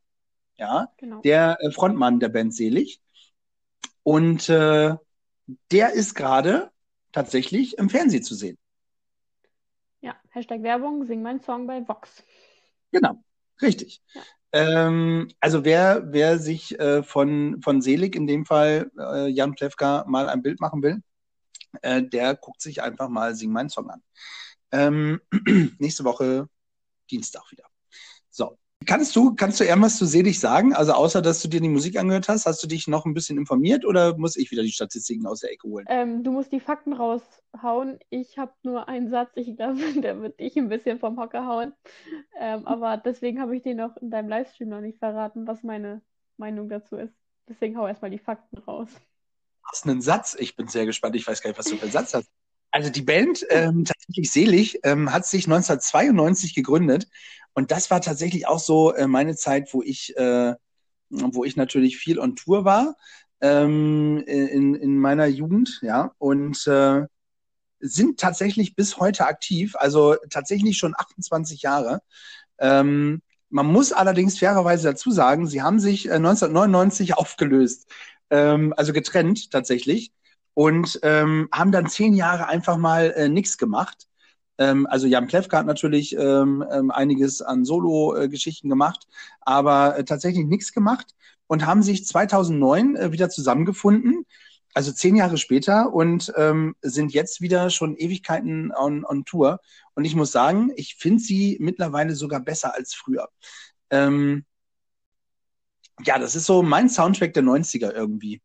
ja, 0.56 0.88
genau. 0.98 1.22
der 1.22 1.58
äh, 1.62 1.72
Frontmann 1.72 2.20
der 2.20 2.30
Band 2.30 2.54
Selig. 2.54 3.02
Und 4.04 4.50
äh, 4.50 4.94
der 5.72 5.94
ist 5.94 6.14
gerade 6.14 6.70
tatsächlich 7.12 7.78
im 7.78 7.90
Fernsehen 7.90 8.24
zu 8.24 8.36
sehen. 8.36 8.58
Ja, 10.02 10.16
Hashtag 10.30 10.64
Werbung, 10.64 11.06
sing 11.06 11.22
mein 11.22 11.42
Song 11.42 11.68
bei 11.68 11.86
Vox. 11.88 12.24
Genau, 12.92 13.22
richtig. 13.62 14.02
Ja. 14.14 14.22
Ähm, 14.52 15.28
also 15.40 15.64
wer, 15.64 16.12
wer 16.12 16.40
sich 16.40 16.80
äh, 16.80 17.04
von, 17.04 17.62
von 17.62 17.82
Selig, 17.82 18.16
in 18.16 18.26
dem 18.26 18.46
Fall 18.46 18.92
äh, 18.98 19.28
Jan 19.28 19.54
Plewka, 19.54 20.06
mal 20.08 20.28
ein 20.30 20.42
Bild 20.42 20.60
machen 20.60 20.82
will, 20.82 21.02
äh, 21.82 22.02
der 22.02 22.36
guckt 22.36 22.62
sich 22.62 22.82
einfach 22.82 23.10
mal 23.10 23.36
Sing 23.36 23.52
mein 23.52 23.70
Song 23.70 23.90
an. 23.90 24.02
Ähm, 24.72 25.22
nächste 25.80 26.04
Woche 26.04 26.50
Dienstag 27.12 27.52
wieder. 27.52 27.69
Kannst 28.86 29.16
du, 29.16 29.36
kannst 29.36 29.60
du 29.60 29.66
irgendwas 29.66 29.98
zu 29.98 30.06
Selig 30.06 30.40
sagen? 30.40 30.74
Also 30.74 30.94
außer, 30.94 31.22
dass 31.22 31.42
du 31.42 31.50
dir 31.50 31.60
die 31.60 31.70
Musik 31.70 31.98
angehört 31.98 32.30
hast, 32.30 32.46
hast 32.46 32.64
du 32.64 32.68
dich 32.68 32.88
noch 32.88 33.06
ein 33.06 33.14
bisschen 33.14 33.38
informiert 33.38 33.86
oder 33.86 34.18
muss 34.18 34.38
ich 34.38 34.52
wieder 34.52 34.64
die 34.64 34.72
Statistiken 34.72 35.28
aus 35.28 35.42
der 35.42 35.52
Ecke 35.52 35.68
holen? 35.68 35.86
Ähm, 35.90 36.24
du 36.24 36.32
musst 36.32 36.52
die 36.52 36.62
Fakten 36.62 36.94
raushauen. 36.94 38.00
Ich 38.10 38.38
habe 38.38 38.54
nur 38.64 38.88
einen 38.88 39.10
Satz. 39.10 39.32
Ich 39.36 39.56
glaube, 39.56 39.80
der 40.02 40.22
wird 40.22 40.40
dich 40.40 40.58
ein 40.58 40.70
bisschen 40.70 41.00
vom 41.00 41.20
Hocker 41.20 41.46
hauen. 41.46 41.74
Ähm, 42.40 42.66
aber 42.66 42.98
deswegen 42.98 43.42
habe 43.42 43.56
ich 43.56 43.64
dir 43.64 43.76
noch 43.76 43.98
in 43.98 44.12
deinem 44.12 44.30
Livestream 44.30 44.70
noch 44.70 44.82
nicht 44.82 45.00
verraten, 45.00 45.46
was 45.46 45.62
meine 45.62 46.02
Meinung 46.38 46.70
dazu 46.70 46.96
ist. 46.96 47.14
Deswegen 47.50 47.78
hau 47.78 47.86
erstmal 47.86 48.12
die 48.12 48.20
Fakten 48.20 48.58
raus. 48.60 48.90
Hast 49.66 49.86
du 49.86 49.92
einen 49.92 50.02
Satz? 50.02 50.38
Ich 50.40 50.56
bin 50.56 50.68
sehr 50.68 50.86
gespannt. 50.86 51.16
Ich 51.16 51.28
weiß 51.28 51.42
gar 51.42 51.50
nicht, 51.50 51.60
was 51.60 51.66
du 51.66 51.76
für 51.76 51.84
einen 51.84 51.92
Satz 51.92 52.14
hast. 52.14 52.30
Also 52.72 52.92
die 52.92 53.02
Band, 53.02 53.46
ähm, 53.50 53.84
tatsächlich 53.84 54.32
selig, 54.32 54.80
ähm, 54.84 55.12
hat 55.12 55.26
sich 55.26 55.48
1992 55.48 56.54
gegründet 56.54 57.08
und 57.54 57.72
das 57.72 57.92
war 57.92 58.02
tatsächlich 58.02 58.48
auch 58.48 58.60
so 58.60 58.94
äh, 58.94 59.08
meine 59.08 59.36
Zeit, 59.36 59.74
wo 59.74 59.82
ich, 59.82 60.16
äh, 60.18 60.56
wo 61.10 61.44
ich 61.44 61.56
natürlich 61.56 61.98
viel 61.98 62.20
on 62.20 62.36
Tour 62.36 62.66
war 62.66 62.96
ähm, 63.42 64.24
in, 64.26 64.76
in 64.76 64.98
meiner 64.98 65.26
Jugend, 65.26 65.80
ja, 65.82 66.12
und 66.18 66.68
äh, 66.68 67.06
sind 67.80 68.20
tatsächlich 68.20 68.76
bis 68.76 68.98
heute 68.98 69.26
aktiv, 69.26 69.76
also 69.78 70.16
tatsächlich 70.30 70.78
schon 70.78 70.94
28 70.98 71.62
Jahre. 71.62 72.02
Ähm, 72.60 73.22
man 73.50 73.66
muss 73.66 73.94
allerdings 73.94 74.38
fairerweise 74.38 74.90
dazu 74.90 75.12
sagen, 75.12 75.48
sie 75.48 75.62
haben 75.62 75.80
sich 75.80 76.08
äh, 76.08 76.14
1999 76.14 77.18
aufgelöst, 77.18 77.90
ähm, 78.30 78.74
also 78.76 78.94
getrennt 78.94 79.52
tatsächlich 79.52 80.12
und 80.54 81.00
ähm, 81.04 81.50
haben 81.52 81.72
dann 81.72 81.88
zehn 81.88 82.14
Jahre 82.14 82.48
einfach 82.48 82.78
mal 82.78 83.12
äh, 83.12 83.30
nichts 83.30 83.58
gemacht. 83.58 84.09
Ähm, 84.60 84.86
also 84.88 85.08
Jan 85.08 85.28
Plewka 85.28 85.58
hat 85.58 85.66
natürlich 85.66 86.16
ähm, 86.16 86.64
ähm, 86.72 86.92
einiges 86.92 87.42
an 87.42 87.66
Solo-Geschichten 87.66 88.70
gemacht, 88.70 89.08
aber 89.42 89.98
äh, 89.98 90.04
tatsächlich 90.04 90.46
nichts 90.46 90.74
gemacht 90.74 91.16
und 91.48 91.66
haben 91.66 91.82
sich 91.82 92.06
2009 92.06 92.96
äh, 92.96 93.12
wieder 93.12 93.30
zusammengefunden, 93.30 94.26
also 94.74 94.92
zehn 94.92 95.16
Jahre 95.16 95.38
später 95.38 95.94
und 95.94 96.32
ähm, 96.36 96.76
sind 96.82 97.14
jetzt 97.14 97.42
wieder 97.42 97.70
schon 97.72 97.96
Ewigkeiten 97.98 98.72
on, 98.76 99.04
on 99.04 99.26
Tour. 99.26 99.60
Und 99.96 100.06
ich 100.06 100.16
muss 100.16 100.32
sagen, 100.32 100.72
ich 100.76 100.96
finde 100.96 101.24
sie 101.24 101.58
mittlerweile 101.60 102.14
sogar 102.14 102.40
besser 102.42 102.76
als 102.76 102.94
früher. 102.94 103.30
Ähm, 103.90 104.46
ja, 106.06 106.20
das 106.20 106.36
ist 106.36 106.46
so 106.46 106.62
mein 106.64 106.90
Soundtrack 106.90 107.34
der 107.34 107.44
90er 107.44 107.92
irgendwie. 107.94 108.42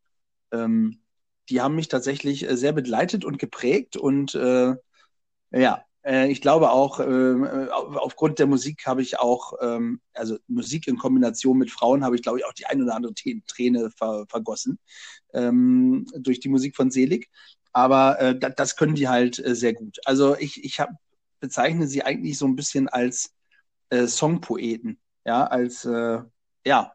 Ähm, 0.51 1.01
die 1.49 1.61
haben 1.61 1.75
mich 1.75 1.89
tatsächlich 1.89 2.49
äh, 2.49 2.57
sehr 2.57 2.71
begleitet 2.73 3.25
und 3.25 3.37
geprägt 3.37 3.97
und 3.97 4.33
äh, 4.35 4.75
ja, 5.51 5.84
ich 6.05 6.41
glaube 6.41 6.69
auch, 6.71 6.99
äh, 6.99 7.67
aufgrund 7.69 8.39
der 8.39 8.47
Musik 8.47 8.85
habe 8.85 9.01
ich 9.01 9.19
auch, 9.19 9.53
ähm, 9.61 10.01
also 10.13 10.37
Musik 10.47 10.87
in 10.87 10.97
Kombination 10.97 11.57
mit 11.57 11.71
Frauen 11.71 12.03
habe 12.03 12.15
ich, 12.15 12.21
glaube 12.21 12.39
ich, 12.39 12.45
auch 12.45 12.53
die 12.53 12.67
ein 12.67 12.81
oder 12.81 12.95
andere 12.95 13.13
Träne 13.47 13.89
ver 13.91 14.25
vergossen 14.29 14.79
ähm, 15.33 16.05
durch 16.17 16.39
die 16.39 16.49
Musik 16.49 16.75
von 16.75 16.91
Selig. 16.91 17.29
Aber 17.73 18.19
äh, 18.21 18.39
das 18.39 18.75
können 18.77 18.95
die 18.95 19.07
halt 19.09 19.39
äh, 19.39 19.55
sehr 19.55 19.73
gut. 19.73 19.99
Also 20.05 20.37
ich, 20.37 20.63
ich 20.63 20.79
hab, 20.79 20.91
bezeichne 21.39 21.87
sie 21.87 22.03
eigentlich 22.03 22.37
so 22.37 22.45
ein 22.47 22.55
bisschen 22.55 22.87
als 22.87 23.33
äh, 23.89 24.07
Songpoeten, 24.07 24.99
ja, 25.25 25.45
als 25.47 25.85
äh, 25.85 26.19
ja, 26.65 26.93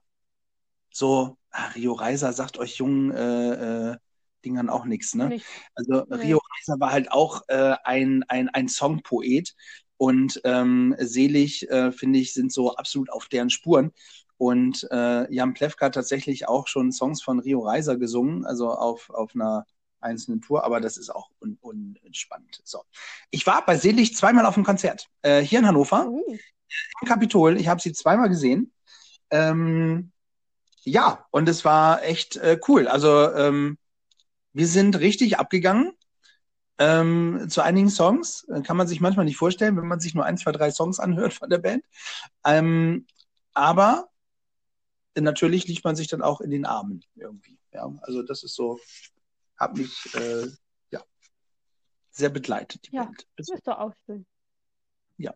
so 0.91 1.37
Rio 1.75 1.93
Reiser 1.95 2.33
sagt 2.33 2.59
euch 2.59 2.77
jungen 2.77 3.11
äh, 3.13 3.93
äh, 3.93 3.97
Dingern 4.45 4.69
auch 4.69 4.85
nichts. 4.85 5.15
Ne? 5.15 5.29
Nicht. 5.29 5.47
Also 5.75 6.05
nee. 6.09 6.17
Rio 6.17 6.41
Reiser 6.59 6.81
war 6.81 6.93
halt 6.93 7.11
auch 7.13 7.43
äh, 7.49 7.75
ein, 7.85 8.25
ein, 8.29 8.49
ein 8.49 8.69
Songpoet 8.69 9.55
und 9.97 10.41
ähm, 10.45 10.95
Selig, 10.99 11.69
äh, 11.69 11.93
finde 11.93 12.19
ich, 12.19 12.33
sind 12.33 12.53
so 12.53 12.75
absolut 12.77 13.11
auf 13.11 13.29
deren 13.29 13.51
Spuren. 13.51 13.93
Und 14.39 14.89
äh, 14.91 15.31
Jan 15.33 15.53
Plewka 15.53 15.87
hat 15.87 15.95
tatsächlich 15.95 16.49
auch 16.49 16.67
schon 16.67 16.93
Songs 16.93 17.23
von 17.23 17.41
Rio 17.41 17.61
Reiser 17.61 17.99
gesungen, 17.99 18.47
also 18.47 18.71
auf, 18.71 19.11
auf 19.11 19.35
einer 19.35 19.67
einzelnen 20.01 20.41
Tour, 20.41 20.65
aber 20.65 20.81
das 20.81 20.97
ist 20.97 21.11
auch 21.11 21.31
unspannend. 21.39 22.59
Un 22.59 22.65
so. 22.65 22.83
Ich 23.31 23.47
war 23.47 23.65
bei 23.67 23.77
Selig 23.77 24.17
zweimal 24.17 24.47
auf 24.47 24.55
dem 24.55 24.65
Konzert. 24.65 25.09
Äh, 25.23 25.43
hier 25.43 25.59
in 25.59 25.67
Hannover. 25.67 26.09
Uh. 26.09 26.39
Im 27.03 27.09
Kapitol. 27.09 27.59
Ich 27.59 27.69
habe 27.69 27.81
sie 27.81 27.93
zweimal 27.93 28.29
gesehen. 28.29 28.73
Ähm, 29.31 30.13
ja, 30.83 31.27
und 31.31 31.49
es 31.49 31.65
war 31.65 32.03
echt 32.03 32.37
äh, 32.37 32.59
cool. 32.69 32.89
Also 32.89 33.33
ähm, 33.35 33.77
wir 34.53 34.67
sind 34.67 34.99
richtig 34.99 35.39
abgegangen 35.39 35.93
ähm, 36.79 37.47
zu 37.49 37.61
einigen 37.61 37.91
Songs. 37.91 38.47
Äh, 38.49 38.63
kann 38.63 38.77
man 38.77 38.89
sich 38.89 39.01
manchmal 39.01 39.27
nicht 39.27 39.37
vorstellen, 39.37 39.77
wenn 39.77 39.87
man 39.87 40.01
sich 40.01 40.15
nur 40.15 40.25
ein, 40.25 40.39
zwei, 40.39 40.51
drei 40.51 40.71
Songs 40.71 40.99
anhört 40.99 41.35
von 41.35 41.51
der 41.51 41.59
Band. 41.59 41.85
Ähm, 42.45 43.07
aber 43.53 44.09
natürlich 45.15 45.67
liegt 45.67 45.85
man 45.85 45.95
sich 45.95 46.09
dann 46.09 46.23
auch 46.23 46.41
in 46.41 46.51
den 46.51 46.65
Armen 46.65 47.05
irgendwie. 47.17 47.59
Ja, 47.73 47.93
also 48.03 48.23
das 48.23 48.43
ist 48.43 48.55
so, 48.55 48.81
hat 49.57 49.77
mich 49.77 50.09
äh, 50.15 50.47
ja 50.91 51.05
sehr 52.11 52.31
begleitet. 52.31 52.87
Die 52.87 52.97
ja, 52.97 53.05
Band. 53.05 53.27
Das 53.37 53.49
ist 53.51 53.67
doch 53.67 53.79
auch 53.79 53.93
schön. 54.07 54.25
Ja. 55.19 55.35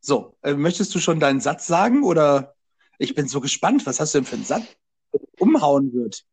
So, 0.00 0.36
äh, 0.42 0.54
möchtest 0.54 0.94
du 0.94 1.00
schon 1.00 1.20
deinen 1.20 1.40
Satz 1.40 1.66
sagen 1.66 2.04
oder? 2.04 2.54
Ich 3.00 3.14
bin 3.14 3.28
so 3.28 3.40
gespannt. 3.40 3.86
Was 3.86 4.00
hast 4.00 4.14
du 4.14 4.18
denn 4.18 4.26
für 4.26 4.36
einen 4.36 4.44
Satz, 4.44 4.64
der 5.12 5.20
umhauen 5.38 5.92
wird? 5.92 6.24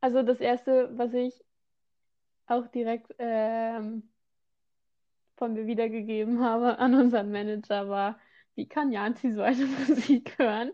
Also 0.00 0.22
das 0.22 0.40
erste, 0.40 0.90
was 0.98 1.14
ich 1.14 1.44
auch 2.46 2.66
direkt 2.68 3.14
ähm, 3.18 4.08
von 5.36 5.52
mir 5.54 5.66
wiedergegeben 5.66 6.40
habe 6.42 6.78
an 6.78 6.94
unseren 6.94 7.30
Manager 7.30 7.88
war, 7.88 8.18
wie 8.54 8.66
kann 8.66 8.90
Janzi 8.92 9.32
so 9.32 9.42
eine 9.42 9.66
Musik 9.88 10.38
hören? 10.38 10.72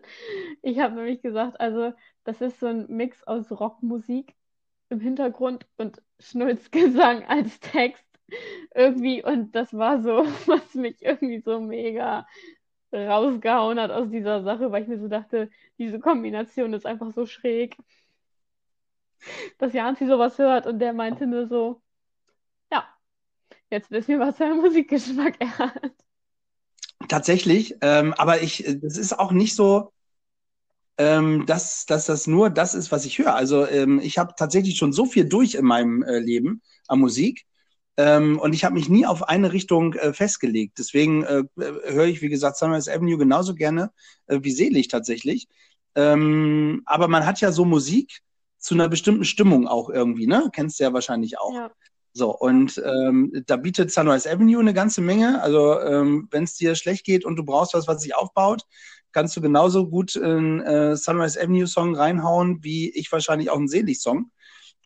Ich 0.61 0.79
habe 0.79 0.95
nämlich 0.95 1.21
gesagt, 1.21 1.59
also 1.59 1.93
das 2.23 2.41
ist 2.41 2.59
so 2.59 2.67
ein 2.67 2.87
Mix 2.89 3.23
aus 3.23 3.51
Rockmusik 3.51 4.35
im 4.89 4.99
Hintergrund 4.99 5.67
und 5.77 6.01
Schnulzgesang 6.19 7.23
als 7.27 7.59
Text 7.59 8.05
irgendwie 8.75 9.23
und 9.23 9.55
das 9.55 9.73
war 9.73 10.01
so, 10.01 10.25
was 10.47 10.73
mich 10.75 11.01
irgendwie 11.03 11.41
so 11.41 11.59
mega 11.59 12.27
rausgehauen 12.93 13.79
hat 13.79 13.91
aus 13.91 14.09
dieser 14.09 14.43
Sache, 14.43 14.71
weil 14.71 14.83
ich 14.83 14.89
mir 14.89 14.99
so 14.99 15.07
dachte, 15.09 15.49
diese 15.77 15.99
Kombination 15.99 16.73
ist 16.73 16.85
einfach 16.85 17.11
so 17.11 17.25
schräg 17.25 17.77
dass 19.57 19.73
Janzi 19.73 20.07
sowas 20.07 20.37
hört 20.37 20.67
und 20.67 20.79
der 20.79 20.93
meinte 20.93 21.27
nur 21.27 21.47
so, 21.47 21.81
ja, 22.71 22.85
jetzt 23.69 23.91
wissen 23.91 24.09
wir, 24.09 24.19
was 24.19 24.37
für 24.37 24.45
einen 24.45 24.61
Musikgeschmack 24.61 25.35
er 25.39 25.57
hat. 25.57 25.93
Tatsächlich, 27.07 27.75
ähm, 27.81 28.13
aber 28.13 28.41
ich, 28.41 28.63
das 28.81 28.97
ist 28.97 29.17
auch 29.17 29.31
nicht 29.31 29.55
so, 29.55 29.91
ähm, 30.97 31.45
dass, 31.45 31.85
dass 31.85 32.05
das 32.05 32.27
nur 32.27 32.49
das 32.49 32.73
ist, 32.73 32.91
was 32.91 33.05
ich 33.05 33.19
höre. 33.19 33.35
Also 33.35 33.67
ähm, 33.67 33.99
ich 34.01 34.17
habe 34.17 34.33
tatsächlich 34.37 34.77
schon 34.77 34.93
so 34.93 35.05
viel 35.05 35.27
durch 35.27 35.55
in 35.55 35.65
meinem 35.65 36.03
äh, 36.03 36.19
Leben 36.19 36.61
an 36.87 36.99
Musik. 36.99 37.45
Ähm, 37.97 38.39
und 38.39 38.53
ich 38.53 38.65
habe 38.65 38.75
mich 38.75 38.89
nie 38.89 39.05
auf 39.05 39.27
eine 39.27 39.53
Richtung 39.53 39.93
äh, 39.93 40.13
festgelegt. 40.13 40.77
Deswegen 40.79 41.23
äh, 41.23 41.43
höre 41.55 42.05
ich, 42.05 42.21
wie 42.21 42.29
gesagt, 42.29 42.57
Sunrise 42.57 42.91
Avenue 42.93 43.17
genauso 43.17 43.55
gerne 43.55 43.91
äh, 44.27 44.39
wie 44.41 44.51
Selig 44.51 44.87
tatsächlich. 44.87 45.47
Ähm, 45.95 46.81
aber 46.85 47.07
man 47.07 47.25
hat 47.25 47.39
ja 47.41 47.51
so 47.51 47.63
Musik, 47.65 48.21
zu 48.65 48.73
einer 48.73 48.89
bestimmten 48.89 49.25
Stimmung 49.25 49.67
auch 49.67 49.91
irgendwie, 49.91 50.25
ne? 50.25 50.49
Kennst 50.51 50.79
du 50.79 50.85
ja 50.85 50.91
wahrscheinlich 50.91 51.37
auch. 51.39 51.53
Ja. 51.53 51.71
So, 52.13 52.35
und 52.35 52.81
ähm, 52.83 53.31
da 53.45 53.57
bietet 53.57 53.91
Sunrise 53.91 54.27
Avenue 54.29 54.59
eine 54.59 54.73
ganze 54.73 55.01
Menge. 55.01 55.39
Also, 55.43 55.79
ähm, 55.81 56.27
wenn 56.31 56.45
es 56.45 56.55
dir 56.55 56.73
schlecht 56.73 57.05
geht 57.05 57.25
und 57.25 57.35
du 57.35 57.45
brauchst 57.45 57.75
was, 57.75 57.87
was 57.87 58.01
sich 58.01 58.15
aufbaut, 58.15 58.63
kannst 59.11 59.37
du 59.37 59.41
genauso 59.41 59.87
gut 59.87 60.15
einen 60.17 60.61
äh, 60.61 60.95
Sunrise 60.95 61.39
Avenue 61.39 61.67
Song 61.67 61.95
reinhauen, 61.95 62.63
wie 62.63 62.89
ich 62.89 63.11
wahrscheinlich 63.11 63.51
auch 63.51 63.57
einen 63.57 63.67
Selig-Song. 63.67 64.31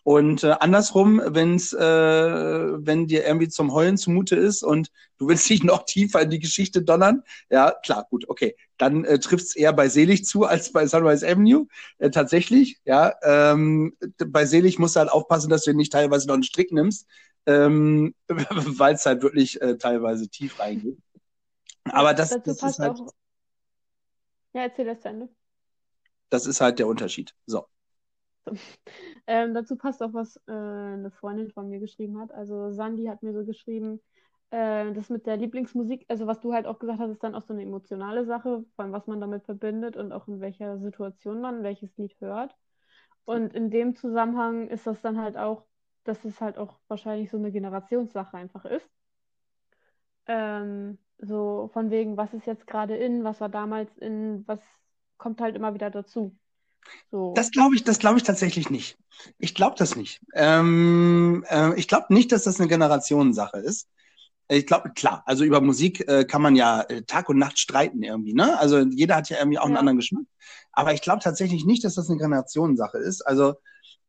Und 0.03 0.43
äh, 0.43 0.55
andersrum, 0.59 1.21
wenn's, 1.23 1.73
äh, 1.73 1.79
wenn 1.79 3.07
dir 3.07 3.25
irgendwie 3.25 3.49
zum 3.49 3.73
Heulen 3.73 3.97
zumute 3.97 4.35
ist 4.35 4.63
und 4.63 4.91
du 5.17 5.27
willst 5.27 5.49
dich 5.49 5.63
noch 5.63 5.85
tiefer 5.85 6.21
in 6.21 6.29
die 6.29 6.39
Geschichte 6.39 6.81
donnern, 6.81 7.23
ja, 7.49 7.71
klar, 7.83 8.07
gut, 8.09 8.27
okay. 8.29 8.55
Dann 8.77 9.03
äh, 9.05 9.19
trifft 9.19 9.45
es 9.45 9.55
eher 9.55 9.73
bei 9.73 9.89
Selig 9.89 10.25
zu 10.25 10.45
als 10.45 10.71
bei 10.71 10.87
Sunrise 10.87 11.27
Avenue. 11.27 11.67
Äh, 11.97 12.09
tatsächlich, 12.11 12.79
ja. 12.85 13.13
Ähm, 13.23 13.95
bei 14.17 14.45
Selig 14.45 14.79
musst 14.79 14.95
du 14.95 15.01
halt 15.01 15.11
aufpassen, 15.11 15.49
dass 15.49 15.63
du 15.63 15.73
nicht 15.73 15.91
teilweise 15.91 16.27
noch 16.27 16.35
einen 16.35 16.43
Strick 16.43 16.71
nimmst, 16.71 17.07
ähm, 17.45 18.15
weil 18.27 18.95
es 18.95 19.05
halt 19.05 19.21
wirklich 19.21 19.61
äh, 19.61 19.77
teilweise 19.77 20.29
tief 20.29 20.59
reingeht. 20.59 20.97
Aber 21.85 22.13
das, 22.13 22.29
Dazu 22.29 22.43
das 22.45 22.63
ist 22.63 22.79
halt. 22.79 22.99
Auch... 22.99 23.13
Ja, 24.53 24.61
erzähl 24.61 24.85
das 24.85 25.01
zu 25.01 25.09
Ende. 25.09 25.29
Das 26.29 26.45
ist 26.45 26.61
halt 26.61 26.79
der 26.79 26.87
Unterschied. 26.87 27.33
So. 27.45 27.65
Ähm, 29.27 29.53
dazu 29.53 29.75
passt 29.77 30.01
auch, 30.01 30.13
was 30.13 30.37
äh, 30.47 30.51
eine 30.51 31.11
Freundin 31.11 31.51
von 31.51 31.69
mir 31.69 31.79
geschrieben 31.79 32.19
hat. 32.19 32.31
Also 32.31 32.71
Sandy 32.71 33.05
hat 33.05 33.21
mir 33.23 33.33
so 33.33 33.45
geschrieben, 33.45 34.01
äh, 34.51 34.91
das 34.93 35.09
mit 35.09 35.25
der 35.27 35.37
Lieblingsmusik, 35.37 36.05
also 36.09 36.25
was 36.27 36.39
du 36.41 36.53
halt 36.53 36.65
auch 36.65 36.79
gesagt 36.79 36.99
hast, 36.99 37.11
ist 37.11 37.23
dann 37.23 37.35
auch 37.35 37.43
so 37.43 37.53
eine 37.53 37.63
emotionale 37.63 38.25
Sache, 38.25 38.65
von 38.75 38.91
was 38.91 39.07
man 39.07 39.21
damit 39.21 39.43
verbindet 39.45 39.97
und 39.97 40.11
auch 40.11 40.27
in 40.27 40.41
welcher 40.41 40.79
Situation 40.79 41.41
man 41.41 41.63
welches 41.63 41.95
Lied 41.97 42.19
hört. 42.21 42.55
Und 43.25 43.53
in 43.53 43.69
dem 43.71 43.95
Zusammenhang 43.95 44.67
ist 44.69 44.87
das 44.87 45.01
dann 45.01 45.19
halt 45.21 45.37
auch, 45.37 45.65
dass 46.03 46.25
es 46.25 46.41
halt 46.41 46.57
auch 46.57 46.79
wahrscheinlich 46.87 47.29
so 47.31 47.37
eine 47.37 47.51
Generationssache 47.51 48.37
einfach 48.37 48.65
ist. 48.65 48.89
Ähm, 50.27 50.97
so 51.17 51.69
von 51.73 51.89
wegen, 51.91 52.17
was 52.17 52.33
ist 52.33 52.45
jetzt 52.45 52.67
gerade 52.67 52.95
in, 52.97 53.23
was 53.23 53.41
war 53.41 53.49
damals 53.49 53.97
in, 53.97 54.47
was 54.47 54.61
kommt 55.17 55.41
halt 55.41 55.55
immer 55.55 55.73
wieder 55.73 55.89
dazu. 55.89 56.37
So. 57.11 57.33
Das 57.35 57.51
glaube 57.51 57.75
ich, 57.75 57.83
das 57.83 57.99
glaube 57.99 58.17
ich 58.17 58.23
tatsächlich 58.23 58.69
nicht. 58.69 58.97
Ich 59.37 59.53
glaube 59.53 59.75
das 59.77 59.95
nicht. 59.95 60.21
Ähm, 60.33 61.45
äh, 61.49 61.77
ich 61.77 61.87
glaube 61.87 62.13
nicht, 62.13 62.31
dass 62.31 62.43
das 62.43 62.59
eine 62.59 62.69
Generationensache 62.69 63.57
ist. 63.57 63.89
Ich 64.51 64.65
glaube, 64.65 64.91
klar, 64.91 65.21
also 65.27 65.43
über 65.43 65.61
Musik 65.61 66.07
äh, 66.07 66.25
kann 66.25 66.41
man 66.41 66.55
ja 66.55 66.81
äh, 66.81 67.03
Tag 67.03 67.29
und 67.29 67.37
Nacht 67.37 67.59
streiten 67.59 68.01
irgendwie, 68.01 68.33
ne? 68.33 68.57
Also 68.57 68.79
jeder 68.79 69.17
hat 69.17 69.29
ja 69.29 69.37
irgendwie 69.37 69.59
auch 69.59 69.63
ja. 69.63 69.67
einen 69.67 69.77
anderen 69.77 69.97
Geschmack. 69.97 70.23
Aber 70.71 70.93
ich 70.93 71.01
glaube 71.01 71.19
tatsächlich 71.21 71.65
nicht, 71.65 71.83
dass 71.83 71.95
das 71.95 72.09
eine 72.09 72.17
Generationensache 72.17 72.97
ist. 72.97 73.21
Also 73.21 73.55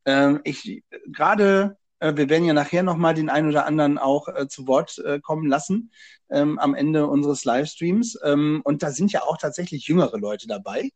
ähm, 0.05 0.41
ich 0.43 0.83
gerade, 1.11 1.77
äh, 1.99 2.15
wir 2.15 2.29
werden 2.29 2.45
ja 2.45 2.53
nachher 2.53 2.81
nochmal 2.81 3.13
den 3.13 3.29
einen 3.29 3.49
oder 3.49 3.67
anderen 3.67 3.99
auch 3.99 4.27
äh, 4.29 4.47
zu 4.47 4.67
Wort 4.67 4.97
äh, 4.99 5.19
kommen 5.19 5.47
lassen 5.47 5.91
ähm, 6.31 6.57
am 6.57 6.73
Ende 6.73 7.05
unseres 7.07 7.45
Livestreams. 7.45 8.17
Ähm, 8.23 8.61
und 8.63 8.81
da 8.81 8.91
sind 8.91 9.11
ja 9.11 9.21
auch 9.21 9.37
tatsächlich 9.37 9.87
jüngere 9.87 10.17
Leute 10.17 10.47
dabei. 10.47 10.89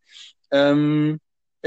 Ähm, 0.49 1.19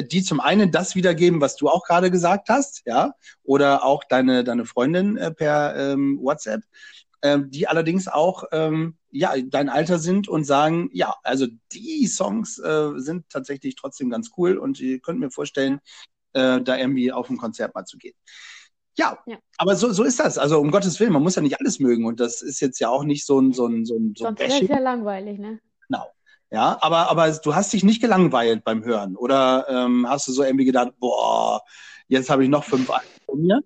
die 0.03 0.23
zum 0.23 0.41
einen 0.41 0.71
das 0.71 0.95
wiedergeben, 0.95 1.41
was 1.41 1.57
du 1.57 1.69
auch 1.69 1.85
gerade 1.85 2.11
gesagt 2.11 2.49
hast, 2.49 2.83
ja, 2.87 3.13
oder 3.43 3.85
auch 3.85 4.05
deine, 4.05 4.45
deine 4.45 4.65
Freundin 4.65 5.17
äh, 5.17 5.33
per 5.33 5.77
ähm, 5.77 6.19
WhatsApp, 6.21 6.63
ähm, 7.23 7.51
die 7.51 7.67
allerdings 7.67 8.09
auch 8.09 8.45
ähm, 8.53 8.97
ja 9.11 9.35
dein 9.43 9.69
Alter 9.69 9.99
sind 9.99 10.29
und 10.29 10.45
sagen, 10.45 10.91
ja, 10.93 11.15
also 11.23 11.47
die 11.73 12.07
Songs 12.07 12.59
äh, 12.59 12.93
sind 12.97 13.29
tatsächlich 13.29 13.75
trotzdem 13.75 14.11
ganz 14.11 14.31
cool 14.37 14.57
und 14.57 14.79
ihr 14.81 15.01
könnt 15.01 15.21
mir 15.21 15.31
vorstellen, 15.31 15.81
äh, 16.33 16.61
da 16.61 16.77
irgendwie 16.77 17.11
auf 17.13 17.29
ein 17.31 17.39
Konzert 17.39 17.75
mal 17.75 17.85
zu 17.85 17.99
gehen. 17.99 18.15
Ja, 18.97 19.19
ja, 19.27 19.39
aber 19.59 19.77
so, 19.77 19.93
so 19.93 20.03
ist 20.03 20.19
das. 20.19 20.39
Also 20.39 20.61
um 20.61 20.73
Gottes 20.73 20.99
Willen, 20.99 21.13
man 21.13 21.23
muss 21.23 21.37
ja 21.37 21.43
nicht 21.43 21.61
alles 21.61 21.79
mögen 21.79 22.05
und 22.05 22.19
das 22.19 22.43
ist 22.43 22.61
jetzt 22.61 22.81
ja 22.81 22.89
auch 22.89 23.05
nicht 23.05 23.25
so 23.25 23.41
ein 23.41 23.53
so 23.53 23.67
ein 23.67 23.85
so 23.85 23.97
ein 23.97 24.15
so 24.17 24.25
Sonst 24.25 24.41
wäre 24.41 24.63
es 24.63 24.69
ja 24.69 24.79
langweilig, 24.79 25.39
ne? 25.39 25.61
Genau. 25.89 26.07
Ja, 26.51 26.79
aber, 26.81 27.11
aber 27.11 27.31
du 27.31 27.55
hast 27.55 27.73
dich 27.73 27.85
nicht 27.85 28.01
gelangweilt 28.01 28.65
beim 28.65 28.85
Hören 28.85 29.17
oder 29.17 29.67
ähm, 29.69 30.07
hast 30.09 30.29
du 30.29 30.33
so 30.33 30.43
irgendwie 30.43 30.65
gedacht, 30.65 30.93
boah, 30.99 31.61
jetzt 32.09 32.31
habe 32.31 32.43
ich 32.45 32.49
noch 32.51 32.65
fünf 32.65 32.89
von 33.27 33.41
mir? 33.43 33.61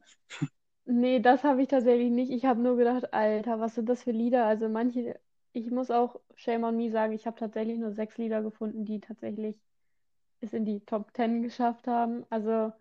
Nee, 0.84 1.20
das 1.20 1.44
habe 1.44 1.62
ich 1.62 1.68
tatsächlich 1.68 2.10
nicht. 2.10 2.30
Ich 2.32 2.44
habe 2.44 2.60
nur 2.60 2.76
gedacht, 2.76 3.12
Alter, 3.14 3.60
was 3.60 3.74
sind 3.74 3.88
das 3.88 4.02
für 4.02 4.10
Lieder? 4.12 4.46
Also 4.46 4.68
manche, 4.68 5.18
ich 5.52 5.70
muss 5.70 5.90
auch 5.90 6.20
Shame 6.36 6.64
on 6.64 6.76
Me 6.76 6.90
sagen, 6.90 7.12
ich 7.12 7.26
habe 7.26 7.38
tatsächlich 7.38 7.78
nur 7.78 7.92
sechs 7.92 8.18
Lieder 8.18 8.42
gefunden, 8.42 8.84
die 8.84 9.00
tatsächlich 9.00 9.60
es 10.40 10.52
in 10.54 10.64
die 10.64 10.80
Top 10.80 11.14
Ten 11.14 11.42
geschafft 11.42 11.88
haben. 11.88 12.26
Also 12.30 12.72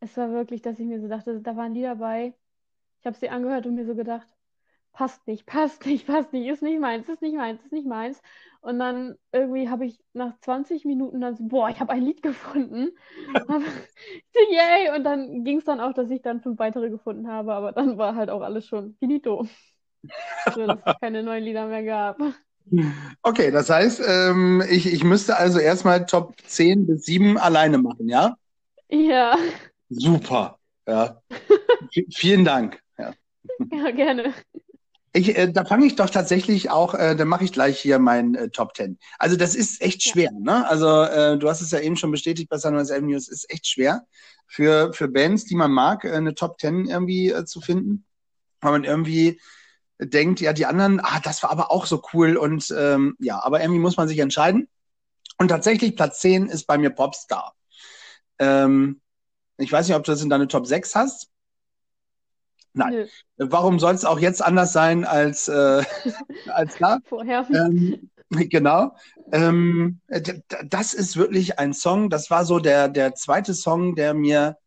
es 0.00 0.16
war 0.16 0.30
wirklich, 0.32 0.62
dass 0.62 0.78
ich 0.80 0.86
mir 0.86 1.00
so 1.00 1.08
dachte, 1.08 1.40
da 1.42 1.56
waren 1.56 1.74
Lieder 1.74 1.96
bei. 1.96 2.34
Ich 3.00 3.06
habe 3.06 3.16
sie 3.18 3.30
angehört 3.30 3.66
und 3.66 3.76
mir 3.76 3.86
so 3.86 3.94
gedacht, 3.96 4.28
passt 4.96 5.26
nicht, 5.26 5.44
passt 5.44 5.84
nicht, 5.84 6.06
passt 6.06 6.32
nicht, 6.32 6.48
ist 6.48 6.62
nicht 6.62 6.80
meins, 6.80 7.06
ist 7.08 7.20
nicht 7.20 7.36
meins, 7.36 7.62
ist 7.62 7.72
nicht 7.72 7.86
meins. 7.86 8.22
Und 8.62 8.78
dann 8.78 9.16
irgendwie 9.30 9.68
habe 9.68 9.84
ich 9.84 10.00
nach 10.14 10.32
20 10.40 10.86
Minuten 10.86 11.20
dann 11.20 11.36
so, 11.36 11.44
boah, 11.44 11.68
ich 11.68 11.80
habe 11.80 11.92
ein 11.92 12.02
Lied 12.02 12.22
gefunden. 12.22 12.90
Yay! 14.50 14.96
Und 14.96 15.04
dann 15.04 15.44
ging 15.44 15.58
es 15.58 15.64
dann 15.64 15.80
auch, 15.80 15.92
dass 15.92 16.10
ich 16.10 16.22
dann 16.22 16.40
fünf 16.40 16.58
weitere 16.58 16.88
gefunden 16.88 17.28
habe, 17.28 17.52
aber 17.52 17.72
dann 17.72 17.98
war 17.98 18.16
halt 18.16 18.30
auch 18.30 18.40
alles 18.40 18.66
schon 18.66 18.96
finito. 18.98 19.46
so, 20.54 20.66
dass 20.66 20.80
es 20.84 21.00
keine 21.00 21.22
neuen 21.22 21.44
Lieder 21.44 21.66
mehr 21.66 21.84
gab. 21.84 22.18
Okay, 23.22 23.50
das 23.50 23.68
heißt, 23.68 24.02
ähm, 24.08 24.62
ich, 24.68 24.92
ich 24.92 25.04
müsste 25.04 25.36
also 25.36 25.58
erstmal 25.58 26.06
Top 26.06 26.34
10 26.46 26.86
bis 26.86 27.04
7 27.04 27.36
alleine 27.38 27.78
machen, 27.78 28.08
ja? 28.08 28.36
Ja. 28.88 29.36
Super. 29.90 30.58
Ja. 30.88 31.20
vielen 32.12 32.44
Dank. 32.44 32.80
Ja. 32.98 33.12
ja, 33.70 33.90
gerne. 33.90 34.32
Ich, 35.16 35.36
äh, 35.36 35.50
da 35.50 35.64
fange 35.64 35.86
ich 35.86 35.96
doch 35.96 36.10
tatsächlich 36.10 36.70
auch, 36.70 36.92
äh, 36.92 37.16
dann 37.16 37.28
mache 37.28 37.44
ich 37.44 37.52
gleich 37.52 37.80
hier 37.80 37.98
mein 37.98 38.34
äh, 38.34 38.50
Top 38.50 38.74
Ten. 38.74 38.98
Also 39.18 39.36
das 39.36 39.54
ist 39.54 39.80
echt 39.80 40.02
schwer, 40.02 40.30
ja. 40.30 40.38
ne? 40.38 40.68
Also 40.68 41.02
äh, 41.02 41.38
du 41.38 41.48
hast 41.48 41.62
es 41.62 41.70
ja 41.70 41.80
eben 41.80 41.96
schon 41.96 42.10
bestätigt 42.10 42.50
bei 42.50 42.58
Sunrise 42.58 42.94
Avenue, 42.94 43.16
es 43.16 43.28
ist 43.28 43.50
echt 43.50 43.66
schwer 43.66 44.06
für, 44.46 44.92
für 44.92 45.08
Bands, 45.08 45.46
die 45.46 45.54
man 45.54 45.72
mag, 45.72 46.04
äh, 46.04 46.12
eine 46.12 46.34
Top 46.34 46.58
Ten 46.58 46.86
irgendwie 46.86 47.30
äh, 47.30 47.46
zu 47.46 47.62
finden. 47.62 48.04
Weil 48.60 48.72
man 48.72 48.84
irgendwie 48.84 49.40
denkt, 49.98 50.40
ja, 50.40 50.52
die 50.52 50.66
anderen, 50.66 51.00
ah, 51.00 51.20
das 51.20 51.42
war 51.42 51.50
aber 51.50 51.70
auch 51.70 51.86
so 51.86 52.02
cool 52.12 52.36
und 52.36 52.74
ähm, 52.76 53.16
ja, 53.18 53.42
aber 53.42 53.62
irgendwie 53.62 53.80
muss 53.80 53.96
man 53.96 54.08
sich 54.08 54.18
entscheiden. 54.18 54.68
Und 55.38 55.48
tatsächlich 55.48 55.96
Platz 55.96 56.20
10 56.20 56.46
ist 56.46 56.66
bei 56.66 56.76
mir 56.76 56.90
Popstar. 56.90 57.54
Ähm, 58.38 59.00
ich 59.56 59.72
weiß 59.72 59.88
nicht, 59.88 59.96
ob 59.96 60.04
du 60.04 60.12
das 60.12 60.22
in 60.22 60.28
deine 60.28 60.48
Top 60.48 60.66
6 60.66 60.94
hast. 60.94 61.30
Nein. 62.76 62.92
Nö. 62.92 63.06
Warum 63.38 63.78
soll 63.78 63.94
es 63.94 64.04
auch 64.04 64.18
jetzt 64.18 64.44
anders 64.44 64.72
sein 64.72 65.04
als, 65.04 65.48
äh, 65.48 65.82
als 66.46 66.76
da? 66.78 66.98
Vorher. 67.04 67.46
Ähm, 67.52 68.10
genau. 68.30 68.94
Ähm, 69.32 70.00
das 70.68 70.92
ist 70.94 71.16
wirklich 71.16 71.58
ein 71.58 71.72
Song. 71.72 72.10
Das 72.10 72.30
war 72.30 72.44
so 72.44 72.58
der, 72.58 72.88
der 72.88 73.14
zweite 73.14 73.54
Song, 73.54 73.94
der 73.94 74.14
mir, 74.14 74.58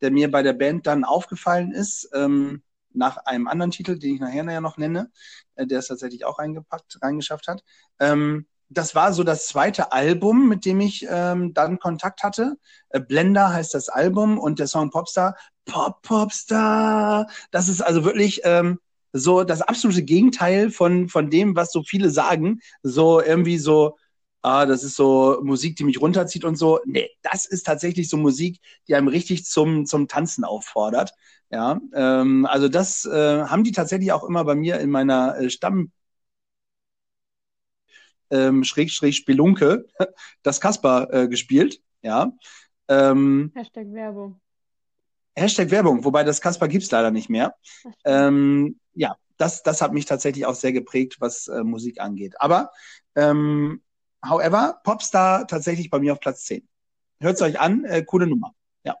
der 0.00 0.10
mir 0.10 0.30
bei 0.30 0.42
der 0.42 0.54
Band 0.54 0.86
dann 0.86 1.04
aufgefallen 1.04 1.72
ist. 1.72 2.08
Ähm, 2.14 2.62
nach 2.94 3.18
einem 3.18 3.46
anderen 3.48 3.70
Titel, 3.70 3.98
den 3.98 4.14
ich 4.14 4.20
nachher 4.20 4.44
ja 4.44 4.60
noch 4.62 4.78
nenne, 4.78 5.10
äh, 5.56 5.66
der 5.66 5.80
es 5.80 5.88
tatsächlich 5.88 6.24
auch 6.24 6.38
reingepackt, 6.38 6.98
reingeschafft 7.02 7.48
hat. 7.48 7.62
Ähm, 8.00 8.46
das 8.70 8.94
war 8.94 9.12
so 9.12 9.24
das 9.24 9.46
zweite 9.46 9.92
Album, 9.92 10.48
mit 10.48 10.64
dem 10.64 10.80
ich 10.80 11.06
ähm, 11.08 11.54
dann 11.54 11.78
Kontakt 11.78 12.22
hatte. 12.22 12.58
Äh, 12.90 13.00
Blender 13.00 13.52
heißt 13.52 13.74
das 13.74 13.88
Album 13.88 14.38
und 14.38 14.58
der 14.58 14.66
Song 14.66 14.90
Popstar. 14.90 15.36
Pop 15.64 16.02
Popstar. 16.02 17.26
Das 17.50 17.68
ist 17.68 17.80
also 17.80 18.04
wirklich 18.04 18.40
ähm, 18.44 18.78
so 19.12 19.44
das 19.44 19.62
absolute 19.62 20.02
Gegenteil 20.02 20.70
von 20.70 21.08
von 21.08 21.30
dem, 21.30 21.56
was 21.56 21.72
so 21.72 21.82
viele 21.82 22.10
sagen. 22.10 22.60
So 22.82 23.20
irgendwie 23.22 23.58
so, 23.58 23.96
ah, 24.42 24.66
das 24.66 24.84
ist 24.84 24.96
so 24.96 25.40
Musik, 25.42 25.76
die 25.76 25.84
mich 25.84 26.00
runterzieht 26.00 26.44
und 26.44 26.56
so. 26.56 26.80
Nee, 26.86 27.10
das 27.22 27.46
ist 27.46 27.64
tatsächlich 27.66 28.08
so 28.08 28.16
Musik, 28.16 28.60
die 28.88 28.94
einem 28.94 29.08
richtig 29.08 29.44
zum 29.46 29.86
zum 29.86 30.08
Tanzen 30.08 30.44
auffordert. 30.44 31.12
Ja, 31.50 31.80
ähm, 31.94 32.46
also 32.46 32.68
das 32.68 33.06
äh, 33.06 33.44
haben 33.44 33.64
die 33.64 33.72
tatsächlich 33.72 34.12
auch 34.12 34.24
immer 34.24 34.44
bei 34.44 34.54
mir 34.54 34.80
in 34.80 34.90
meiner 34.90 35.38
äh, 35.38 35.50
Stamm 35.50 35.92
ähm, 38.30 38.64
Schrägstrich 38.64 39.16
Spelunke 39.16 39.86
das 40.42 40.60
Kasper 40.60 41.08
äh, 41.12 41.28
gespielt. 41.28 41.80
Ja. 42.02 42.32
Ähm, 42.88 43.52
Hashtag 43.54 43.92
Werbung. 43.92 44.40
Hashtag 45.36 45.70
Werbung, 45.70 46.04
wobei 46.04 46.24
das 46.24 46.40
Kasper 46.40 46.68
gibt's 46.68 46.90
leider 46.90 47.10
nicht 47.10 47.30
mehr. 47.30 47.54
Ähm, 48.04 48.80
ja, 48.94 49.16
das, 49.36 49.62
das 49.62 49.80
hat 49.80 49.92
mich 49.92 50.04
tatsächlich 50.04 50.46
auch 50.46 50.54
sehr 50.54 50.72
geprägt, 50.72 51.16
was 51.20 51.48
äh, 51.48 51.62
Musik 51.62 52.00
angeht. 52.00 52.40
Aber, 52.40 52.72
ähm, 53.14 53.82
however, 54.24 54.80
Popstar 54.84 55.46
tatsächlich 55.46 55.90
bei 55.90 56.00
mir 56.00 56.12
auf 56.12 56.20
Platz 56.20 56.44
10. 56.44 56.68
Hört's 57.20 57.42
euch 57.42 57.58
an, 57.60 57.84
äh, 57.84 58.02
coole 58.02 58.26
Nummer. 58.26 58.54
Ja. 58.84 58.96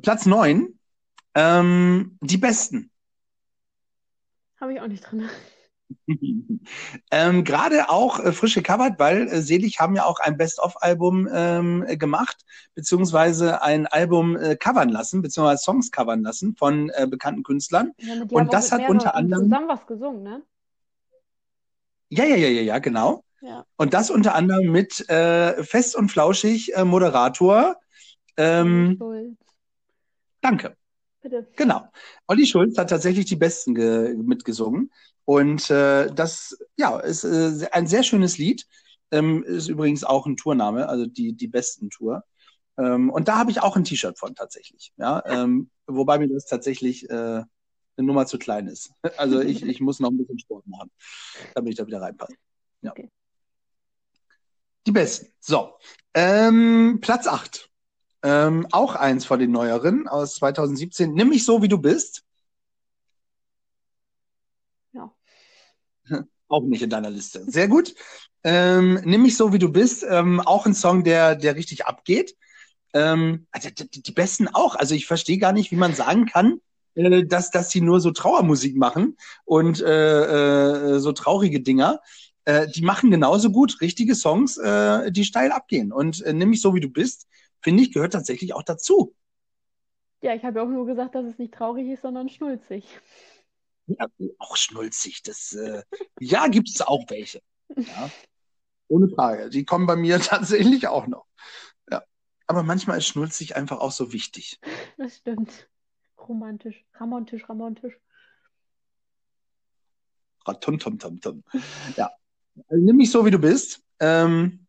Platz 0.00 0.26
9, 0.26 0.78
ähm, 1.34 2.18
die 2.20 2.38
Besten. 2.38 2.90
Habe 4.60 4.74
ich 4.74 4.80
auch 4.80 4.88
nicht 4.88 5.02
drin. 5.02 5.28
ähm, 7.10 7.44
Gerade 7.44 7.90
auch 7.90 8.20
äh, 8.20 8.32
frisch 8.32 8.54
gecovert, 8.54 8.98
weil 8.98 9.28
äh, 9.28 9.42
Selig 9.42 9.80
haben 9.80 9.96
ja 9.96 10.04
auch 10.04 10.20
ein 10.20 10.36
Best-of-Album 10.36 11.28
ähm, 11.32 11.84
gemacht, 11.98 12.44
beziehungsweise 12.74 13.62
ein 13.62 13.86
Album 13.86 14.36
äh, 14.36 14.56
covern 14.56 14.88
lassen, 14.88 15.22
beziehungsweise 15.22 15.62
Songs 15.62 15.90
covern 15.90 16.22
lassen 16.22 16.56
von 16.56 16.90
äh, 16.90 17.06
bekannten 17.06 17.42
Künstlern. 17.42 17.92
Ja, 17.98 18.14
und 18.30 18.52
das 18.52 18.72
hat 18.72 18.88
unter 18.88 19.14
anderem. 19.14 19.44
zusammen 19.44 19.68
was 19.68 19.86
gesungen, 19.86 20.22
ne? 20.22 20.42
Ja, 22.10 22.24
ja, 22.24 22.36
ja, 22.36 22.48
ja, 22.48 22.62
ja, 22.62 22.78
genau. 22.78 23.22
Ja. 23.40 23.64
Und 23.76 23.94
das 23.94 24.10
unter 24.10 24.34
anderem 24.34 24.72
mit 24.72 25.08
äh, 25.08 25.62
Fest 25.62 25.94
und 25.94 26.10
Flauschig 26.10 26.74
äh, 26.74 26.84
Moderator. 26.84 27.76
Ähm, 28.36 29.36
danke. 30.40 30.77
Bitte. 31.28 31.46
Genau. 31.56 31.86
Olli 32.26 32.46
Schulz 32.46 32.78
hat 32.78 32.88
tatsächlich 32.88 33.26
die 33.26 33.36
Besten 33.36 33.72
mitgesungen. 34.24 34.90
Und 35.26 35.68
äh, 35.68 36.10
das 36.14 36.56
ja, 36.78 36.98
ist 37.00 37.24
äh, 37.24 37.68
ein 37.72 37.86
sehr 37.86 38.02
schönes 38.02 38.38
Lied. 38.38 38.66
Ähm, 39.10 39.42
ist 39.42 39.68
übrigens 39.68 40.04
auch 40.04 40.26
ein 40.26 40.36
Tourname, 40.36 40.88
also 40.88 41.04
die, 41.06 41.34
die 41.34 41.48
besten 41.48 41.90
Tour. 41.90 42.24
Ähm, 42.78 43.10
und 43.10 43.28
da 43.28 43.36
habe 43.36 43.50
ich 43.50 43.60
auch 43.60 43.76
ein 43.76 43.84
T-Shirt 43.84 44.18
von 44.18 44.34
tatsächlich. 44.34 44.92
Ja, 44.96 45.22
ähm, 45.26 45.70
wobei 45.86 46.18
mir 46.18 46.28
das 46.28 46.46
tatsächlich 46.46 47.08
äh, 47.10 47.12
eine 47.14 47.46
Nummer 47.96 48.26
zu 48.26 48.38
klein 48.38 48.68
ist. 48.68 48.92
Also 49.18 49.40
ich, 49.40 49.62
ich 49.62 49.80
muss 49.80 50.00
noch 50.00 50.10
ein 50.10 50.16
bisschen 50.16 50.38
Sport 50.38 50.66
machen, 50.66 50.90
damit 51.54 51.72
ich 51.72 51.76
da 51.76 51.86
wieder 51.86 52.00
reinpasse. 52.00 52.34
Ja. 52.82 52.92
Okay. 52.92 53.10
Die 54.86 54.92
besten. 54.92 55.28
So. 55.40 55.74
Ähm, 56.14 57.00
Platz 57.02 57.26
8. 57.26 57.67
Ähm, 58.22 58.66
auch 58.72 58.94
eins 58.94 59.24
von 59.24 59.38
den 59.38 59.52
neueren 59.52 60.08
aus 60.08 60.36
2017. 60.36 61.12
Nimm 61.14 61.28
mich 61.28 61.44
so, 61.44 61.62
wie 61.62 61.68
du 61.68 61.78
bist. 61.78 62.24
Auch 66.48 66.62
nicht 66.62 66.82
in 66.82 66.90
deiner 66.90 67.10
Liste. 67.10 67.42
Sehr 67.46 67.68
gut. 67.68 67.94
Ähm, 68.44 69.00
nimm 69.04 69.22
mich 69.22 69.36
so, 69.36 69.52
wie 69.52 69.58
du 69.58 69.70
bist. 69.70 70.04
Ähm, 70.08 70.40
auch 70.40 70.66
ein 70.66 70.74
Song, 70.74 71.04
der, 71.04 71.34
der 71.34 71.56
richtig 71.56 71.86
abgeht. 71.86 72.36
Ähm, 72.94 73.46
also 73.50 73.68
die, 73.70 74.02
die, 74.02 74.12
besten 74.12 74.48
auch. 74.48 74.76
Also 74.76 74.94
ich 74.94 75.06
verstehe 75.06 75.38
gar 75.38 75.52
nicht, 75.52 75.70
wie 75.70 75.76
man 75.76 75.94
sagen 75.94 76.26
kann, 76.26 76.60
äh, 76.94 77.24
dass, 77.24 77.50
dass 77.50 77.70
sie 77.70 77.80
nur 77.80 78.00
so 78.00 78.10
Trauermusik 78.10 78.76
machen 78.76 79.16
und 79.44 79.80
äh, 79.80 80.94
äh, 80.94 80.98
so 80.98 81.12
traurige 81.12 81.60
Dinger. 81.60 82.00
Äh, 82.44 82.68
die 82.68 82.82
machen 82.82 83.10
genauso 83.10 83.50
gut 83.50 83.80
richtige 83.80 84.14
Songs, 84.14 84.56
äh, 84.56 85.10
die 85.12 85.24
steil 85.24 85.52
abgehen. 85.52 85.92
Und 85.92 86.22
äh, 86.22 86.32
nimm 86.32 86.50
mich 86.50 86.62
so, 86.62 86.74
wie 86.74 86.80
du 86.80 86.88
bist, 86.88 87.26
finde 87.60 87.82
ich, 87.82 87.92
gehört 87.92 88.12
tatsächlich 88.12 88.54
auch 88.54 88.62
dazu. 88.62 89.14
Ja, 90.20 90.34
ich 90.34 90.44
habe 90.44 90.58
ja 90.58 90.64
auch 90.64 90.68
nur 90.68 90.86
gesagt, 90.86 91.14
dass 91.14 91.24
es 91.24 91.38
nicht 91.38 91.54
traurig 91.54 91.88
ist, 91.88 92.02
sondern 92.02 92.28
schnulzig. 92.28 92.84
Ja, 93.86 94.06
auch 94.38 94.56
schnulzig. 94.56 95.22
Das, 95.22 95.52
äh, 95.52 95.82
ja, 96.20 96.48
gibt 96.48 96.68
es 96.68 96.80
auch 96.80 97.04
welche. 97.08 97.40
Ja. 97.76 98.10
Ohne 98.88 99.08
Frage. 99.08 99.50
Die 99.50 99.64
kommen 99.64 99.86
bei 99.86 99.96
mir 99.96 100.18
tatsächlich 100.20 100.88
auch 100.88 101.06
noch. 101.06 101.26
Ja. 101.90 102.02
Aber 102.46 102.62
manchmal 102.62 102.98
ist 102.98 103.06
schnulzig 103.06 103.56
einfach 103.56 103.78
auch 103.78 103.92
so 103.92 104.12
wichtig. 104.12 104.60
Das 104.96 105.16
stimmt. 105.16 105.68
Romantisch, 106.18 106.84
ramontisch, 106.94 107.48
ramontisch. 107.48 107.98
Tum, 110.60 110.78
tum, 110.78 110.98
tum, 110.98 111.20
tum. 111.20 111.44
Ja. 111.96 112.10
Also, 112.68 112.82
nimm 112.82 112.96
mich 112.96 113.10
so, 113.10 113.24
wie 113.24 113.30
du 113.30 113.38
bist. 113.38 113.82
Ähm, 114.00 114.66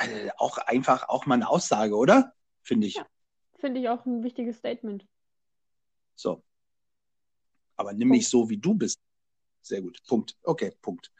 also 0.00 0.30
auch 0.38 0.58
einfach 0.58 1.08
auch 1.08 1.26
mal 1.26 1.34
eine 1.34 1.48
Aussage, 1.48 1.96
oder? 1.96 2.34
Finde 2.62 2.86
ich. 2.86 2.94
Ja, 2.94 3.06
finde 3.58 3.80
ich 3.80 3.88
auch 3.88 4.04
ein 4.06 4.22
wichtiges 4.22 4.58
Statement. 4.58 5.06
So 6.16 6.42
aber 7.80 7.94
nimm 7.94 8.08
mich 8.08 8.28
so, 8.28 8.50
wie 8.50 8.58
du 8.58 8.74
bist. 8.74 9.00
Sehr 9.62 9.80
gut. 9.80 9.98
Punkt. 10.06 10.36
Okay, 10.42 10.72
Punkt. 10.82 11.10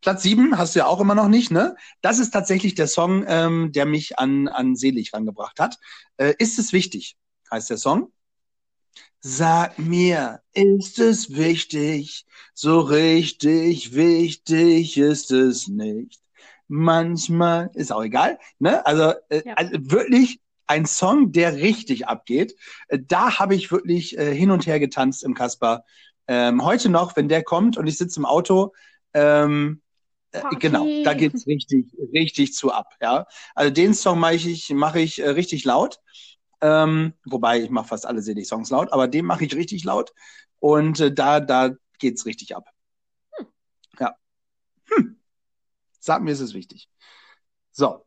Platz 0.00 0.22
sieben 0.24 0.58
hast 0.58 0.74
du 0.74 0.80
ja 0.80 0.86
auch 0.86 1.00
immer 1.00 1.14
noch 1.14 1.28
nicht, 1.28 1.50
ne? 1.50 1.76
Das 2.00 2.18
ist 2.18 2.30
tatsächlich 2.30 2.74
der 2.74 2.88
Song, 2.88 3.24
ähm, 3.26 3.72
der 3.72 3.86
mich 3.86 4.18
an, 4.18 4.48
an 4.48 4.74
Selig 4.76 5.12
rangebracht 5.12 5.60
hat. 5.60 5.78
Äh, 6.16 6.34
ist 6.38 6.58
es 6.58 6.72
wichtig, 6.72 7.16
heißt 7.50 7.70
der 7.70 7.78
Song. 7.78 8.12
Sag 9.20 9.78
mir, 9.78 10.42
ist 10.52 10.98
es 10.98 11.34
wichtig? 11.36 12.26
So 12.52 12.80
richtig 12.80 13.94
wichtig 13.94 14.96
ist 14.96 15.30
es 15.30 15.68
nicht. 15.68 16.20
Manchmal 16.68 17.70
ist 17.74 17.92
auch 17.92 18.02
egal, 18.02 18.38
ne? 18.58 18.84
Also, 18.86 19.14
äh, 19.30 19.42
ja. 19.44 19.54
also 19.54 19.72
wirklich 19.90 20.40
ein 20.66 20.84
Song, 20.84 21.32
der 21.32 21.56
richtig 21.56 22.06
abgeht. 22.06 22.54
Äh, 22.88 22.98
da 23.06 23.38
habe 23.38 23.54
ich 23.54 23.72
wirklich 23.72 24.16
äh, 24.18 24.34
hin 24.34 24.50
und 24.50 24.66
her 24.66 24.78
getanzt 24.78 25.24
im 25.24 25.34
Kasper 25.34 25.84
ähm, 26.28 26.62
heute 26.62 26.90
noch, 26.90 27.16
wenn 27.16 27.28
der 27.28 27.42
kommt 27.42 27.78
und 27.78 27.86
ich 27.86 27.96
sitze 27.96 28.20
im 28.20 28.26
Auto, 28.26 28.74
ähm, 29.14 29.80
äh, 30.32 30.42
genau, 30.58 30.86
da 31.04 31.14
geht's 31.14 31.46
richtig, 31.46 31.86
richtig 32.12 32.52
zu 32.52 32.70
ab. 32.70 32.94
Ja, 33.00 33.26
also 33.54 33.72
den 33.72 33.94
Song 33.94 34.20
mache 34.20 34.34
ich, 34.34 34.68
mache 34.70 35.00
ich 35.00 35.20
äh, 35.20 35.30
richtig 35.30 35.64
laut. 35.64 36.00
Ähm, 36.60 37.14
wobei 37.24 37.62
ich 37.62 37.70
mache 37.70 37.88
fast 37.88 38.04
alle 38.04 38.20
Selig-Songs 38.20 38.70
laut, 38.70 38.92
aber 38.92 39.08
den 39.08 39.24
mache 39.24 39.44
ich 39.44 39.54
richtig 39.54 39.84
laut 39.84 40.12
und 40.58 41.00
äh, 41.00 41.12
da, 41.12 41.40
da 41.40 41.70
geht's 41.98 42.26
richtig 42.26 42.56
ab. 42.56 42.68
Hm. 43.36 43.46
Ja. 44.00 44.16
Hm. 44.86 45.17
Sag 45.98 46.22
mir, 46.22 46.32
ist 46.32 46.40
es 46.40 46.54
wichtig. 46.54 46.88
So. 47.72 48.04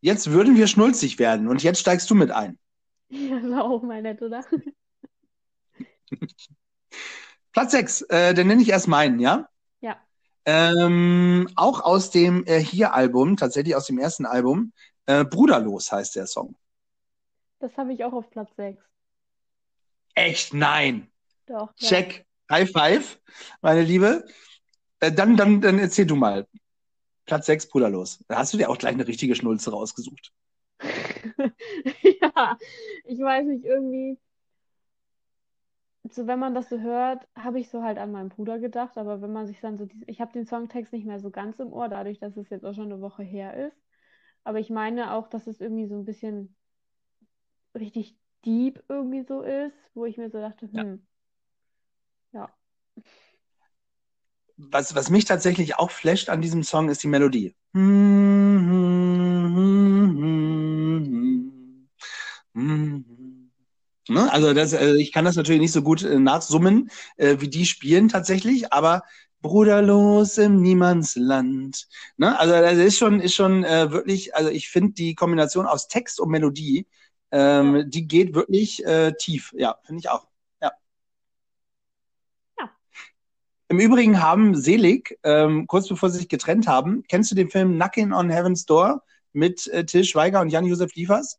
Jetzt 0.00 0.30
würden 0.30 0.56
wir 0.56 0.66
schnulzig 0.66 1.18
werden 1.18 1.48
und 1.48 1.62
jetzt 1.62 1.80
steigst 1.80 2.08
du 2.10 2.14
mit 2.14 2.30
ein. 2.30 2.58
Ja, 3.08 3.42
war 3.50 3.64
auch 3.64 3.82
mal 3.82 4.00
nett, 4.00 4.22
oder? 4.22 4.44
Platz 7.52 7.72
6, 7.72 8.02
äh, 8.02 8.34
den 8.34 8.46
nenne 8.46 8.62
ich 8.62 8.68
erst 8.68 8.88
meinen, 8.88 9.18
ja? 9.18 9.48
Ja. 9.80 9.96
Ähm, 10.44 11.48
auch 11.56 11.80
aus 11.80 12.10
dem 12.10 12.46
äh, 12.46 12.60
Hier-Album, 12.60 13.36
tatsächlich 13.36 13.74
aus 13.74 13.86
dem 13.86 13.98
ersten 13.98 14.26
Album, 14.26 14.72
äh, 15.06 15.24
Bruderlos 15.24 15.90
heißt 15.90 16.16
der 16.16 16.26
Song. 16.26 16.56
Das 17.58 17.76
habe 17.76 17.92
ich 17.92 18.04
auch 18.04 18.12
auf 18.12 18.30
Platz 18.30 18.48
6. 18.56 18.80
Echt? 20.14 20.54
Nein. 20.54 21.10
Doch. 21.46 21.74
Check. 21.74 22.24
Ja. 22.48 22.56
High 22.56 22.70
five, 22.70 23.20
meine 23.60 23.82
Liebe. 23.82 24.24
Äh, 24.98 25.12
dann, 25.12 25.36
dann, 25.36 25.60
dann 25.60 25.78
erzähl 25.78 26.06
du 26.06 26.16
mal. 26.16 26.46
Platz 27.30 27.46
6, 27.46 27.68
Bruderlos. 27.68 28.24
Da 28.26 28.38
hast 28.38 28.52
du 28.52 28.58
dir 28.58 28.68
auch 28.68 28.76
gleich 28.76 28.94
eine 28.94 29.06
richtige 29.06 29.36
Schnulze 29.36 29.70
rausgesucht. 29.70 30.32
ja, 32.02 32.58
ich 33.04 33.20
weiß 33.20 33.46
nicht, 33.46 33.64
irgendwie 33.64 34.18
so 36.10 36.26
wenn 36.26 36.40
man 36.40 36.54
das 36.54 36.68
so 36.68 36.80
hört, 36.80 37.28
habe 37.36 37.60
ich 37.60 37.68
so 37.68 37.84
halt 37.84 37.98
an 37.98 38.10
meinen 38.10 38.30
Bruder 38.30 38.58
gedacht, 38.58 38.98
aber 38.98 39.22
wenn 39.22 39.32
man 39.32 39.46
sich 39.46 39.60
dann 39.60 39.76
so, 39.78 39.86
ich 40.08 40.20
habe 40.20 40.32
den 40.32 40.44
Songtext 40.44 40.92
nicht 40.92 41.06
mehr 41.06 41.20
so 41.20 41.30
ganz 41.30 41.60
im 41.60 41.72
Ohr, 41.72 41.88
dadurch, 41.88 42.18
dass 42.18 42.36
es 42.36 42.50
jetzt 42.50 42.64
auch 42.64 42.74
schon 42.74 42.90
eine 42.90 43.00
Woche 43.00 43.22
her 43.22 43.68
ist. 43.68 43.76
Aber 44.42 44.58
ich 44.58 44.70
meine 44.70 45.14
auch, 45.14 45.28
dass 45.28 45.46
es 45.46 45.60
irgendwie 45.60 45.86
so 45.86 45.94
ein 45.94 46.04
bisschen 46.04 46.56
richtig 47.78 48.16
deep 48.44 48.82
irgendwie 48.88 49.22
so 49.22 49.42
ist, 49.42 49.76
wo 49.94 50.04
ich 50.04 50.16
mir 50.16 50.30
so 50.30 50.40
dachte, 50.40 50.68
hm, 50.72 51.06
ja. 52.32 52.40
ja. 52.40 52.50
Was, 54.70 54.94
was 54.94 55.10
mich 55.10 55.24
tatsächlich 55.24 55.76
auch 55.76 55.90
flasht 55.90 56.28
an 56.28 56.42
diesem 56.42 56.62
Song, 56.62 56.88
ist 56.88 57.02
die 57.02 57.08
Melodie. 57.08 57.54
Ne? 64.10 64.32
Also 64.32 64.52
das, 64.52 64.74
also 64.74 64.94
ich 64.96 65.12
kann 65.12 65.24
das 65.24 65.36
natürlich 65.36 65.60
nicht 65.60 65.72
so 65.72 65.82
gut 65.82 66.02
äh, 66.02 66.18
nachsummen, 66.18 66.90
äh, 67.16 67.36
wie 67.38 67.48
die 67.48 67.64
spielen 67.64 68.08
tatsächlich, 68.08 68.72
aber 68.72 69.02
Bruderlos 69.40 70.36
im 70.38 70.60
Niemandsland. 70.60 71.88
Ne? 72.16 72.38
Also 72.38 72.52
das 72.52 72.76
ist 72.76 72.98
schon, 72.98 73.20
ist 73.20 73.34
schon 73.34 73.64
äh, 73.64 73.90
wirklich, 73.90 74.34
also 74.34 74.50
ich 74.50 74.68
finde 74.68 74.92
die 74.94 75.14
Kombination 75.14 75.66
aus 75.66 75.88
Text 75.88 76.20
und 76.20 76.30
Melodie, 76.30 76.86
ähm, 77.30 77.84
die 77.88 78.06
geht 78.08 78.34
wirklich 78.34 78.84
äh, 78.84 79.12
tief. 79.18 79.54
Ja, 79.56 79.78
finde 79.84 80.00
ich 80.00 80.08
auch. 80.10 80.26
Ja. 80.60 80.72
ja. 82.58 82.70
Im 83.70 83.78
Übrigen 83.78 84.20
haben 84.20 84.56
Selig, 84.56 85.16
ähm, 85.22 85.68
kurz 85.68 85.88
bevor 85.88 86.10
sie 86.10 86.18
sich 86.18 86.28
getrennt 86.28 86.66
haben, 86.66 87.04
kennst 87.08 87.30
du 87.30 87.36
den 87.36 87.50
Film 87.50 87.76
Knocking 87.76 88.12
on 88.12 88.28
Heaven's 88.28 88.66
Door 88.66 89.02
mit 89.32 89.68
äh, 89.68 89.86
Till 89.86 90.02
Schweiger 90.02 90.40
und 90.40 90.48
Jan-Josef 90.48 90.92
Liefers? 90.96 91.38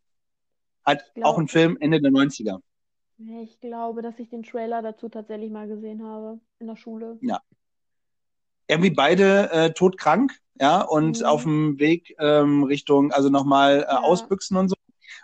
Hat 0.85 1.03
auch 1.21 1.37
ein 1.37 1.49
Film 1.49 1.77
Ende 1.81 2.01
der 2.01 2.11
90er. 2.11 2.61
Ich 3.43 3.59
glaube, 3.59 4.01
dass 4.01 4.17
ich 4.17 4.29
den 4.29 4.43
Trailer 4.43 4.81
dazu 4.81 5.09
tatsächlich 5.09 5.51
mal 5.51 5.67
gesehen 5.67 6.03
habe 6.03 6.39
in 6.59 6.67
der 6.67 6.77
Schule. 6.77 7.19
Ja, 7.21 7.41
irgendwie 8.71 8.91
beide 8.91 9.51
äh, 9.51 9.73
todkrank, 9.73 10.31
ja, 10.59 10.81
und 10.81 11.19
mhm. 11.19 11.25
auf 11.25 11.43
dem 11.43 11.79
Weg 11.79 12.15
ähm, 12.17 12.63
Richtung, 12.63 13.11
also 13.11 13.27
nochmal 13.27 13.79
äh, 13.79 13.91
ja. 13.91 14.03
ausbüchsen 14.03 14.55
und 14.55 14.69
so. 14.69 14.75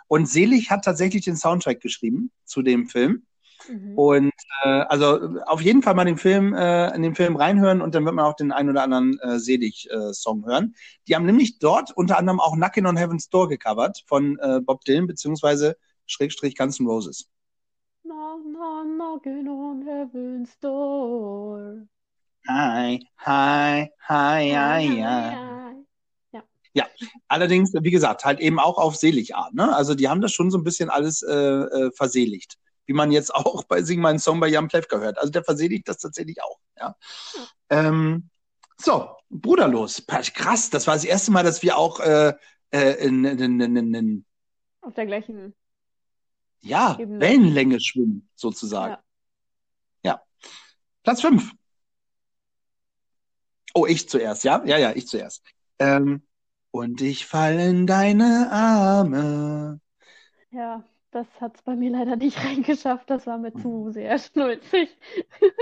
Und 0.08 0.28
Selig 0.28 0.70
hat 0.70 0.84
tatsächlich 0.84 1.24
den 1.24 1.36
Soundtrack 1.36 1.80
geschrieben 1.80 2.30
zu 2.44 2.60
dem 2.60 2.88
Film. 2.88 3.24
Mhm. 3.68 3.98
Und 3.98 4.32
äh, 4.64 4.68
also 4.68 5.40
auf 5.46 5.60
jeden 5.60 5.82
Fall 5.82 5.94
mal 5.94 6.04
den 6.04 6.16
Film, 6.16 6.54
äh, 6.54 6.94
in 6.94 7.02
den 7.02 7.14
Film 7.14 7.36
reinhören 7.36 7.80
und 7.80 7.94
dann 7.94 8.04
wird 8.04 8.14
man 8.14 8.24
auch 8.24 8.34
den 8.34 8.52
einen 8.52 8.70
oder 8.70 8.82
anderen 8.82 9.18
äh, 9.20 9.38
Selig-Song 9.38 10.42
äh, 10.42 10.46
hören. 10.46 10.74
Die 11.06 11.14
haben 11.14 11.26
nämlich 11.26 11.58
dort 11.58 11.90
unter 11.96 12.18
anderem 12.18 12.40
auch 12.40 12.54
Knockin' 12.54 12.86
on 12.86 12.96
Heaven's 12.96 13.28
Door 13.28 13.48
gecovert 13.48 14.04
von 14.06 14.38
äh, 14.38 14.60
Bob 14.60 14.84
Dylan 14.84 15.06
beziehungsweise 15.06 15.76
Schrägstrich 16.06 16.56
Guns 16.56 16.80
N' 16.80 16.86
Roses. 16.86 17.28
Knock, 18.02 18.42
knock, 18.42 18.84
knocking 18.84 19.48
on 19.48 19.82
Heaven's 19.82 20.58
Door. 20.60 21.86
Hi, 22.48 22.98
hi, 23.18 23.90
hi, 24.08 24.50
hi, 24.50 25.02
hi. 25.02 25.74
Ja. 26.32 26.42
ja, 26.72 26.86
allerdings, 27.28 27.74
wie 27.74 27.90
gesagt, 27.90 28.24
halt 28.24 28.40
eben 28.40 28.58
auch 28.58 28.78
auf 28.78 28.96
Seligart. 28.96 29.52
Ne? 29.52 29.74
Also 29.74 29.94
die 29.94 30.08
haben 30.08 30.22
das 30.22 30.32
schon 30.32 30.50
so 30.50 30.56
ein 30.56 30.64
bisschen 30.64 30.88
alles 30.88 31.22
äh, 31.22 31.34
äh, 31.34 31.90
verseligt. 31.92 32.56
Wie 32.88 32.94
man 32.94 33.12
jetzt 33.12 33.34
auch 33.34 33.64
bei 33.64 33.82
Sing 33.82 34.00
meinen 34.00 34.18
Song 34.18 34.40
bei 34.40 34.48
Jan 34.48 34.66
Plewka 34.66 34.98
hört. 34.98 35.18
Also 35.18 35.30
der 35.30 35.44
verseligt 35.44 35.86
das 35.88 35.98
tatsächlich 35.98 36.42
auch. 36.42 36.58
Ja. 36.78 36.96
Ähm, 37.68 38.30
so, 38.78 39.10
Bruderlos. 39.28 40.02
Krass, 40.06 40.70
das 40.70 40.86
war 40.86 40.94
das 40.94 41.04
erste 41.04 41.30
Mal, 41.30 41.44
dass 41.44 41.62
wir 41.62 41.76
auch 41.76 42.00
äh, 42.00 42.32
äh 42.70 43.06
in, 43.06 43.24
in, 43.26 43.60
in, 43.60 43.94
in, 43.94 44.24
auf 44.80 44.94
der 44.94 45.04
gleichen 45.04 45.54
ja, 46.60 46.96
Ebene. 46.98 47.20
Wellenlänge 47.20 47.78
schwimmen, 47.78 48.28
sozusagen. 48.34 48.96
Ja. 50.02 50.10
ja. 50.10 50.22
Platz 51.02 51.20
5. 51.20 51.52
Oh, 53.74 53.86
ich 53.86 54.08
zuerst, 54.08 54.44
ja? 54.44 54.64
Ja, 54.64 54.78
ja, 54.78 54.92
ich 54.94 55.06
zuerst. 55.06 55.42
Ähm, 55.78 56.26
und 56.70 57.00
ich 57.00 57.26
fall 57.26 57.58
in 57.60 57.86
deine 57.86 58.50
Arme. 58.50 59.80
Ja, 60.50 60.84
das 61.18 61.40
hat 61.40 61.56
es 61.56 61.62
bei 61.62 61.74
mir 61.74 61.90
leider 61.90 62.16
nicht 62.16 62.38
reingeschafft. 62.44 63.10
Das 63.10 63.26
war 63.26 63.38
mir 63.38 63.52
zu 63.54 63.90
sehr 63.90 64.18
schnulzig. 64.18 64.88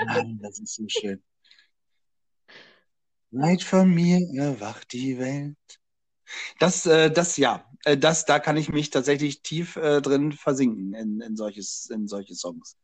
Nein, 0.04 0.38
das 0.42 0.58
ist 0.58 0.74
so 0.74 0.84
schön. 0.88 1.22
Weit 3.30 3.62
von 3.62 3.92
mir 3.92 4.18
erwacht 4.34 4.92
die 4.92 5.18
Welt. 5.18 5.56
Das, 6.58 6.86
äh, 6.86 7.10
das 7.10 7.36
ja, 7.36 7.64
äh, 7.84 7.96
das, 7.96 8.24
da 8.24 8.38
kann 8.38 8.56
ich 8.56 8.68
mich 8.68 8.90
tatsächlich 8.90 9.42
tief 9.42 9.76
äh, 9.76 10.00
drin 10.00 10.32
versinken 10.32 10.94
in, 10.94 11.20
in, 11.20 11.36
solches, 11.36 11.88
in 11.90 12.08
solche 12.08 12.34
Songs. 12.34 12.76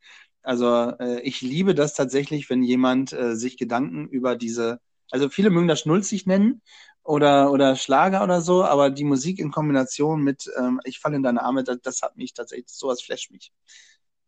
Also 0.42 0.90
äh, 0.98 1.20
ich 1.20 1.40
liebe 1.40 1.74
das 1.74 1.94
tatsächlich, 1.94 2.50
wenn 2.50 2.62
jemand 2.62 3.12
äh, 3.12 3.34
sich 3.36 3.56
Gedanken 3.56 4.08
über 4.08 4.36
diese 4.36 4.80
also 5.12 5.28
viele 5.28 5.50
mögen 5.50 5.68
das 5.68 5.80
schnulzig 5.80 6.26
nennen 6.26 6.62
oder, 7.04 7.50
oder 7.50 7.76
Schlager 7.76 8.22
oder 8.22 8.40
so, 8.40 8.64
aber 8.64 8.90
die 8.90 9.04
Musik 9.04 9.38
in 9.38 9.50
Kombination 9.50 10.22
mit 10.22 10.50
ähm, 10.56 10.80
Ich 10.84 11.00
falle 11.00 11.16
in 11.16 11.22
deine 11.22 11.42
Arme, 11.42 11.64
das, 11.64 11.80
das 11.82 12.02
hat 12.02 12.16
mich 12.16 12.34
tatsächlich, 12.34 12.68
sowas 12.68 13.02
flasht 13.02 13.30
mich. 13.30 13.52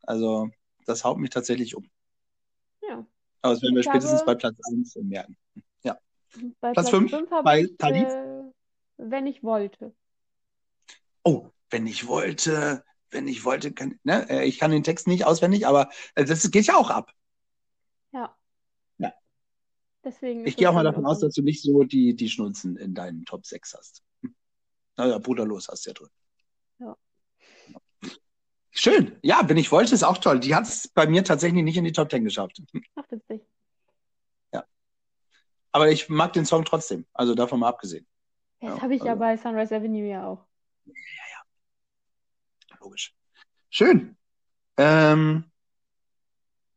Also, 0.02 0.50
das 0.86 1.04
haut 1.04 1.18
mich 1.18 1.30
tatsächlich 1.30 1.76
um. 1.76 1.88
Ja. 2.82 3.06
Aber 3.42 3.54
das 3.54 3.62
werden 3.62 3.74
wir 3.74 3.80
ich 3.80 3.86
spätestens 3.86 4.20
habe, 4.20 4.32
bei 4.32 4.34
Platz 4.34 4.58
1 4.70 4.96
merken. 5.02 5.36
Ja. 5.82 5.98
Bei 6.60 6.72
Platz 6.72 6.90
5 6.90 7.12
bei 7.44 7.68
Talib. 7.78 8.08
Äh, 8.08 8.42
wenn 8.96 9.26
ich 9.26 9.42
wollte. 9.42 9.94
Oh, 11.22 11.50
wenn 11.70 11.86
ich 11.86 12.06
wollte, 12.06 12.84
wenn 13.10 13.28
ich 13.28 13.44
wollte, 13.44 13.72
kann, 13.72 13.98
ne, 14.02 14.28
äh, 14.28 14.44
ich 14.44 14.58
kann 14.58 14.70
den 14.70 14.82
Text 14.82 15.06
nicht 15.06 15.24
auswendig, 15.24 15.66
aber 15.66 15.88
äh, 16.14 16.24
das 16.24 16.50
geht 16.50 16.66
ja 16.66 16.76
auch 16.76 16.90
ab. 16.90 17.12
Ja. 20.04 20.10
Deswegen 20.10 20.46
ich 20.46 20.56
gehe 20.56 20.68
auch 20.68 20.74
mal 20.74 20.84
davon 20.84 21.06
aus, 21.06 21.20
dass 21.20 21.34
du 21.34 21.42
nicht 21.42 21.62
so 21.62 21.82
die, 21.82 22.14
die 22.14 22.28
Schnulzen 22.28 22.76
in 22.76 22.94
deinen 22.94 23.24
Top 23.24 23.46
6 23.46 23.74
hast. 23.74 24.02
Naja, 24.96 25.18
bruderlos 25.18 25.66
hast 25.66 25.86
du 25.86 25.90
ja 25.90 25.94
drin. 25.94 26.08
Ja. 26.78 26.96
Schön. 28.70 29.18
Ja, 29.22 29.40
wenn 29.48 29.56
ich 29.56 29.72
wollte, 29.72 29.92
ist 29.92 30.04
auch 30.04 30.18
toll. 30.18 30.38
Die 30.38 30.54
hat 30.54 30.68
es 30.68 30.86
bei 30.86 31.08
mir 31.08 31.24
tatsächlich 31.24 31.64
nicht 31.64 31.76
in 31.76 31.82
die 31.82 31.90
Top 31.90 32.12
10 32.12 32.22
geschafft. 32.22 32.62
Ach, 32.94 33.02
witzig. 33.10 33.42
Ja. 34.52 34.64
Aber 35.72 35.90
ich 35.90 36.08
mag 36.08 36.32
den 36.32 36.46
Song 36.46 36.64
trotzdem. 36.64 37.06
Also 37.12 37.34
davon 37.34 37.58
mal 37.58 37.70
abgesehen. 37.70 38.06
Das 38.60 38.76
ja, 38.76 38.82
habe 38.82 38.94
ich 38.94 39.00
also. 39.00 39.08
ja 39.08 39.14
bei 39.16 39.36
Sunrise 39.36 39.74
Avenue 39.74 40.08
ja 40.08 40.28
auch. 40.28 40.46
Ja, 40.84 40.94
ja. 40.94 42.76
Logisch. 42.78 43.16
Schön. 43.70 44.16
Ähm, 44.76 45.50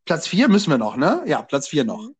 Platz 0.05 0.27
4 0.27 0.47
müssen 0.49 0.71
wir 0.71 0.79
noch, 0.79 0.97
ne? 0.97 1.21
Ja, 1.27 1.43
Platz 1.43 1.67
4 1.67 1.83
noch. 1.83 2.01
Mhm. 2.01 2.15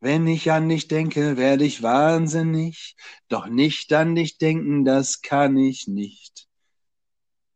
Wenn 0.00 0.26
ich 0.28 0.52
an 0.52 0.68
dich 0.68 0.86
denke, 0.86 1.36
werde 1.36 1.64
ich 1.64 1.82
wahnsinnig, 1.82 2.96
doch 3.28 3.48
nicht 3.48 3.92
an 3.92 4.14
dich 4.14 4.38
denken, 4.38 4.84
das 4.84 5.22
kann 5.22 5.56
ich 5.56 5.88
nicht. 5.88 6.48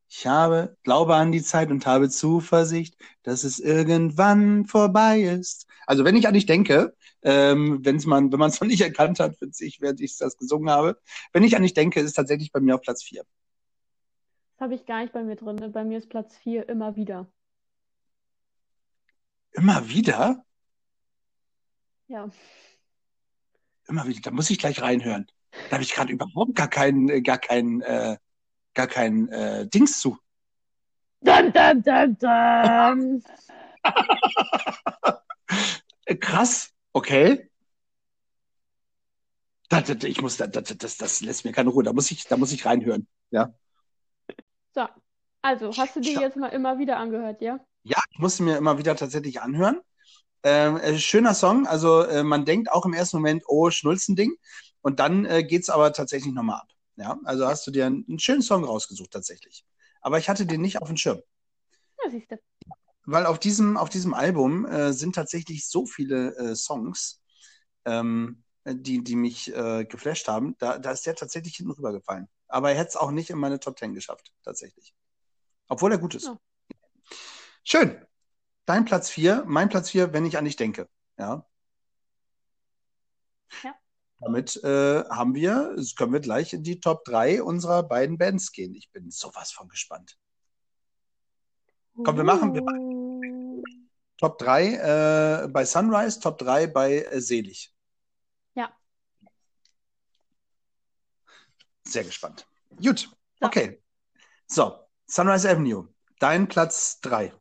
Ich 0.08 0.26
habe 0.26 0.76
Glaube 0.82 1.14
an 1.14 1.32
die 1.32 1.42
Zeit 1.42 1.70
und 1.70 1.86
habe 1.86 2.10
Zuversicht, 2.10 2.98
dass 3.22 3.44
es 3.44 3.60
irgendwann 3.60 4.66
vorbei 4.66 5.22
ist. 5.22 5.66
Also 5.86 6.04
wenn 6.04 6.16
ich 6.16 6.28
an 6.28 6.34
dich 6.34 6.44
denke, 6.44 6.94
ähm, 7.22 7.78
wenn's 7.82 8.06
man, 8.06 8.30
wenn 8.30 8.38
man 8.38 8.50
es 8.50 8.60
noch 8.60 8.68
nicht 8.68 8.82
erkannt 8.82 9.20
hat, 9.20 9.36
ich, 9.60 9.80
während 9.80 10.00
ich 10.00 10.18
das 10.18 10.36
gesungen 10.36 10.68
habe, 10.68 11.00
wenn 11.32 11.44
ich 11.44 11.56
an 11.56 11.62
dich 11.62 11.74
denke, 11.74 12.00
ist 12.00 12.14
tatsächlich 12.14 12.52
bei 12.52 12.60
mir 12.60 12.74
auf 12.74 12.82
Platz 12.82 13.02
4. 13.04 13.22
Das 14.56 14.64
habe 14.64 14.74
ich 14.74 14.84
gar 14.84 15.00
nicht 15.00 15.12
bei 15.12 15.22
mir 15.22 15.36
drin. 15.36 15.72
Bei 15.72 15.84
mir 15.84 15.98
ist 15.98 16.10
Platz 16.10 16.36
4 16.38 16.68
immer 16.68 16.94
wieder. 16.94 17.26
Immer 19.52 19.88
wieder? 19.88 20.44
Ja. 22.12 22.28
Immer 23.88 24.06
wieder, 24.06 24.20
da 24.20 24.30
muss 24.32 24.50
ich 24.50 24.58
gleich 24.58 24.82
reinhören. 24.82 25.26
Da 25.70 25.76
habe 25.76 25.82
ich 25.82 25.94
gerade 25.94 26.12
überhaupt 26.12 26.54
gar 26.54 26.68
keinen, 26.68 27.08
äh, 27.08 27.22
gar 27.22 27.38
keinen, 27.38 27.80
äh, 27.80 28.18
gar 28.74 28.86
keinen 28.86 29.30
äh, 29.30 29.66
Dings 29.66 29.98
zu. 29.98 30.18
Dun, 31.22 31.50
dun, 31.52 31.82
dun, 31.82 32.18
dun. 32.18 33.24
Krass, 36.20 36.70
okay. 36.92 37.48
Das, 39.70 39.84
das, 39.84 40.04
ich 40.04 40.20
muss, 40.20 40.36
das, 40.36 40.50
das, 40.50 40.96
das 40.98 41.20
lässt 41.22 41.46
mir 41.46 41.52
keine 41.52 41.70
Ruhe. 41.70 41.82
Da 41.82 41.94
muss 41.94 42.10
ich, 42.10 42.26
da 42.26 42.36
muss 42.36 42.52
ich 42.52 42.66
reinhören. 42.66 43.08
Ja. 43.30 43.54
So, 44.74 44.86
also 45.40 45.74
hast 45.74 45.96
du 45.96 46.00
dir 46.00 46.20
jetzt 46.20 46.36
mal 46.36 46.48
immer 46.48 46.78
wieder 46.78 46.98
angehört, 46.98 47.40
ja? 47.40 47.58
Ja, 47.84 48.02
ich 48.10 48.18
musste 48.18 48.42
mir 48.42 48.58
immer 48.58 48.76
wieder 48.76 48.96
tatsächlich 48.96 49.40
anhören. 49.40 49.80
Ähm, 50.44 50.76
äh, 50.78 50.98
schöner 50.98 51.34
Song, 51.34 51.66
also 51.66 52.02
äh, 52.02 52.24
man 52.24 52.44
denkt 52.44 52.70
auch 52.70 52.84
im 52.84 52.94
ersten 52.94 53.18
Moment, 53.18 53.44
oh, 53.46 53.70
Schnulzending. 53.70 54.36
Und 54.80 54.98
dann 54.98 55.24
äh, 55.24 55.44
geht 55.44 55.62
es 55.62 55.70
aber 55.70 55.92
tatsächlich 55.92 56.32
nochmal 56.32 56.60
ab. 56.60 56.68
Ja, 56.96 57.18
also 57.24 57.46
hast 57.46 57.66
du 57.66 57.70
dir 57.70 57.86
einen, 57.86 58.04
einen, 58.08 58.18
schönen 58.18 58.42
Song 58.42 58.64
rausgesucht 58.64 59.10
tatsächlich. 59.12 59.64
Aber 60.00 60.18
ich 60.18 60.28
hatte 60.28 60.44
den 60.44 60.60
nicht 60.60 60.82
auf 60.82 60.88
dem 60.88 60.96
Schirm. 60.96 61.22
Ja, 62.02 62.10
siehst 62.10 62.30
du. 62.30 62.38
Weil 63.04 63.26
auf 63.26 63.38
diesem, 63.38 63.76
auf 63.76 63.88
diesem 63.88 64.14
Album 64.14 64.66
äh, 64.66 64.92
sind 64.92 65.14
tatsächlich 65.14 65.66
so 65.66 65.86
viele 65.86 66.36
äh, 66.36 66.54
Songs, 66.54 67.20
ähm, 67.84 68.44
die, 68.64 69.02
die 69.02 69.16
mich 69.16 69.54
äh, 69.54 69.84
geflasht 69.84 70.28
haben. 70.28 70.56
Da, 70.58 70.78
da 70.78 70.90
ist 70.90 71.06
der 71.06 71.14
tatsächlich 71.14 71.56
hinten 71.56 71.72
rübergefallen. 71.72 72.28
Aber 72.48 72.70
er 72.70 72.78
hätte 72.78 72.90
es 72.90 72.96
auch 72.96 73.10
nicht 73.10 73.30
in 73.30 73.38
meine 73.38 73.58
Top 73.58 73.76
Ten 73.76 73.94
geschafft, 73.94 74.32
tatsächlich. 74.44 74.94
Obwohl 75.68 75.92
er 75.92 75.98
gut 75.98 76.14
ist. 76.14 76.26
Ja. 76.26 76.38
Schön. 77.64 78.04
Dein 78.66 78.84
Platz 78.84 79.10
4, 79.10 79.44
mein 79.46 79.68
Platz 79.68 79.90
4, 79.90 80.12
wenn 80.12 80.24
ich 80.26 80.36
an 80.38 80.44
dich 80.44 80.56
denke. 80.56 80.88
Ja. 81.18 81.46
Ja. 83.62 83.74
Damit 84.20 84.56
äh, 84.62 85.04
haben 85.10 85.34
wir, 85.34 85.76
können 85.96 86.12
wir 86.12 86.20
gleich 86.20 86.52
in 86.52 86.62
die 86.62 86.80
Top 86.80 87.04
3 87.04 87.42
unserer 87.42 87.82
beiden 87.82 88.18
Bands 88.18 88.52
gehen. 88.52 88.74
Ich 88.74 88.90
bin 88.90 89.10
sowas 89.10 89.50
von 89.52 89.68
gespannt. 89.68 90.16
Komm, 92.04 92.16
wir 92.16 92.24
machen- 92.24 92.54
wir 92.54 92.62
Uh. 92.62 93.62
Top 94.16 94.38
3 94.38 95.44
äh, 95.44 95.48
bei 95.48 95.64
Sunrise, 95.64 96.20
Top 96.20 96.38
3 96.38 96.68
bei 96.68 96.98
äh, 97.02 97.20
Selig. 97.20 97.74
Ja. 98.54 98.72
Sehr 101.84 102.04
gespannt. 102.04 102.46
Gut, 102.80 103.10
So. 103.40 103.46
okay. 103.46 103.82
So, 104.46 104.78
Sunrise 105.06 105.50
Avenue, 105.50 105.88
dein 106.20 106.46
Platz 106.48 107.00
3. 107.00 107.34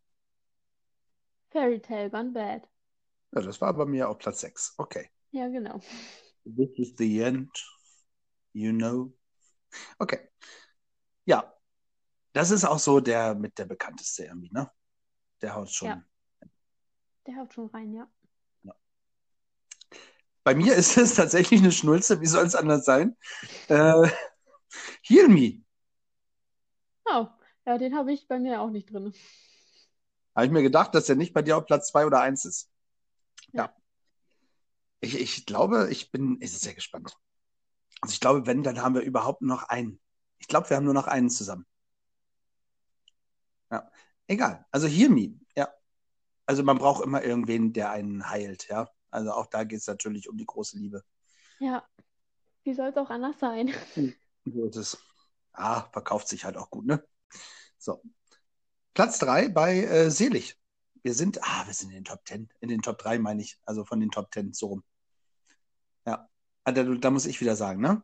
Fairy 1.51 1.79
Tale 1.79 2.09
Gone 2.09 2.31
Bad. 2.31 2.67
Ja, 3.33 3.41
das 3.41 3.61
war 3.61 3.73
bei 3.73 3.85
mir 3.85 4.09
auf 4.09 4.17
Platz 4.17 4.41
6. 4.41 4.75
Okay. 4.77 5.09
Ja, 5.31 5.47
genau. 5.47 5.79
This 6.43 6.69
is 6.77 6.93
the 6.97 7.21
end, 7.21 7.51
you 8.53 8.71
know. 8.73 9.13
Okay. 9.99 10.29
Ja, 11.25 11.53
das 12.33 12.51
ist 12.51 12.65
auch 12.65 12.79
so 12.79 12.99
der 12.99 13.35
mit 13.35 13.57
der 13.57 13.65
bekannteste 13.65 14.25
irgendwie, 14.25 14.49
ne? 14.51 14.69
Der 15.41 15.55
haut 15.55 15.69
schon. 15.69 15.87
Ja. 15.87 16.03
Der 17.27 17.35
haut 17.37 17.53
schon 17.53 17.67
rein, 17.67 17.93
ja. 17.93 18.09
Bei 20.43 20.55
mir 20.55 20.75
ist 20.75 20.97
es 20.97 21.13
tatsächlich 21.13 21.59
eine 21.59 21.71
Schnulze, 21.71 22.19
wie 22.19 22.25
soll 22.25 22.45
es 22.45 22.55
anders 22.55 22.83
sein? 22.83 23.15
Äh, 23.67 24.09
Heal 25.03 25.27
Me. 25.27 25.63
Oh, 27.05 27.27
ja, 27.65 27.77
den 27.77 27.95
habe 27.95 28.11
ich 28.11 28.27
bei 28.27 28.39
mir 28.39 28.61
auch 28.61 28.71
nicht 28.71 28.91
drin. 28.91 29.13
Habe 30.35 30.45
ich 30.45 30.51
mir 30.51 30.61
gedacht, 30.61 30.95
dass 30.95 31.07
der 31.07 31.15
nicht 31.15 31.33
bei 31.33 31.41
dir 31.41 31.57
auf 31.57 31.65
Platz 31.65 31.89
2 31.89 32.05
oder 32.05 32.21
1 32.21 32.45
ist. 32.45 32.69
Ja. 33.51 33.63
Ja. 33.63 33.75
Ich, 35.01 35.19
ich 35.19 35.45
glaube, 35.45 35.89
ich 35.91 36.11
bin 36.11 36.33
ich 36.33 36.51
bin 36.51 36.59
sehr 36.59 36.73
gespannt. 36.73 37.17
Also 38.01 38.13
ich 38.13 38.19
glaube, 38.19 38.45
wenn, 38.45 38.63
dann 38.63 38.81
haben 38.81 38.95
wir 38.95 39.01
überhaupt 39.01 39.41
noch 39.41 39.63
einen. 39.63 39.99
Ich 40.39 40.47
glaube, 40.47 40.69
wir 40.69 40.77
haben 40.77 40.85
nur 40.85 40.93
noch 40.93 41.07
einen 41.07 41.29
zusammen. 41.29 41.65
Ja. 43.71 43.91
Egal. 44.27 44.65
Also 44.71 44.87
Heal 44.87 45.09
Me. 45.09 45.39
Ja. 45.55 45.69
Also 46.45 46.63
man 46.63 46.77
braucht 46.77 47.03
immer 47.03 47.23
irgendwen, 47.23 47.73
der 47.73 47.91
einen 47.91 48.29
heilt, 48.29 48.67
ja. 48.69 48.89
Also 49.09 49.31
auch 49.33 49.47
da 49.47 49.63
geht 49.63 49.79
es 49.79 49.87
natürlich 49.87 50.29
um 50.29 50.37
die 50.37 50.45
große 50.45 50.77
Liebe. 50.77 51.03
Ja, 51.59 51.87
wie 52.63 52.73
soll 52.73 52.89
es 52.89 52.97
auch 52.97 53.09
anders 53.09 53.39
sein? 53.39 53.73
So 54.45 54.65
ist 54.65 54.75
es. 54.75 54.97
Ah, 55.53 55.89
verkauft 55.91 56.27
sich 56.27 56.45
halt 56.45 56.57
auch 56.57 56.69
gut, 56.69 56.85
ne? 56.85 57.03
So. 57.77 58.01
Platz 58.93 59.19
3 59.19 59.49
bei 59.49 59.83
äh, 59.83 60.11
Selig. 60.11 60.57
Wir 61.03 61.13
sind, 61.13 61.43
ah, 61.43 61.65
wir 61.65 61.73
sind 61.73 61.89
in 61.89 61.95
den 61.95 62.03
Top 62.05 62.21
10. 62.25 62.49
In 62.59 62.69
den 62.69 62.81
Top 62.81 62.97
3 62.99 63.19
meine 63.19 63.41
ich. 63.41 63.57
Also 63.65 63.85
von 63.85 63.99
den 63.99 64.11
Top 64.11 64.31
10, 64.33 64.53
so 64.53 64.67
rum. 64.67 64.83
Ja. 66.05 66.29
Ah, 66.63 66.71
da, 66.71 66.83
da 66.83 67.09
muss 67.09 67.25
ich 67.25 67.41
wieder 67.41 67.55
sagen, 67.55 67.81
ne? 67.81 68.03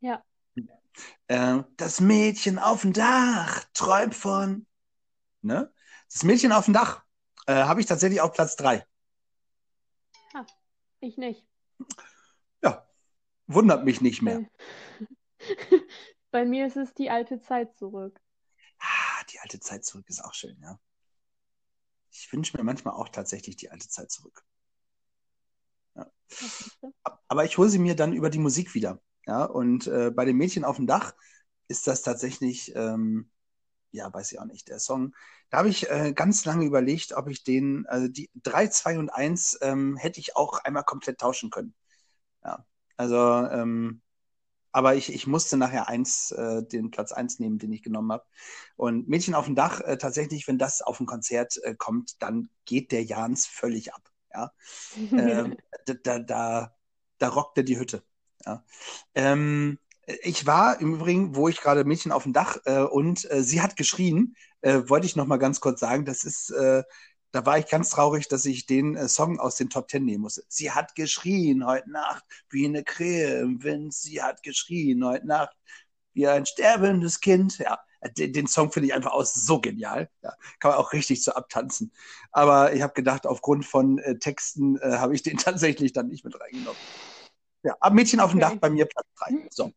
Ja. 0.00 0.22
Äh, 1.26 1.62
das 1.76 2.00
Mädchen 2.00 2.58
auf 2.58 2.82
dem 2.82 2.92
Dach 2.92 3.64
träumt 3.72 4.14
von. 4.14 4.66
Ne? 5.42 5.72
Das 6.12 6.22
Mädchen 6.22 6.52
auf 6.52 6.66
dem 6.66 6.74
Dach 6.74 7.04
äh, 7.46 7.54
habe 7.54 7.80
ich 7.80 7.86
tatsächlich 7.86 8.20
auf 8.20 8.32
Platz 8.32 8.56
3. 8.56 8.86
Ich 11.04 11.18
nicht. 11.18 11.46
Ja. 12.62 12.88
Wundert 13.46 13.84
mich 13.84 14.00
nicht 14.00 14.22
mehr. 14.22 14.48
Bei 16.30 16.44
mir 16.46 16.66
ist 16.66 16.78
es 16.78 16.94
die 16.94 17.10
alte 17.10 17.40
Zeit 17.40 17.76
zurück. 17.76 18.18
Alte 19.44 19.60
Zeit 19.60 19.84
zurück 19.84 20.06
ist 20.08 20.24
auch 20.24 20.32
schön, 20.32 20.58
ja. 20.62 20.80
Ich 22.10 22.32
wünsche 22.32 22.56
mir 22.56 22.64
manchmal 22.64 22.94
auch 22.94 23.10
tatsächlich 23.10 23.56
die 23.56 23.70
alte 23.70 23.88
Zeit 23.88 24.10
zurück. 24.10 24.42
Das? 25.94 26.08
Aber 27.28 27.44
ich 27.44 27.58
hole 27.58 27.68
sie 27.68 27.78
mir 27.78 27.94
dann 27.94 28.14
über 28.14 28.30
die 28.30 28.38
Musik 28.38 28.74
wieder. 28.74 29.02
Ja, 29.26 29.44
und 29.44 29.86
äh, 29.86 30.10
bei 30.10 30.24
dem 30.24 30.38
Mädchen 30.38 30.64
auf 30.64 30.76
dem 30.76 30.86
Dach 30.86 31.14
ist 31.68 31.86
das 31.86 32.00
tatsächlich, 32.00 32.74
ähm, 32.74 33.30
ja, 33.92 34.12
weiß 34.12 34.32
ich 34.32 34.40
auch 34.40 34.46
nicht, 34.46 34.68
der 34.68 34.78
Song. 34.78 35.14
Da 35.50 35.58
habe 35.58 35.68
ich 35.68 35.90
äh, 35.90 36.14
ganz 36.14 36.46
lange 36.46 36.64
überlegt, 36.64 37.12
ob 37.12 37.28
ich 37.28 37.44
den, 37.44 37.86
also 37.86 38.08
die 38.08 38.30
3, 38.36 38.68
2 38.68 38.98
und 38.98 39.10
1 39.10 39.58
ähm, 39.60 39.96
hätte 39.98 40.20
ich 40.20 40.36
auch 40.36 40.58
einmal 40.64 40.84
komplett 40.84 41.18
tauschen 41.18 41.50
können. 41.50 41.74
Ja, 42.42 42.66
also, 42.96 43.18
ähm, 43.18 44.00
aber 44.74 44.96
ich, 44.96 45.14
ich 45.14 45.28
musste 45.28 45.56
nachher 45.56 45.88
eins, 45.88 46.32
äh, 46.32 46.64
den 46.64 46.90
Platz 46.90 47.12
1 47.12 47.38
nehmen, 47.38 47.58
den 47.58 47.72
ich 47.72 47.84
genommen 47.84 48.10
habe. 48.10 48.24
Und 48.74 49.08
Mädchen 49.08 49.36
auf 49.36 49.44
dem 49.44 49.54
Dach, 49.54 49.80
äh, 49.80 49.96
tatsächlich, 49.98 50.48
wenn 50.48 50.58
das 50.58 50.82
auf 50.82 50.98
ein 50.98 51.06
Konzert 51.06 51.58
äh, 51.62 51.76
kommt, 51.76 52.20
dann 52.20 52.48
geht 52.64 52.90
der 52.90 53.04
Jans 53.04 53.46
völlig 53.46 53.94
ab. 53.94 54.02
Ja, 54.34 54.50
ähm, 54.98 55.56
da, 55.86 55.94
da, 55.94 56.18
da, 56.18 56.74
da 57.18 57.28
rockt 57.28 57.56
er 57.56 57.62
die 57.62 57.78
Hütte. 57.78 58.02
Ja. 58.44 58.64
Ähm, 59.14 59.78
ich 60.24 60.44
war 60.44 60.80
im 60.80 60.94
Übrigen, 60.94 61.36
wo 61.36 61.46
ich 61.46 61.60
gerade 61.60 61.84
Mädchen 61.84 62.10
auf 62.10 62.24
dem 62.24 62.32
Dach 62.32 62.56
äh, 62.64 62.80
und 62.80 63.30
äh, 63.30 63.44
sie 63.44 63.62
hat 63.62 63.76
geschrien, 63.76 64.34
äh, 64.60 64.80
wollte 64.88 65.06
ich 65.06 65.14
noch 65.14 65.26
mal 65.26 65.36
ganz 65.36 65.60
kurz 65.60 65.78
sagen, 65.78 66.04
das 66.04 66.24
ist, 66.24 66.50
äh, 66.50 66.82
da 67.34 67.44
war 67.44 67.58
ich 67.58 67.66
ganz 67.66 67.90
traurig, 67.90 68.28
dass 68.28 68.46
ich 68.46 68.64
den 68.66 68.94
äh, 68.94 69.08
Song 69.08 69.40
aus 69.40 69.56
den 69.56 69.68
Top 69.68 69.88
Ten 69.88 70.04
nehmen 70.04 70.22
musste. 70.22 70.44
Sie 70.46 70.70
hat 70.70 70.94
geschrien 70.94 71.66
heute 71.66 71.90
Nacht 71.90 72.24
wie 72.48 72.64
eine 72.64 72.84
Krähe 72.84 73.40
im 73.40 73.64
Wind. 73.64 73.92
Sie 73.92 74.22
hat 74.22 74.44
geschrien 74.44 75.04
heute 75.04 75.26
Nacht 75.26 75.56
wie 76.12 76.28
ein 76.28 76.46
sterbendes 76.46 77.20
Kind. 77.20 77.58
Ja, 77.58 77.80
den, 78.16 78.32
den 78.32 78.46
Song 78.46 78.70
finde 78.70 78.86
ich 78.86 78.94
einfach 78.94 79.10
auch 79.10 79.24
so 79.24 79.60
genial. 79.60 80.08
Ja, 80.22 80.32
kann 80.60 80.70
man 80.70 80.78
auch 80.78 80.92
richtig 80.92 81.24
so 81.24 81.32
abtanzen. 81.32 81.92
Aber 82.30 82.72
ich 82.72 82.82
habe 82.82 82.92
gedacht, 82.92 83.26
aufgrund 83.26 83.64
von 83.66 83.98
äh, 83.98 84.16
Texten 84.16 84.76
äh, 84.78 84.98
habe 84.98 85.14
ich 85.16 85.22
den 85.22 85.36
tatsächlich 85.38 85.92
dann 85.92 86.06
nicht 86.06 86.24
mit 86.24 86.40
reingenommen. 86.40 86.80
Ja, 87.64 87.76
aber 87.80 87.96
Mädchen 87.96 88.20
auf 88.20 88.30
dem 88.30 88.40
Okay. 88.40 88.54
Dach 88.54 88.60
bei 88.60 88.70
mir 88.70 88.86
Platz 88.86 89.06
3. 89.18 89.48
So, 89.50 89.72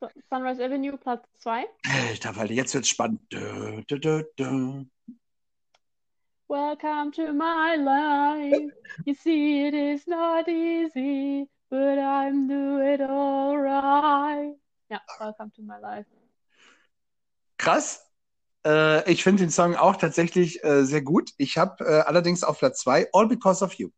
So, 0.00 0.08
Sunrise 0.28 0.64
Avenue, 0.64 0.98
Platz 0.98 1.22
2. 1.38 1.64
Alter, 1.84 2.34
weil 2.34 2.50
jetzt 2.50 2.74
wird's 2.74 2.88
spannend. 2.88 3.20
Dö, 3.32 3.82
dö, 3.82 4.00
dö, 4.00 4.24
dö. 4.36 4.84
Welcome 6.52 7.12
to 7.12 7.32
my 7.32 7.76
life. 7.76 8.70
You 9.06 9.14
see, 9.14 9.66
it 9.68 9.72
is 9.72 10.06
not 10.06 10.46
easy, 10.50 11.48
but 11.70 11.98
I'm 11.98 12.46
doing 12.46 13.00
alright. 13.00 14.54
Ja, 14.90 15.00
Welcome 15.18 15.50
to 15.56 15.62
my 15.62 15.78
life. 15.80 16.04
Krass. 17.56 18.04
Äh, 18.66 19.10
ich 19.10 19.22
finde 19.22 19.44
den 19.44 19.50
Song 19.50 19.76
auch 19.76 19.96
tatsächlich 19.96 20.62
äh, 20.62 20.84
sehr 20.84 21.00
gut. 21.00 21.30
Ich 21.38 21.56
habe 21.56 21.86
äh, 21.86 22.00
allerdings 22.00 22.44
auf 22.44 22.58
Platz 22.58 22.80
2 22.80 23.08
All 23.14 23.28
Because 23.28 23.64
of 23.64 23.72
You. 23.72 23.88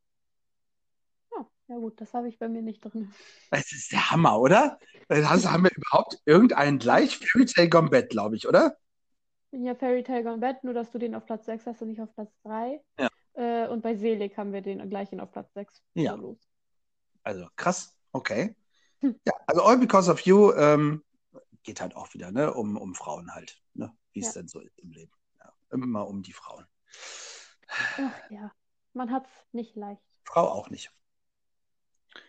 Oh, 1.33 1.47
ja 1.67 1.75
gut, 1.75 2.01
das 2.01 2.15
habe 2.15 2.29
ich 2.29 2.39
bei 2.39 2.49
mir 2.49 2.63
nicht 2.63 2.85
drin. 2.85 3.13
Das 3.51 3.73
ist 3.73 3.91
der 3.91 4.13
Hammer, 4.13 4.39
oder? 4.39 4.79
Also 5.09 5.51
haben 5.51 5.65
wir 5.65 5.73
überhaupt 5.75 6.21
irgendeinen 6.25 6.79
gleich? 6.79 7.19
Fairy 7.19 7.47
Tale 7.47 7.69
Gone 7.69 7.91
Bad, 7.91 8.11
glaube 8.11 8.37
ich, 8.37 8.47
oder? 8.47 8.77
Ja, 9.57 9.75
Fairy 9.75 10.03
Tale 10.03 10.25
Gone 10.25 10.39
Bad, 10.39 10.65
nur 10.65 10.75
dass 10.75 10.91
du 10.91 10.99
den 10.99 11.15
auf 11.15 11.27
Platz 11.27 11.47
6 11.47 11.67
hast 11.67 11.83
und 11.83 11.89
nicht 11.89 12.01
auf 12.01 12.13
Platz 12.15 12.33
3. 12.43 12.81
Ja. 12.99 13.09
Äh, 13.35 13.69
und 13.69 13.83
bei 13.83 13.95
Selig 13.95 14.37
haben 14.37 14.53
wir 14.53 14.63
den 14.63 14.89
gleichen 14.89 15.21
auf 15.21 15.31
Platz 15.31 15.53
6. 15.55 15.83
Ja. 15.95 16.15
Los. 16.15 16.39
Also 17.23 17.47
krass, 17.57 17.97
okay. 18.13 18.57
Hm. 19.01 19.19
Ja, 19.25 19.33
also 19.47 19.63
All 19.63 19.79
Because 19.79 20.11
of 20.11 20.21
You 20.21 20.53
ähm, 20.55 21.05
geht 21.63 21.81
halt 21.81 21.95
auch 21.97 22.13
wieder, 22.15 22.31
ne, 22.33 22.53
um, 22.53 22.77
um 22.77 22.95
Frauen 22.95 23.33
halt, 23.35 23.63
ne, 23.75 23.97
wie 24.13 24.21
es 24.21 24.35
Ja. 24.35 24.41
denn 24.41 24.49
so 24.49 24.61
ist 24.61 24.79
im 24.79 24.91
Leben. 24.91 25.13
Ja, 25.39 25.53
immer 25.71 26.07
um 26.07 26.23
die 26.23 26.33
Frauen. 26.33 26.67
Ach 27.69 28.31
ja, 28.31 28.53
man 28.93 29.11
hat's 29.11 29.31
nicht 29.53 29.75
leicht. 29.77 30.03
Frau 30.25 30.49
auch 30.49 30.69
nicht, 30.71 30.93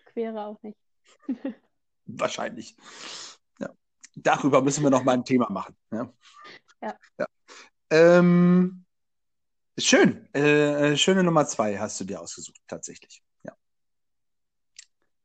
Quere 0.06 0.46
auch 0.46 0.62
nicht. 0.64 0.78
wahrscheinlich. 2.06 2.76
Ja. 3.60 3.70
Darüber 4.16 4.62
müssen 4.62 4.84
wir 4.84 4.90
noch 4.90 5.04
mal 5.04 5.14
ein 5.14 5.26
Thema 5.26 5.50
machen. 5.50 5.76
Ja. 5.92 6.14
Ja. 6.82 6.98
ja. 7.20 7.28
Ähm, 7.90 8.86
schön. 9.78 10.28
Äh, 10.34 10.94
äh, 10.94 10.98
schöne 10.98 11.24
Nummer 11.24 11.46
zwei 11.48 11.78
hast 11.78 12.00
du 12.00 12.06
dir 12.06 12.22
ausgesucht, 12.22 12.62
tatsächlich. 12.68 13.24
Ja. 13.44 13.56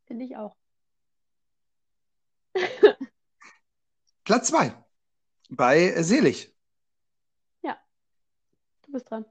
Finde 0.07 0.24
ich 0.24 0.36
auch. 0.36 0.57
Platz 4.24 4.48
zwei 4.48 4.74
bei 5.48 6.03
Selig. 6.03 6.55
Du 8.90 8.94
bist 8.94 9.09
dran. 9.09 9.24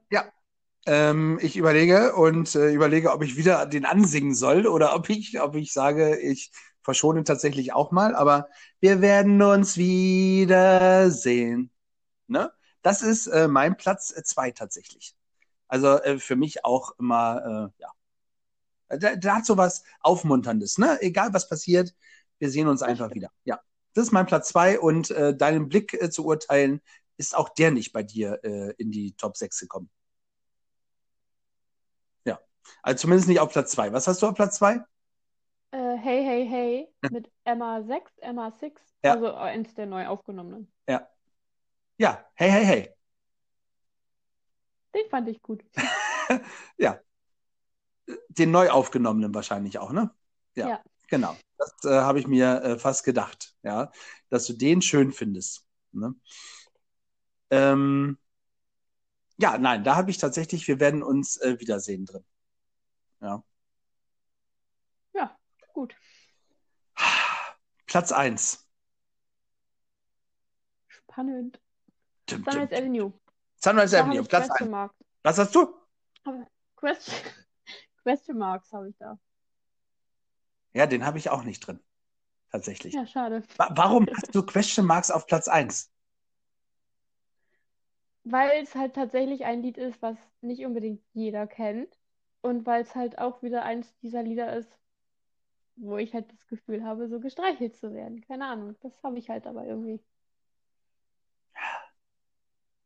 Ähm, 0.86 1.38
ich 1.42 1.56
überlege 1.58 2.14
und 2.14 2.54
äh, 2.54 2.72
überlege, 2.72 3.12
ob 3.12 3.22
ich 3.22 3.36
wieder 3.36 3.66
den 3.66 3.84
ansingen 3.84 4.34
soll 4.34 4.66
oder 4.66 4.94
ob 4.94 5.10
ich, 5.10 5.38
ob 5.40 5.54
ich 5.54 5.72
sage, 5.72 6.18
ich 6.18 6.50
verschone 6.82 7.24
tatsächlich 7.24 7.74
auch 7.74 7.90
mal, 7.90 8.14
aber 8.14 8.48
wir 8.80 9.02
werden 9.02 9.42
uns 9.42 9.76
wiedersehen. 9.76 11.70
Ne? 12.30 12.52
Das 12.82 13.02
ist 13.02 13.26
äh, 13.26 13.48
mein 13.48 13.76
Platz 13.76 14.12
äh, 14.16 14.22
zwei 14.22 14.50
tatsächlich. 14.50 15.14
Also 15.68 15.98
äh, 16.00 16.18
für 16.18 16.36
mich 16.36 16.64
auch 16.64 16.98
immer, 16.98 17.70
äh, 17.78 17.82
ja. 17.82 17.90
Da, 18.98 19.14
da 19.16 19.36
hat 19.36 19.46
so 19.46 19.56
was 19.56 19.84
Aufmunterndes, 20.00 20.78
ne? 20.78 21.00
Egal 21.00 21.32
was 21.32 21.48
passiert, 21.48 21.94
wir 22.38 22.50
sehen 22.50 22.66
uns 22.66 22.82
einfach 22.82 23.14
wieder. 23.14 23.30
Ja. 23.44 23.60
Das 23.94 24.06
ist 24.06 24.12
mein 24.12 24.26
Platz 24.26 24.48
zwei 24.48 24.80
und 24.80 25.10
äh, 25.10 25.36
deinen 25.36 25.68
Blick 25.68 25.94
äh, 25.94 26.10
zu 26.10 26.24
urteilen, 26.24 26.80
ist 27.16 27.36
auch 27.36 27.50
der 27.50 27.70
nicht 27.70 27.92
bei 27.92 28.02
dir 28.02 28.40
äh, 28.42 28.72
in 28.78 28.90
die 28.90 29.12
Top 29.12 29.36
6 29.36 29.60
gekommen. 29.60 29.90
Also 32.82 33.02
zumindest 33.02 33.28
nicht 33.28 33.40
auf 33.40 33.52
Platz 33.52 33.72
zwei. 33.72 33.92
Was 33.92 34.06
hast 34.06 34.22
du 34.22 34.26
auf 34.28 34.34
Platz 34.34 34.56
zwei? 34.56 34.76
Äh, 35.72 35.96
hey, 35.96 36.24
hey, 36.24 36.46
hey 36.48 36.94
mit 37.10 37.30
Emma 37.44 37.82
6, 37.82 38.18
Emma 38.18 38.50
6, 38.50 38.82
Ja. 39.04 39.14
also 39.14 39.34
eins 39.34 39.74
der 39.74 39.86
neu 39.86 40.06
aufgenommenen. 40.06 40.72
Ja. 40.88 41.08
Ja, 42.00 42.24
hey, 42.34 42.50
hey, 42.50 42.64
hey. 42.64 42.94
Den 44.94 45.10
fand 45.10 45.28
ich 45.28 45.42
gut. 45.42 45.62
Den 48.30 48.50
neu 48.50 48.70
aufgenommenen 48.70 49.34
wahrscheinlich 49.34 49.78
auch, 49.78 49.92
ne? 49.92 50.10
Ja. 50.54 50.68
Ja. 50.70 50.82
Genau. 51.08 51.36
Das 51.58 51.74
äh, 51.84 52.00
habe 52.00 52.18
ich 52.18 52.26
mir 52.26 52.62
äh, 52.62 52.78
fast 52.78 53.04
gedacht, 53.04 53.54
ja, 53.62 53.92
dass 54.30 54.46
du 54.46 54.54
den 54.54 54.80
schön 54.80 55.12
findest. 55.12 55.66
Ne? 55.92 56.14
Ähm, 57.50 58.16
ja, 59.36 59.58
nein, 59.58 59.84
da 59.84 59.96
habe 59.96 60.10
ich 60.10 60.16
tatsächlich, 60.16 60.66
wir 60.68 60.80
werden 60.80 61.02
uns 61.02 61.36
äh, 61.36 61.60
wiedersehen 61.60 62.06
drin. 62.06 62.24
Ja. 63.20 63.44
Ja, 65.12 65.36
gut. 65.74 65.94
Platz 67.86 68.10
eins. 68.10 68.66
Spannend. 70.88 71.60
Tim, 72.30 72.44
Sunrise 72.44 72.68
Tim. 72.68 72.78
Avenue. 72.78 73.12
Sunrise 73.56 73.96
Da 73.96 74.02
Avenue, 74.04 74.24
Platz 74.24 74.48
Question 74.48 74.68
eins. 74.68 74.70
Marks. 74.70 74.94
Was 75.22 75.38
hast 75.38 75.54
du? 75.54 75.74
Question, 76.76 77.14
Question 78.02 78.38
Marks 78.38 78.72
habe 78.72 78.88
ich 78.88 78.96
da. 78.98 79.18
Ja, 80.72 80.86
den 80.86 81.04
habe 81.04 81.18
ich 81.18 81.30
auch 81.30 81.42
nicht 81.42 81.60
drin. 81.60 81.80
Tatsächlich. 82.50 82.94
Ja, 82.94 83.06
schade. 83.06 83.42
Wa 83.56 83.68
warum 83.72 84.06
hast 84.16 84.34
du 84.34 84.42
Question 84.44 84.86
Marks 84.86 85.10
auf 85.10 85.26
Platz 85.26 85.48
eins? 85.48 85.90
Weil 88.24 88.62
es 88.62 88.74
halt 88.74 88.94
tatsächlich 88.94 89.44
ein 89.44 89.62
Lied 89.62 89.78
ist, 89.78 90.00
was 90.02 90.16
nicht 90.40 90.64
unbedingt 90.64 91.02
jeder 91.12 91.46
kennt. 91.46 91.96
Und 92.42 92.64
weil 92.66 92.82
es 92.82 92.94
halt 92.94 93.18
auch 93.18 93.42
wieder 93.42 93.64
eins 93.64 93.94
dieser 93.98 94.22
Lieder 94.22 94.56
ist, 94.56 94.78
wo 95.76 95.98
ich 95.98 96.14
halt 96.14 96.30
das 96.32 96.46
Gefühl 96.46 96.84
habe, 96.84 97.08
so 97.08 97.20
gestreichelt 97.20 97.76
zu 97.76 97.92
werden. 97.92 98.22
Keine 98.22 98.46
Ahnung. 98.46 98.76
Das 98.80 99.02
habe 99.02 99.18
ich 99.18 99.28
halt 99.28 99.46
aber 99.46 99.66
irgendwie. 99.66 100.00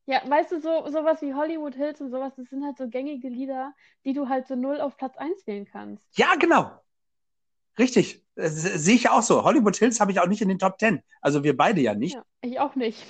Ja, 0.07 0.21
weißt 0.29 0.53
du, 0.53 0.61
so 0.61 0.87
sowas 0.89 1.23
wie 1.23 1.33
Hollywood 1.35 1.75
Hills 1.75 2.01
und 2.01 2.11
sowas, 2.11 2.35
das 2.37 2.49
sind 2.51 2.63
halt 2.65 2.77
so 2.77 2.89
gängige 2.89 3.29
Lieder, 3.29 3.73
die 4.05 4.13
du 4.13 4.29
halt 4.29 4.47
so 4.47 4.55
null 4.55 4.81
auf 4.81 4.97
Platz 4.97 5.17
1 5.17 5.47
wählen 5.47 5.65
kannst. 5.65 6.07
Ja, 6.19 6.35
genau. 6.35 6.71
Richtig. 7.79 8.23
Se- 8.37 8.79
Sehe 8.79 8.97
ich 8.97 9.05
ja 9.05 9.13
auch 9.13 9.23
so. 9.23 9.45
Hollywood 9.45 9.77
Hills 9.77 10.01
habe 10.01 10.13
ich 10.13 10.21
auch 10.21 10.27
nicht 10.27 10.43
in 10.43 10.49
den 10.49 10.59
Top 10.59 10.79
Ten. 10.79 11.03
Also 11.21 11.43
wir 11.43 11.57
beide 11.57 11.81
ja 11.81 11.95
nicht. 11.95 12.15
Ja, 12.15 12.25
ich 12.43 12.61
auch 12.61 12.75
nicht. 12.75 13.07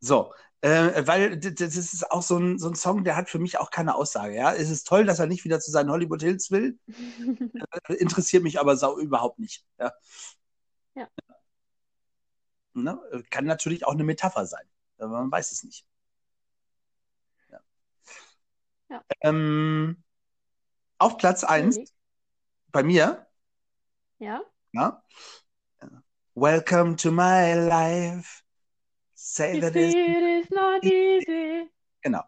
So. 0.00 0.32
Äh, 0.60 1.06
weil 1.06 1.38
das 1.38 1.76
ist 1.76 2.10
auch 2.10 2.22
so 2.22 2.36
ein, 2.36 2.58
so 2.58 2.68
ein 2.68 2.74
Song, 2.74 3.04
der 3.04 3.14
hat 3.16 3.28
für 3.28 3.38
mich 3.38 3.58
auch 3.58 3.70
keine 3.70 3.94
Aussage. 3.94 4.34
Ja, 4.34 4.52
es 4.52 4.70
ist 4.70 4.88
toll, 4.88 5.04
dass 5.04 5.20
er 5.20 5.26
nicht 5.26 5.44
wieder 5.44 5.60
zu 5.60 5.70
seinen 5.70 5.90
Hollywood 5.90 6.22
Hills 6.22 6.50
will. 6.50 6.78
Äh, 7.88 7.94
Interessiert 7.94 8.42
mich 8.44 8.60
aber 8.60 8.76
sau 8.76 8.98
überhaupt 8.98 9.38
nicht. 9.40 9.64
Ja. 9.80 9.92
Ja. 10.94 11.08
Ne? 12.74 12.98
Kann 13.30 13.44
natürlich 13.46 13.84
auch 13.86 13.92
eine 13.92 14.04
Metapher 14.04 14.46
sein. 14.46 14.64
Aber 14.98 15.08
man 15.10 15.30
weiß 15.30 15.52
es 15.52 15.64
nicht. 15.64 15.84
Ja. 18.88 18.96
Ja. 18.96 19.02
Ähm, 19.20 20.02
auf 20.98 21.16
Platz 21.18 21.44
eins 21.44 21.78
bei 22.72 22.82
mir 22.82 23.26
Ja? 24.18 24.42
Ja. 24.72 25.02
Welcome 26.34 26.96
to 26.96 27.10
my 27.10 27.54
life. 27.54 28.42
Say 29.14 29.56
You 29.56 29.60
that 29.62 29.76
it 29.76 29.94
is 29.94 30.50
not 30.50 30.84
easy, 30.84 31.68
genau. 32.02 32.22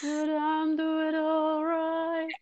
but 0.00 0.28
I'm 0.28 0.76
doing 0.76 1.14
alright. 1.14 2.32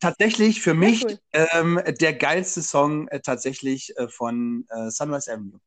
Tatsächlich 0.00 0.60
für 0.60 0.74
mich 0.74 1.04
cool. 1.04 1.18
ähm, 1.32 1.80
der 2.00 2.14
geilste 2.14 2.62
Song 2.62 3.08
äh, 3.08 3.20
tatsächlich 3.20 3.96
äh, 3.96 4.08
von 4.08 4.66
äh, 4.70 4.90
Sunrise 4.90 5.32
Avenue. 5.32 5.60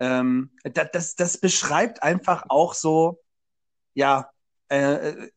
Ähm, 0.00 0.50
da, 0.62 0.84
das, 0.84 1.14
das 1.16 1.38
beschreibt 1.38 2.02
einfach 2.02 2.44
auch 2.48 2.74
so, 2.74 3.20
ja, 3.94 4.30
äh, 4.68 5.10
äh, 5.10 5.30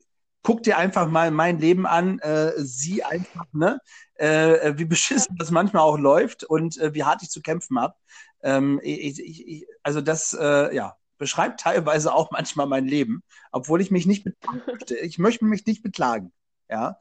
guck 0.47 0.63
dir 0.63 0.77
einfach 0.77 1.09
mal 1.09 1.29
mein 1.29 1.59
Leben 1.59 1.85
an, 1.85 2.19
äh, 2.19 2.53
sieh 2.55 3.03
einfach, 3.03 3.43
ne, 3.51 3.81
äh, 4.13 4.77
wie 4.77 4.85
beschissen 4.85 5.35
das 5.37 5.51
manchmal 5.51 5.83
auch 5.83 5.97
läuft 5.97 6.45
und 6.45 6.77
äh, 6.77 6.93
wie 6.93 7.03
hart 7.03 7.21
ich 7.21 7.29
zu 7.29 7.41
kämpfen 7.41 7.77
habe. 7.77 7.95
Ähm, 8.43 8.79
ich, 8.81 9.19
ich, 9.19 9.45
ich, 9.45 9.67
also 9.83 9.99
das, 9.99 10.31
äh, 10.39 10.73
ja, 10.73 10.95
beschreibt 11.17 11.59
teilweise 11.59 12.13
auch 12.13 12.31
manchmal 12.31 12.65
mein 12.65 12.87
Leben, 12.87 13.23
obwohl 13.51 13.81
ich 13.81 13.91
mich 13.91 14.05
nicht 14.05 14.23
beklagen 14.23 14.61
möchte. 14.67 14.95
Ich 14.95 15.19
möchte 15.19 15.43
mich 15.43 15.65
nicht 15.65 15.83
beklagen, 15.83 16.31
ja. 16.69 16.97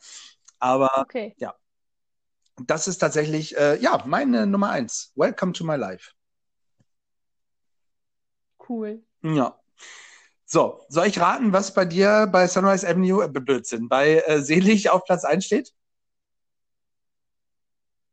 Aber 0.58 0.90
Okay. 0.96 1.36
das 2.56 2.88
ist 2.88 2.98
tatsächlich, 2.98 3.56
äh, 3.56 3.80
ja, 3.80 4.02
meine 4.06 4.48
Nummer 4.48 4.70
eins. 4.70 5.12
Welcome 5.14 5.52
to 5.52 5.62
my 5.62 5.76
life. 5.76 6.10
Cool. 8.58 9.04
Ja. 9.22 9.56
So, 10.48 10.80
soll 10.88 11.08
ich 11.08 11.18
raten, 11.18 11.52
was 11.52 11.74
bei 11.74 11.84
dir 11.84 12.28
bei 12.30 12.46
Sunrise 12.46 12.88
Avenue, 12.88 13.24
äh, 13.24 13.28
Blödsinn, 13.28 13.88
bei 13.88 14.22
äh, 14.26 14.40
Selig 14.40 14.88
auf 14.88 15.04
Platz 15.04 15.24
1 15.24 15.44
steht? 15.44 15.74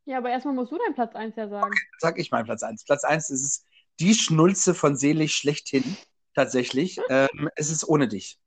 Ja, 0.05 0.17
aber 0.17 0.31
erstmal 0.31 0.55
musst 0.55 0.71
du 0.71 0.79
deinen 0.79 0.95
Platz 0.95 1.15
1 1.15 1.35
ja 1.35 1.47
sagen. 1.47 1.71
Sag 1.99 2.17
ich 2.17 2.31
mal 2.31 2.43
Platz 2.43 2.63
1. 2.63 2.85
Platz 2.85 3.03
1 3.03 3.29
ist 3.29 3.43
es 3.43 3.65
die 3.99 4.15
Schnulze 4.15 4.73
von 4.73 4.97
Selig 4.97 5.35
schlechthin. 5.35 5.95
Tatsächlich. 6.33 6.99
Ähm, 7.09 7.49
es 7.55 7.69
ist 7.69 7.87
ohne 7.87 8.07
dich. 8.07 8.39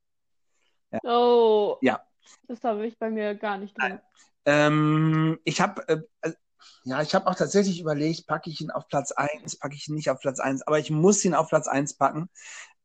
Oh. 1.03 1.77
Ja. 1.81 2.01
Das 2.49 2.61
habe 2.65 2.85
ich 2.85 2.99
bei 2.99 3.09
mir 3.09 3.35
gar 3.35 3.57
nicht 3.57 3.73
drin. 3.79 3.99
Ähm, 4.43 5.39
ich 5.45 5.61
habe, 5.61 5.87
äh, 5.87 6.01
äh, 6.21 6.33
ja, 6.83 7.01
ich 7.01 7.15
habe 7.15 7.27
auch 7.27 7.35
tatsächlich 7.35 7.79
überlegt, 7.79 8.27
packe 8.27 8.49
ich 8.49 8.61
ihn 8.61 8.71
auf 8.71 8.87
Platz 8.87 9.11
1, 9.11 9.59
packe 9.59 9.75
ich 9.75 9.87
ihn 9.87 9.95
nicht 9.95 10.09
auf 10.09 10.19
Platz 10.19 10.39
1, 10.39 10.67
aber 10.67 10.79
ich 10.79 10.89
muss 10.89 11.23
ihn 11.25 11.33
auf 11.33 11.49
Platz 11.49 11.67
1 11.67 11.97
packen, 11.97 12.29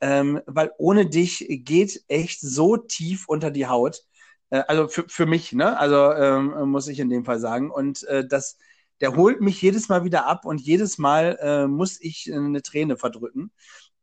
ähm, 0.03 0.43
weil 0.47 0.73
ohne 0.79 1.07
dich 1.09 1.47
geht 1.51 2.05
echt 2.09 2.43
so 2.43 2.77
tief 2.79 3.27
unter 3.29 3.53
die 3.53 3.69
Haut. 3.69 4.03
Äh, 4.51 4.65
also 4.69 4.89
für, 4.89 5.07
für 5.09 5.27
mich, 5.27 5.55
ne? 5.55 5.79
Also 5.79 6.13
ähm, 6.13 6.71
muss 6.71 6.89
ich 6.89 7.01
in 7.01 7.11
dem 7.11 7.25
Fall 7.27 7.41
sagen. 7.41 7.73
Und 7.73 8.05
äh, 8.05 8.27
das, 8.29 8.59
der 9.03 9.17
holt 9.17 9.43
mich 9.43 9.63
jedes 9.63 9.89
Mal 9.91 10.05
wieder 10.05 10.27
ab 10.27 10.47
und 10.47 10.61
jedes 10.63 10.99
Mal 10.99 11.39
äh, 11.43 11.69
muss 11.69 12.01
ich 12.03 12.33
eine 12.35 12.63
Träne 12.63 12.99
verdrücken. 12.99 13.53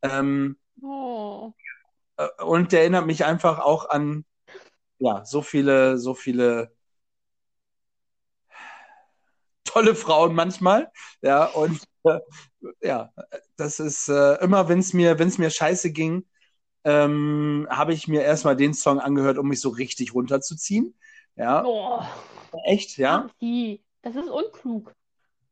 Ähm, 0.04 0.58
Oh. 0.82 1.54
äh, 2.18 2.28
und 2.44 2.72
der 2.72 2.82
erinnert 2.82 3.06
mich 3.08 3.26
einfach 3.26 3.60
auch 3.60 3.90
an 3.90 4.26
ja, 5.00 5.26
so 5.26 5.42
viele, 5.44 6.00
so 6.00 6.16
viele 6.16 6.72
tolle 9.64 9.96
Frauen 9.96 10.36
manchmal. 10.36 10.92
Ja, 11.22 11.46
und 11.46 11.78
äh, 11.84 11.86
ja, 12.82 13.12
das 13.58 13.80
ist 13.80 14.10
äh, 14.10 14.36
immer, 14.44 14.70
wenn 14.70 14.80
es 14.80 14.94
mir, 14.94 15.20
wenn 15.20 15.28
es 15.28 15.38
mir 15.38 15.50
scheiße 15.50 15.92
ging, 15.92 16.26
ähm, 16.86 17.68
habe 17.70 17.94
ich 17.94 18.08
mir 18.08 18.24
erstmal 18.24 18.56
den 18.58 18.74
Song 18.74 19.00
angehört, 19.00 19.38
um 19.38 19.48
mich 19.50 19.62
so 19.62 19.70
richtig 19.70 20.14
runterzuziehen. 20.16 20.96
Ja, 21.36 21.74
Oh. 21.74 22.04
echt, 22.66 22.98
ja. 22.98 23.30
Das 24.02 24.16
ist 24.16 24.28
unklug. 24.30 24.94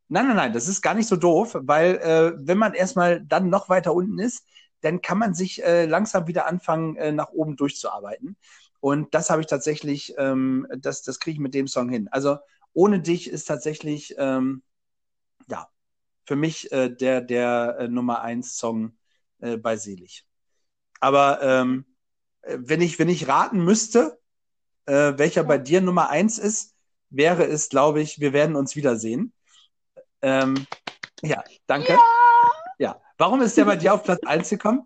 Nein, 0.09 0.27
nein, 0.27 0.35
nein, 0.37 0.53
das 0.53 0.67
ist 0.69 0.81
gar 0.81 0.93
nicht 0.93 1.07
so 1.07 1.17
doof, 1.17 1.57
weil 1.59 1.95
äh, 1.97 2.33
wenn 2.37 2.57
man 2.57 2.73
erstmal 2.73 3.21
dann 3.21 3.49
noch 3.49 3.67
weiter 3.69 3.93
unten 3.93 4.19
ist, 4.19 4.45
dann 4.81 5.01
kann 5.01 5.17
man 5.17 5.33
sich 5.33 5.63
äh, 5.63 5.85
langsam 5.85 6.27
wieder 6.27 6.47
anfangen, 6.47 6.95
äh, 6.95 7.11
nach 7.11 7.29
oben 7.31 7.57
durchzuarbeiten. 7.57 8.37
Und 8.79 9.13
das 9.13 9.29
habe 9.29 9.41
ich 9.41 9.47
tatsächlich, 9.47 10.13
ähm, 10.17 10.65
das, 10.77 11.01
das 11.03 11.19
kriege 11.19 11.33
ich 11.35 11.39
mit 11.39 11.53
dem 11.53 11.67
Song 11.67 11.89
hin. 11.89 12.07
Also 12.11 12.37
ohne 12.73 13.01
dich 13.01 13.29
ist 13.29 13.45
tatsächlich, 13.45 14.15
ähm, 14.17 14.63
für 16.28 16.36
mich 16.36 16.71
äh, 16.71 16.89
der, 16.89 17.21
der 17.21 17.78
äh, 17.80 17.88
Nummer 17.88 18.21
eins 18.21 18.57
Song 18.57 18.97
äh, 19.39 19.57
bei 19.57 19.78
Selig. 19.78 20.25
Aber 20.99 21.41
ähm, 21.41 21.86
äh, 22.41 22.57
wenn 22.59 22.82
ich, 22.82 22.99
wenn 22.99 23.09
ich 23.09 23.28
raten 23.28 23.63
müsste, 23.63 24.19
äh, 24.86 25.13
welcher 25.17 25.43
bei 25.45 25.57
dir 25.57 25.82
Nummer 25.82 26.09
eins 26.09 26.38
ist, 26.38 26.75
wäre 27.09 27.45
es, 27.45 27.69
glaube 27.69 28.01
ich, 28.01 28.19
wir 28.19 28.34
werden 28.34 28.57
uns 28.57 28.75
wiedersehen. 28.75 29.34
Ähm, 30.21 30.67
ja, 31.21 31.43
danke. 31.65 31.93
Ja! 31.93 31.99
Ja. 32.80 33.01
Warum 33.17 33.41
ist 33.41 33.57
der 33.57 33.65
bei 33.65 33.78
dir 33.78 33.93
auf 33.93 34.03
Platz 34.03 34.21
1 34.25 34.49
gekommen? 34.49 34.86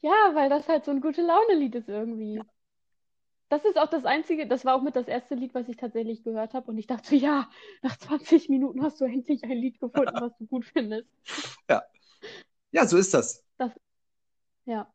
Ja, 0.00 0.32
weil 0.34 0.48
das 0.48 0.66
halt 0.68 0.86
so 0.86 0.90
ein 0.90 1.02
gute 1.02 1.20
Laune-Lied 1.20 1.74
ist 1.74 1.88
irgendwie. 1.88 2.40
Das 3.50 3.64
ist 3.64 3.76
auch 3.76 3.90
das 3.90 4.04
einzige, 4.04 4.46
das 4.46 4.64
war 4.64 4.76
auch 4.76 4.82
mit 4.82 4.94
das 4.94 5.08
erste 5.08 5.34
Lied, 5.34 5.54
was 5.54 5.68
ich 5.68 5.76
tatsächlich 5.76 6.22
gehört 6.22 6.54
habe. 6.54 6.70
Und 6.70 6.78
ich 6.78 6.86
dachte, 6.86 7.16
ja, 7.16 7.50
nach 7.82 7.98
20 7.98 8.48
Minuten 8.48 8.82
hast 8.82 9.00
du 9.00 9.04
endlich 9.04 9.42
ein 9.42 9.58
Lied 9.58 9.80
gefunden, 9.80 10.14
was 10.14 10.36
du 10.38 10.46
gut 10.46 10.64
findest. 10.64 11.08
Ja, 12.72 12.86
so 12.86 12.96
ist 12.96 13.12
das. 13.14 13.44
Ja. 14.64 14.92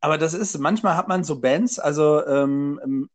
Aber 0.00 0.16
das 0.16 0.32
ist, 0.32 0.56
manchmal 0.58 0.96
hat 0.96 1.06
man 1.06 1.22
so 1.22 1.38
Bands, 1.38 1.78
also 1.78 2.24
ähm, 2.24 2.80
ähm, 2.82 3.10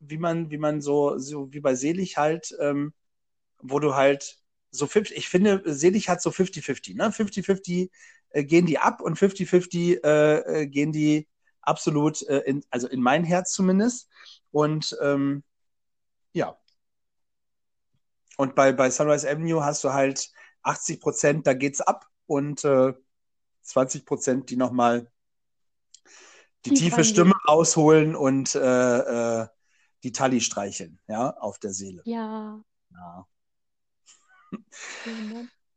wie 0.00 0.16
man, 0.16 0.50
wie 0.50 0.56
man 0.56 0.80
so, 0.80 1.18
so 1.18 1.52
wie 1.52 1.60
bei 1.60 1.74
Selig 1.74 2.16
halt, 2.16 2.56
ähm, 2.60 2.94
wo 3.60 3.78
du 3.78 3.94
halt 3.94 4.38
so 4.70 4.86
50, 4.86 5.18
ich 5.18 5.28
finde, 5.28 5.62
Selig 5.66 6.08
hat 6.08 6.22
so 6.22 6.30
50-50, 6.30 6.96
ne? 6.96 7.10
50-50 7.10 7.90
äh, 8.30 8.44
gehen 8.44 8.64
die 8.64 8.78
ab 8.78 9.02
und 9.02 9.18
50-50 9.18 10.02
äh, 10.02 10.62
äh, 10.62 10.66
gehen 10.66 10.92
die 10.92 11.26
absolut, 11.66 12.22
äh, 12.22 12.38
in, 12.40 12.64
also 12.70 12.88
in 12.88 13.00
mein 13.00 13.24
Herz 13.24 13.52
zumindest. 13.52 14.08
Und 14.50 14.96
ähm, 15.02 15.42
ja. 16.32 16.58
Und 18.36 18.54
bei, 18.54 18.72
bei 18.72 18.90
Sunrise 18.90 19.28
Avenue 19.28 19.64
hast 19.64 19.84
du 19.84 19.92
halt 19.92 20.30
80 20.62 21.00
Prozent, 21.00 21.46
da 21.46 21.54
geht's 21.54 21.80
ab 21.80 22.06
und 22.26 22.64
äh, 22.64 22.92
20 23.62 24.04
Prozent, 24.04 24.50
die 24.50 24.56
nochmal 24.56 25.10
die 26.64 26.70
Tief 26.70 26.94
tiefe. 26.94 27.04
Stimme 27.04 27.34
rausholen 27.48 28.16
und 28.16 28.54
äh, 28.54 29.40
äh, 29.40 29.46
die 30.02 30.12
Tally 30.12 30.40
streicheln, 30.40 30.98
ja, 31.08 31.30
auf 31.30 31.58
der 31.58 31.72
Seele. 31.72 32.02
Ja. 32.04 32.60
Ja. 32.90 33.26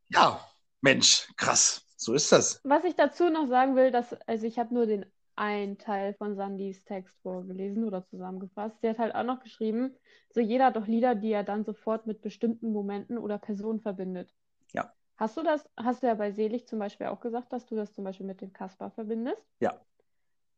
ja, 0.09 0.47
Mensch, 0.81 1.27
krass. 1.35 1.83
So 1.95 2.13
ist 2.13 2.31
das. 2.31 2.61
Was 2.63 2.85
ich 2.85 2.95
dazu 2.95 3.29
noch 3.29 3.47
sagen 3.47 3.75
will, 3.75 3.91
dass, 3.91 4.13
also 4.25 4.45
ich 4.45 4.57
habe 4.57 4.73
nur 4.73 4.85
den 4.85 5.05
einen 5.39 5.77
Teil 5.77 6.13
von 6.15 6.35
Sandys 6.35 6.83
Text 6.83 7.17
vorgelesen 7.21 7.85
oder 7.85 8.05
zusammengefasst. 8.05 8.79
Sie 8.81 8.89
hat 8.89 8.99
halt 8.99 9.15
auch 9.15 9.23
noch 9.23 9.39
geschrieben, 9.39 9.95
so 10.29 10.41
jeder 10.41 10.65
hat 10.65 10.75
doch 10.75 10.85
Lieder, 10.85 11.15
die 11.15 11.31
er 11.31 11.43
dann 11.43 11.63
sofort 11.63 12.05
mit 12.05 12.21
bestimmten 12.21 12.71
Momenten 12.73 13.17
oder 13.17 13.37
Personen 13.37 13.79
verbindet. 13.79 14.35
Ja. 14.73 14.93
Hast 15.15 15.37
du 15.37 15.43
das, 15.43 15.67
hast 15.77 16.03
du 16.03 16.07
ja 16.07 16.15
bei 16.15 16.31
Selig 16.31 16.67
zum 16.67 16.79
Beispiel 16.79 17.07
auch 17.07 17.21
gesagt, 17.21 17.53
dass 17.53 17.65
du 17.65 17.75
das 17.75 17.93
zum 17.93 18.03
Beispiel 18.03 18.25
mit 18.25 18.41
dem 18.41 18.51
Kasper 18.51 18.91
verbindest? 18.91 19.41
Ja. 19.61 19.79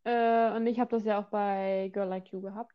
Äh, 0.03 0.55
und 0.55 0.65
ich 0.65 0.79
habe 0.79 0.89
das 0.89 1.05
ja 1.05 1.19
auch 1.19 1.29
bei 1.29 1.89
Girl 1.93 2.07
Like 2.09 2.31
You 2.31 2.41
gehabt, 2.41 2.73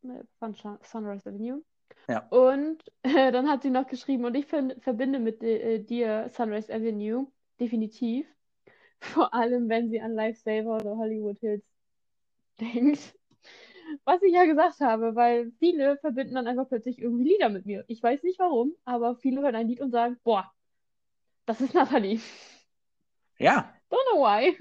mit- 0.00 0.26
von 0.38 0.54
Sun- 0.54 0.78
Sunrise 0.82 1.28
Avenue. 1.28 1.62
Ja. 2.08 2.26
Und 2.30 2.82
äh, 3.02 3.30
dann 3.32 3.48
hat 3.48 3.62
sie 3.62 3.70
noch 3.70 3.86
geschrieben, 3.86 4.24
und 4.24 4.34
ich 4.34 4.46
ver 4.46 4.70
verbinde 4.80 5.18
mit 5.18 5.42
äh, 5.42 5.80
dir 5.80 6.30
Sunrise 6.30 6.72
Avenue 6.72 7.26
definitiv. 7.60 8.26
Vor 9.00 9.32
allem, 9.34 9.68
wenn 9.68 9.90
sie 9.90 10.00
an 10.00 10.14
Lifesaver 10.14 10.76
oder 10.76 10.96
Hollywood 10.96 11.38
Hills 11.40 11.64
denkt. 12.60 13.16
Was 14.04 14.22
ich 14.22 14.32
ja 14.34 14.44
gesagt 14.44 14.80
habe, 14.80 15.14
weil 15.14 15.52
viele 15.58 15.98
verbinden 15.98 16.34
dann 16.34 16.46
einfach 16.48 16.68
plötzlich 16.68 17.00
irgendwie 17.00 17.24
Lieder 17.30 17.48
mit 17.50 17.66
mir. 17.66 17.84
Ich 17.88 18.02
weiß 18.02 18.22
nicht 18.24 18.38
warum, 18.38 18.74
aber 18.84 19.16
viele 19.16 19.42
hören 19.42 19.54
ein 19.56 19.68
Lied 19.68 19.80
und 19.80 19.92
sagen, 19.92 20.18
boah, 20.24 20.52
das 21.46 21.60
ist 21.60 21.74
Natalie. 21.74 22.20
Ja, 23.38 23.74
Don't 23.90 24.04
know 24.12 24.20
why. 24.22 24.56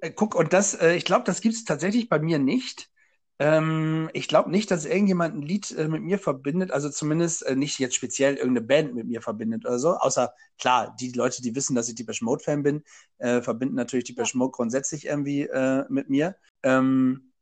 Äh, 0.00 0.10
Guck, 0.10 0.34
und 0.34 0.52
das, 0.52 0.74
äh, 0.74 0.94
ich 0.94 1.04
glaube, 1.04 1.24
das 1.24 1.40
gibt 1.40 1.54
es 1.54 1.64
tatsächlich 1.64 2.08
bei 2.08 2.18
mir 2.18 2.38
nicht. 2.38 2.90
Ähm, 3.38 4.08
ich 4.14 4.28
glaube 4.28 4.50
nicht, 4.50 4.70
dass 4.70 4.86
irgendjemand 4.86 5.34
ein 5.34 5.42
Lied 5.42 5.70
äh, 5.72 5.88
mit 5.88 6.02
mir 6.02 6.18
verbindet, 6.18 6.70
also 6.70 6.88
zumindest 6.88 7.44
äh, 7.44 7.54
nicht 7.54 7.78
jetzt 7.78 7.94
speziell 7.94 8.36
irgendeine 8.36 8.66
Band 8.66 8.94
mit 8.94 9.06
mir 9.06 9.20
verbindet 9.20 9.66
oder 9.66 9.78
so, 9.78 9.90
außer 9.96 10.32
klar, 10.58 10.96
die 10.98 11.12
Leute, 11.12 11.42
die 11.42 11.54
wissen, 11.54 11.74
dass 11.74 11.88
ich 11.88 11.94
Depeche 11.96 12.24
Mode-Fan 12.24 12.62
bin, 12.62 12.82
äh, 13.18 13.42
verbinden 13.42 13.74
natürlich 13.74 14.06
Depeche 14.06 14.38
Mode 14.38 14.52
grundsätzlich 14.52 15.04
irgendwie 15.06 15.42
äh, 15.42 15.84
mit 15.90 16.08
mir. 16.08 16.36
Ähm, 16.62 17.32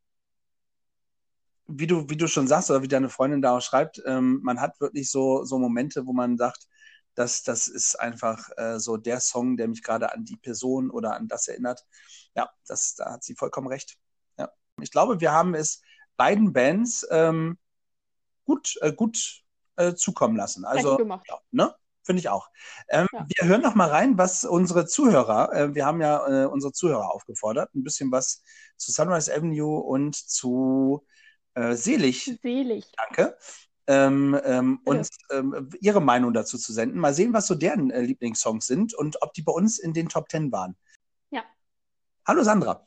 wie 1.66 1.86
du, 1.86 2.08
wie 2.10 2.16
du 2.16 2.26
schon 2.28 2.48
sagst, 2.48 2.70
oder 2.70 2.82
wie 2.82 2.88
deine 2.88 3.08
Freundin 3.08 3.42
da 3.42 3.56
auch 3.56 3.62
schreibt, 3.62 4.02
ähm, 4.06 4.40
man 4.42 4.60
hat 4.60 4.80
wirklich 4.80 5.10
so, 5.10 5.44
so 5.44 5.58
Momente, 5.58 6.06
wo 6.06 6.12
man 6.12 6.36
sagt, 6.36 6.66
das, 7.14 7.42
das 7.44 7.68
ist 7.68 7.94
einfach 8.00 8.50
äh, 8.56 8.78
so 8.80 8.96
der 8.96 9.20
Song, 9.20 9.56
der 9.56 9.68
mich 9.68 9.82
gerade 9.82 10.12
an 10.12 10.24
die 10.24 10.36
Person 10.36 10.90
oder 10.90 11.16
an 11.16 11.28
das 11.28 11.48
erinnert. 11.48 11.84
Ja, 12.34 12.50
das, 12.66 12.94
da 12.96 13.12
hat 13.12 13.24
sie 13.24 13.34
vollkommen 13.36 13.68
recht. 13.68 13.96
Ich 14.84 14.90
glaube, 14.90 15.20
wir 15.20 15.32
haben 15.32 15.54
es 15.54 15.80
beiden 16.16 16.52
Bands 16.52 17.06
ähm, 17.10 17.58
gut, 18.44 18.76
äh, 18.80 18.92
gut 18.92 19.42
äh, 19.76 19.94
zukommen 19.94 20.36
lassen. 20.36 20.64
Also, 20.64 20.98
ne? 21.50 21.74
Finde 22.04 22.20
ich 22.20 22.28
auch. 22.28 22.50
Ähm, 22.88 23.06
Ja. 23.12 23.26
Wir 23.34 23.48
hören 23.48 23.62
noch 23.62 23.74
mal 23.74 23.88
rein, 23.88 24.18
was 24.18 24.44
unsere 24.44 24.86
Zuhörer, 24.86 25.52
äh, 25.54 25.74
wir 25.74 25.86
haben 25.86 26.02
ja 26.02 26.44
äh, 26.44 26.46
unsere 26.46 26.72
Zuhörer 26.72 27.10
aufgefordert, 27.10 27.74
ein 27.74 27.82
bisschen 27.82 28.12
was 28.12 28.42
zu 28.76 28.92
Sunrise 28.92 29.34
Avenue 29.34 29.80
und 29.80 30.14
zu 30.14 31.06
äh, 31.54 31.74
Selig 31.74 32.38
Selig. 32.42 32.84
danke, 32.98 33.38
ähm, 33.86 34.38
ähm, 34.44 34.80
uns 34.84 35.08
ähm, 35.30 35.70
ihre 35.80 36.02
Meinung 36.02 36.34
dazu 36.34 36.58
zu 36.58 36.74
senden. 36.74 36.98
Mal 36.98 37.14
sehen, 37.14 37.32
was 37.32 37.46
so 37.46 37.54
deren 37.54 37.90
äh, 37.90 38.02
Lieblingssongs 38.02 38.66
sind 38.66 38.92
und 38.92 39.22
ob 39.22 39.32
die 39.32 39.42
bei 39.42 39.52
uns 39.52 39.78
in 39.78 39.94
den 39.94 40.10
Top 40.10 40.28
Ten 40.28 40.52
waren. 40.52 40.76
Ja. 41.30 41.42
Hallo 42.26 42.42
Sandra. 42.42 42.86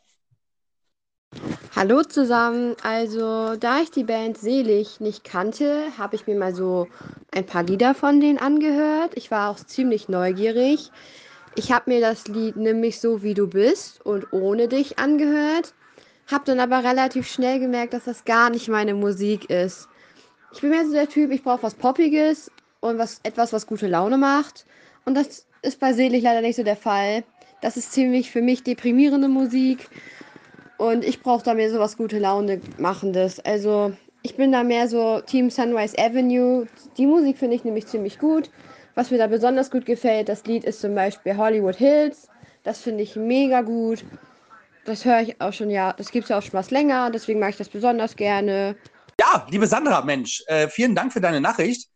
Hallo 1.76 2.01
zusammen. 2.01 2.76
Also, 2.82 3.55
da 3.55 3.82
ich 3.82 3.91
die 3.91 4.03
Band 4.03 4.38
Selig 4.38 4.99
nicht 4.99 5.24
kannte, 5.24 5.88
habe 5.97 6.15
ich 6.15 6.26
mir 6.26 6.36
mal 6.36 6.55
so 6.55 6.88
ein 7.32 7.45
paar 7.45 7.63
Lieder 7.63 7.93
von 7.93 8.20
denen 8.20 8.39
angehört. 8.39 9.11
Ich 9.15 9.30
war 9.32 9.51
auch 9.51 9.57
ziemlich 9.57 10.07
neugierig. 10.07 10.91
Ich 11.55 11.72
habe 11.72 11.91
mir 11.91 11.99
das 11.99 12.28
Lied 12.28 12.55
Nämlich 12.55 12.99
so 12.99 13.22
wie 13.22 13.34
du 13.34 13.47
bist 13.47 14.03
und 14.05 14.32
ohne 14.32 14.68
dich 14.68 14.97
angehört, 14.97 15.74
habe 16.32 16.45
dann 16.45 16.59
aber 16.59 16.84
relativ 16.88 17.28
schnell 17.28 17.59
gemerkt, 17.59 17.93
dass 17.93 18.05
das 18.05 18.26
gar 18.26 18.49
nicht 18.49 18.70
meine 18.70 18.93
Musik 18.93 19.49
ist. 19.49 19.88
Ich 20.53 20.61
bin 20.61 20.70
mehr 20.70 20.86
so 20.86 20.93
der 20.93 21.09
Typ, 21.09 21.32
ich 21.32 21.43
brauche 21.43 21.63
was 21.63 21.76
Poppiges 21.76 22.49
und 22.80 22.97
was, 22.97 23.20
etwas, 23.24 23.53
was 23.53 23.68
gute 23.68 23.88
Laune 23.88 24.18
macht. 24.18 24.65
Und 25.05 25.15
das 25.15 25.45
ist 25.61 25.80
bei 25.80 25.93
Selig 25.93 26.24
leider 26.24 26.41
nicht 26.41 26.55
so 26.55 26.63
der 26.63 26.78
Fall. 26.78 27.24
Das 27.61 27.76
ist 27.76 27.91
ziemlich 27.91 28.32
für 28.32 28.41
mich 28.41 28.63
deprimierende 28.63 29.28
Musik. 29.28 29.89
Und 30.78 31.03
ich 31.03 31.21
brauche 31.21 31.43
da 31.43 31.53
mehr 31.53 31.71
so 31.71 31.80
was 31.80 31.97
gute 31.97 32.19
Laune 32.19 32.61
machendes. 32.78 33.39
Also 33.39 33.93
ich 34.21 34.36
bin 34.36 34.51
da 34.51 34.63
mehr 34.63 34.88
so 34.88 35.21
Team 35.21 35.49
Sunrise 35.49 35.97
Avenue. 35.97 36.67
Die 36.97 37.07
Musik 37.07 37.38
finde 37.38 37.55
ich 37.55 37.63
nämlich 37.63 37.88
ziemlich 37.88 38.19
gut. 38.19 38.49
Was 38.95 39.11
mir 39.11 39.17
da 39.17 39.28
besonders 39.28 39.71
gut 39.71 39.86
gefällt, 39.86 40.30
das 40.30 40.45
Lied 40.45 40.63
ist 40.63 40.82
zum 40.82 40.95
Beispiel 40.95 41.38
Hollywood 41.38 41.75
Hills. 41.75 42.30
Das 42.63 42.82
finde 42.82 43.03
ich 43.03 43.15
mega 43.15 43.61
gut. 43.61 44.03
Das 44.86 45.05
höre 45.05 45.21
ich 45.21 45.39
auch 45.41 45.53
schon, 45.53 45.69
ja, 45.69 45.93
das 45.93 46.11
gibt 46.11 46.23
es 46.23 46.30
ja 46.30 46.38
auch 46.38 46.41
schon 46.41 46.53
was 46.53 46.71
länger, 46.71 47.11
deswegen 47.11 47.39
mag 47.39 47.49
ich 47.49 47.57
das 47.57 47.69
besonders 47.69 48.15
gerne. 48.15 48.78
Ja, 49.19 49.45
liebe 49.49 49.67
Sandra, 49.67 50.01
Mensch, 50.01 50.43
äh, 50.47 50.67
vielen 50.69 50.95
Dank 50.95 51.11
für 51.11 51.19
deine 51.21 51.41
Nachricht. 51.41 51.89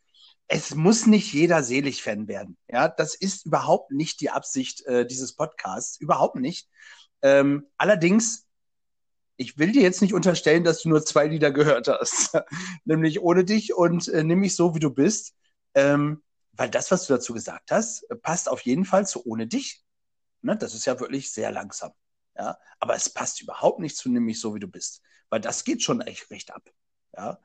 Es 0.46 0.74
muss 0.74 1.06
nicht 1.06 1.32
jeder 1.32 1.62
Selig-Fan 1.62 2.28
werden. 2.28 2.58
Ja, 2.68 2.88
das 2.88 3.14
ist 3.14 3.46
überhaupt 3.46 3.92
nicht 3.92 4.20
die 4.20 4.30
Absicht 4.30 4.84
äh, 4.86 5.06
dieses 5.06 5.34
Podcasts. 5.34 5.98
Überhaupt 6.00 6.36
nicht. 6.36 6.68
Ähm, 7.22 7.66
allerdings, 7.78 8.46
ich 9.42 9.58
will 9.58 9.72
dir 9.72 9.82
jetzt 9.82 10.00
nicht 10.00 10.14
unterstellen, 10.14 10.64
dass 10.64 10.82
du 10.82 10.88
nur 10.88 11.04
zwei 11.04 11.26
Lieder 11.26 11.50
gehört 11.50 11.88
hast. 11.88 12.38
Nämlich 12.84 13.20
ohne 13.20 13.44
dich 13.44 13.74
und 13.74 14.08
äh, 14.08 14.22
nimm 14.22 14.40
mich 14.40 14.56
so, 14.56 14.74
wie 14.74 14.80
du 14.80 14.90
bist. 14.90 15.34
Ähm, 15.74 16.22
weil 16.52 16.70
das, 16.70 16.90
was 16.90 17.06
du 17.06 17.14
dazu 17.14 17.32
gesagt 17.34 17.70
hast, 17.70 18.04
äh, 18.10 18.16
passt 18.16 18.48
auf 18.48 18.60
jeden 18.62 18.84
Fall 18.84 19.06
zu 19.06 19.26
ohne 19.26 19.46
dich. 19.46 19.82
Ne? 20.42 20.56
Das 20.56 20.74
ist 20.74 20.86
ja 20.86 20.98
wirklich 21.00 21.30
sehr 21.32 21.50
langsam. 21.50 21.92
Ja, 22.36 22.56
aber 22.78 22.94
es 22.94 23.10
passt 23.10 23.42
überhaupt 23.42 23.80
nicht 23.80 23.96
zu 23.96 24.08
nimm 24.08 24.24
mich 24.24 24.40
so, 24.40 24.54
wie 24.54 24.60
du 24.60 24.68
bist. 24.68 25.02
Weil 25.28 25.40
das 25.40 25.64
geht 25.64 25.82
schon 25.82 26.00
echt 26.00 26.30
recht 26.30 26.52
ab. 26.52 26.62
Ja. 27.16 27.38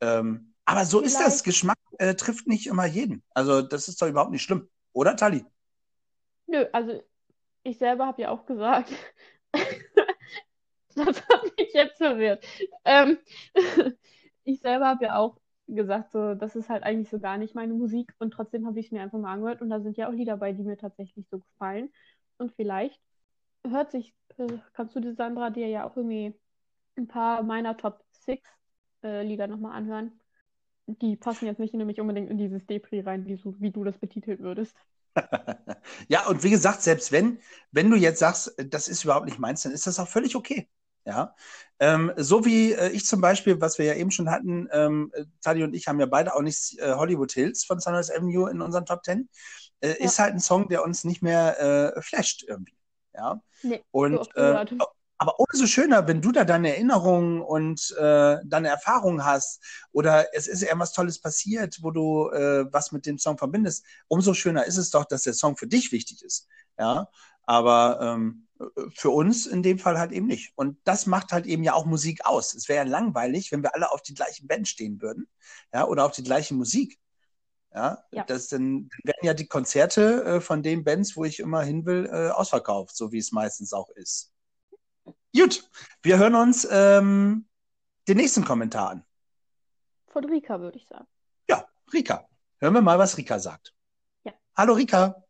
Ähm, 0.00 0.54
aber 0.64 0.84
so 0.84 1.00
ist 1.00 1.14
das. 1.14 1.22
Vielleicht- 1.24 1.44
Geschmack 1.44 1.78
äh, 1.98 2.14
trifft 2.14 2.46
nicht 2.46 2.66
immer 2.66 2.86
jeden. 2.86 3.22
Also 3.30 3.62
das 3.62 3.88
ist 3.88 4.00
doch 4.00 4.06
überhaupt 4.08 4.30
nicht 4.30 4.42
schlimm. 4.42 4.68
Oder, 4.92 5.16
Tali? 5.16 5.44
Nö, 6.46 6.66
also 6.72 7.02
ich 7.62 7.78
selber 7.78 8.06
habe 8.06 8.22
ja 8.22 8.30
auch 8.30 8.46
gesagt, 8.46 8.92
das 10.96 11.28
hat 11.28 11.42
mich 11.58 11.72
jetzt 11.72 11.98
verwirrt. 11.98 12.44
Ähm, 12.84 13.18
ich 14.44 14.60
selber 14.60 14.86
habe 14.86 15.04
ja 15.04 15.16
auch 15.16 15.38
gesagt, 15.68 16.12
so, 16.12 16.34
das 16.34 16.56
ist 16.56 16.68
halt 16.68 16.82
eigentlich 16.82 17.08
so 17.08 17.18
gar 17.18 17.38
nicht 17.38 17.54
meine 17.54 17.74
Musik 17.74 18.12
und 18.18 18.32
trotzdem 18.32 18.66
habe 18.66 18.78
ich 18.80 18.86
es 18.86 18.92
mir 18.92 19.02
einfach 19.02 19.18
mal 19.18 19.32
angehört 19.32 19.62
und 19.62 19.70
da 19.70 19.80
sind 19.80 19.96
ja 19.96 20.08
auch 20.08 20.12
Lieder 20.12 20.36
bei, 20.36 20.52
die 20.52 20.62
mir 20.62 20.76
tatsächlich 20.76 21.26
so 21.30 21.38
gefallen. 21.38 21.90
Und 22.38 22.52
vielleicht 22.52 23.00
hört 23.66 23.90
sich, 23.90 24.14
äh, 24.38 24.46
kannst 24.74 24.96
du 24.96 25.00
die 25.00 25.14
Sandra 25.14 25.50
dir 25.50 25.68
ja 25.68 25.84
auch 25.88 25.96
irgendwie 25.96 26.34
ein 26.96 27.08
paar 27.08 27.42
meiner 27.42 27.76
Top 27.76 28.04
6 28.26 28.48
äh, 29.02 29.22
Lieder 29.22 29.46
nochmal 29.46 29.76
anhören. 29.76 30.20
Die 30.86 31.16
passen 31.16 31.46
jetzt 31.46 31.60
nicht 31.60 31.74
nämlich 31.74 32.00
unbedingt 32.00 32.30
in 32.30 32.38
dieses 32.38 32.66
Depri 32.66 33.00
rein, 33.00 33.26
wie, 33.26 33.36
so, 33.36 33.54
wie 33.60 33.70
du 33.70 33.84
das 33.84 33.98
betiteln 33.98 34.40
würdest. 34.40 34.76
ja, 36.08 36.26
und 36.26 36.42
wie 36.42 36.50
gesagt, 36.50 36.82
selbst 36.82 37.12
wenn, 37.12 37.38
wenn 37.70 37.90
du 37.90 37.96
jetzt 37.96 38.18
sagst, 38.18 38.54
das 38.68 38.88
ist 38.88 39.04
überhaupt 39.04 39.26
nicht 39.26 39.38
meins, 39.38 39.62
dann 39.62 39.72
ist 39.72 39.86
das 39.86 39.98
auch 40.00 40.08
völlig 40.08 40.34
okay. 40.36 40.68
Ja, 41.04 41.34
ähm, 41.80 42.12
so 42.16 42.44
wie 42.44 42.72
äh, 42.72 42.90
ich 42.90 43.06
zum 43.06 43.20
Beispiel, 43.20 43.60
was 43.60 43.76
wir 43.78 43.86
ja 43.86 43.94
eben 43.94 44.12
schon 44.12 44.30
hatten, 44.30 44.68
ähm, 44.70 45.10
äh, 45.14 45.24
Tali 45.40 45.64
und 45.64 45.74
ich 45.74 45.88
haben 45.88 45.98
ja 45.98 46.06
beide 46.06 46.34
auch 46.34 46.42
nicht 46.42 46.78
äh, 46.78 46.92
Hollywood 46.94 47.32
Hills 47.32 47.64
von 47.64 47.80
Sunrise 47.80 48.14
Avenue 48.14 48.48
in 48.50 48.60
unseren 48.62 48.86
Top 48.86 49.02
Ten, 49.02 49.28
äh, 49.80 49.88
Ja. 49.88 49.96
ist 49.98 50.18
halt 50.20 50.34
ein 50.34 50.40
Song, 50.40 50.68
der 50.68 50.84
uns 50.84 51.02
nicht 51.04 51.20
mehr 51.22 51.94
äh, 51.96 52.02
flasht 52.02 52.44
irgendwie. 52.46 52.76
Ja, 53.14 53.42
Nee, 53.62 53.84
und 53.90 54.14
so 54.14 54.28
äh, 54.36 54.58
aber 55.18 55.38
umso 55.38 55.66
schöner, 55.66 56.08
wenn 56.08 56.20
du 56.20 56.32
da 56.32 56.44
deine 56.44 56.70
Erinnerungen 56.70 57.42
und 57.42 57.92
äh, 57.96 58.38
deine 58.44 58.68
Erfahrungen 58.68 59.24
hast 59.24 59.62
oder 59.92 60.26
es 60.34 60.48
ist 60.48 60.62
irgendwas 60.62 60.92
Tolles 60.92 61.20
passiert, 61.20 61.78
wo 61.82 61.92
du 61.92 62.28
äh, 62.30 62.66
was 62.72 62.90
mit 62.90 63.06
dem 63.06 63.18
Song 63.18 63.38
verbindest, 63.38 63.84
umso 64.08 64.34
schöner 64.34 64.64
ist 64.64 64.78
es 64.78 64.90
doch, 64.90 65.04
dass 65.04 65.22
der 65.22 65.34
Song 65.34 65.56
für 65.56 65.68
dich 65.68 65.92
wichtig 65.92 66.22
ist. 66.24 66.48
Ja, 66.78 67.08
aber 67.44 68.00
ähm, 68.02 68.48
für 68.94 69.10
uns 69.10 69.46
in 69.46 69.62
dem 69.62 69.78
Fall 69.78 69.98
halt 69.98 70.12
eben 70.12 70.26
nicht. 70.26 70.52
Und 70.56 70.78
das 70.84 71.06
macht 71.06 71.32
halt 71.32 71.46
eben 71.46 71.64
ja 71.64 71.74
auch 71.74 71.84
Musik 71.86 72.24
aus. 72.24 72.54
Es 72.54 72.68
wäre 72.68 72.84
ja 72.84 72.90
langweilig, 72.90 73.52
wenn 73.52 73.62
wir 73.62 73.74
alle 73.74 73.90
auf 73.92 74.02
die 74.02 74.14
gleichen 74.14 74.46
Band 74.46 74.68
stehen 74.68 75.00
würden, 75.02 75.28
ja, 75.72 75.86
oder 75.86 76.04
auf 76.04 76.12
die 76.12 76.22
gleiche 76.22 76.54
Musik. 76.54 76.98
Ja, 77.74 78.04
Ja. 78.12 78.24
das 78.24 78.48
dann 78.48 78.90
werden 79.02 79.24
ja 79.24 79.32
die 79.34 79.46
Konzerte 79.46 80.24
äh, 80.24 80.40
von 80.40 80.62
den 80.62 80.84
Bands, 80.84 81.16
wo 81.16 81.24
ich 81.24 81.40
immer 81.40 81.62
hin 81.62 81.86
will, 81.86 82.06
äh, 82.12 82.28
ausverkauft, 82.28 82.94
so 82.96 83.12
wie 83.12 83.18
es 83.18 83.32
meistens 83.32 83.72
auch 83.72 83.88
ist. 83.90 84.30
Gut, 85.34 85.68
wir 86.02 86.18
hören 86.18 86.34
uns 86.34 86.68
ähm, 86.70 87.48
den 88.06 88.18
nächsten 88.18 88.44
Kommentar 88.44 88.90
an. 88.90 89.04
Von 90.08 90.24
Rika, 90.26 90.60
würde 90.60 90.76
ich 90.76 90.86
sagen. 90.86 91.06
Ja, 91.48 91.66
Rika. 91.92 92.28
Hören 92.58 92.74
wir 92.74 92.82
mal, 92.82 92.98
was 92.98 93.16
Rika 93.16 93.38
sagt. 93.38 93.74
Ja. 94.24 94.32
Hallo 94.54 94.74
Rika. 94.74 95.21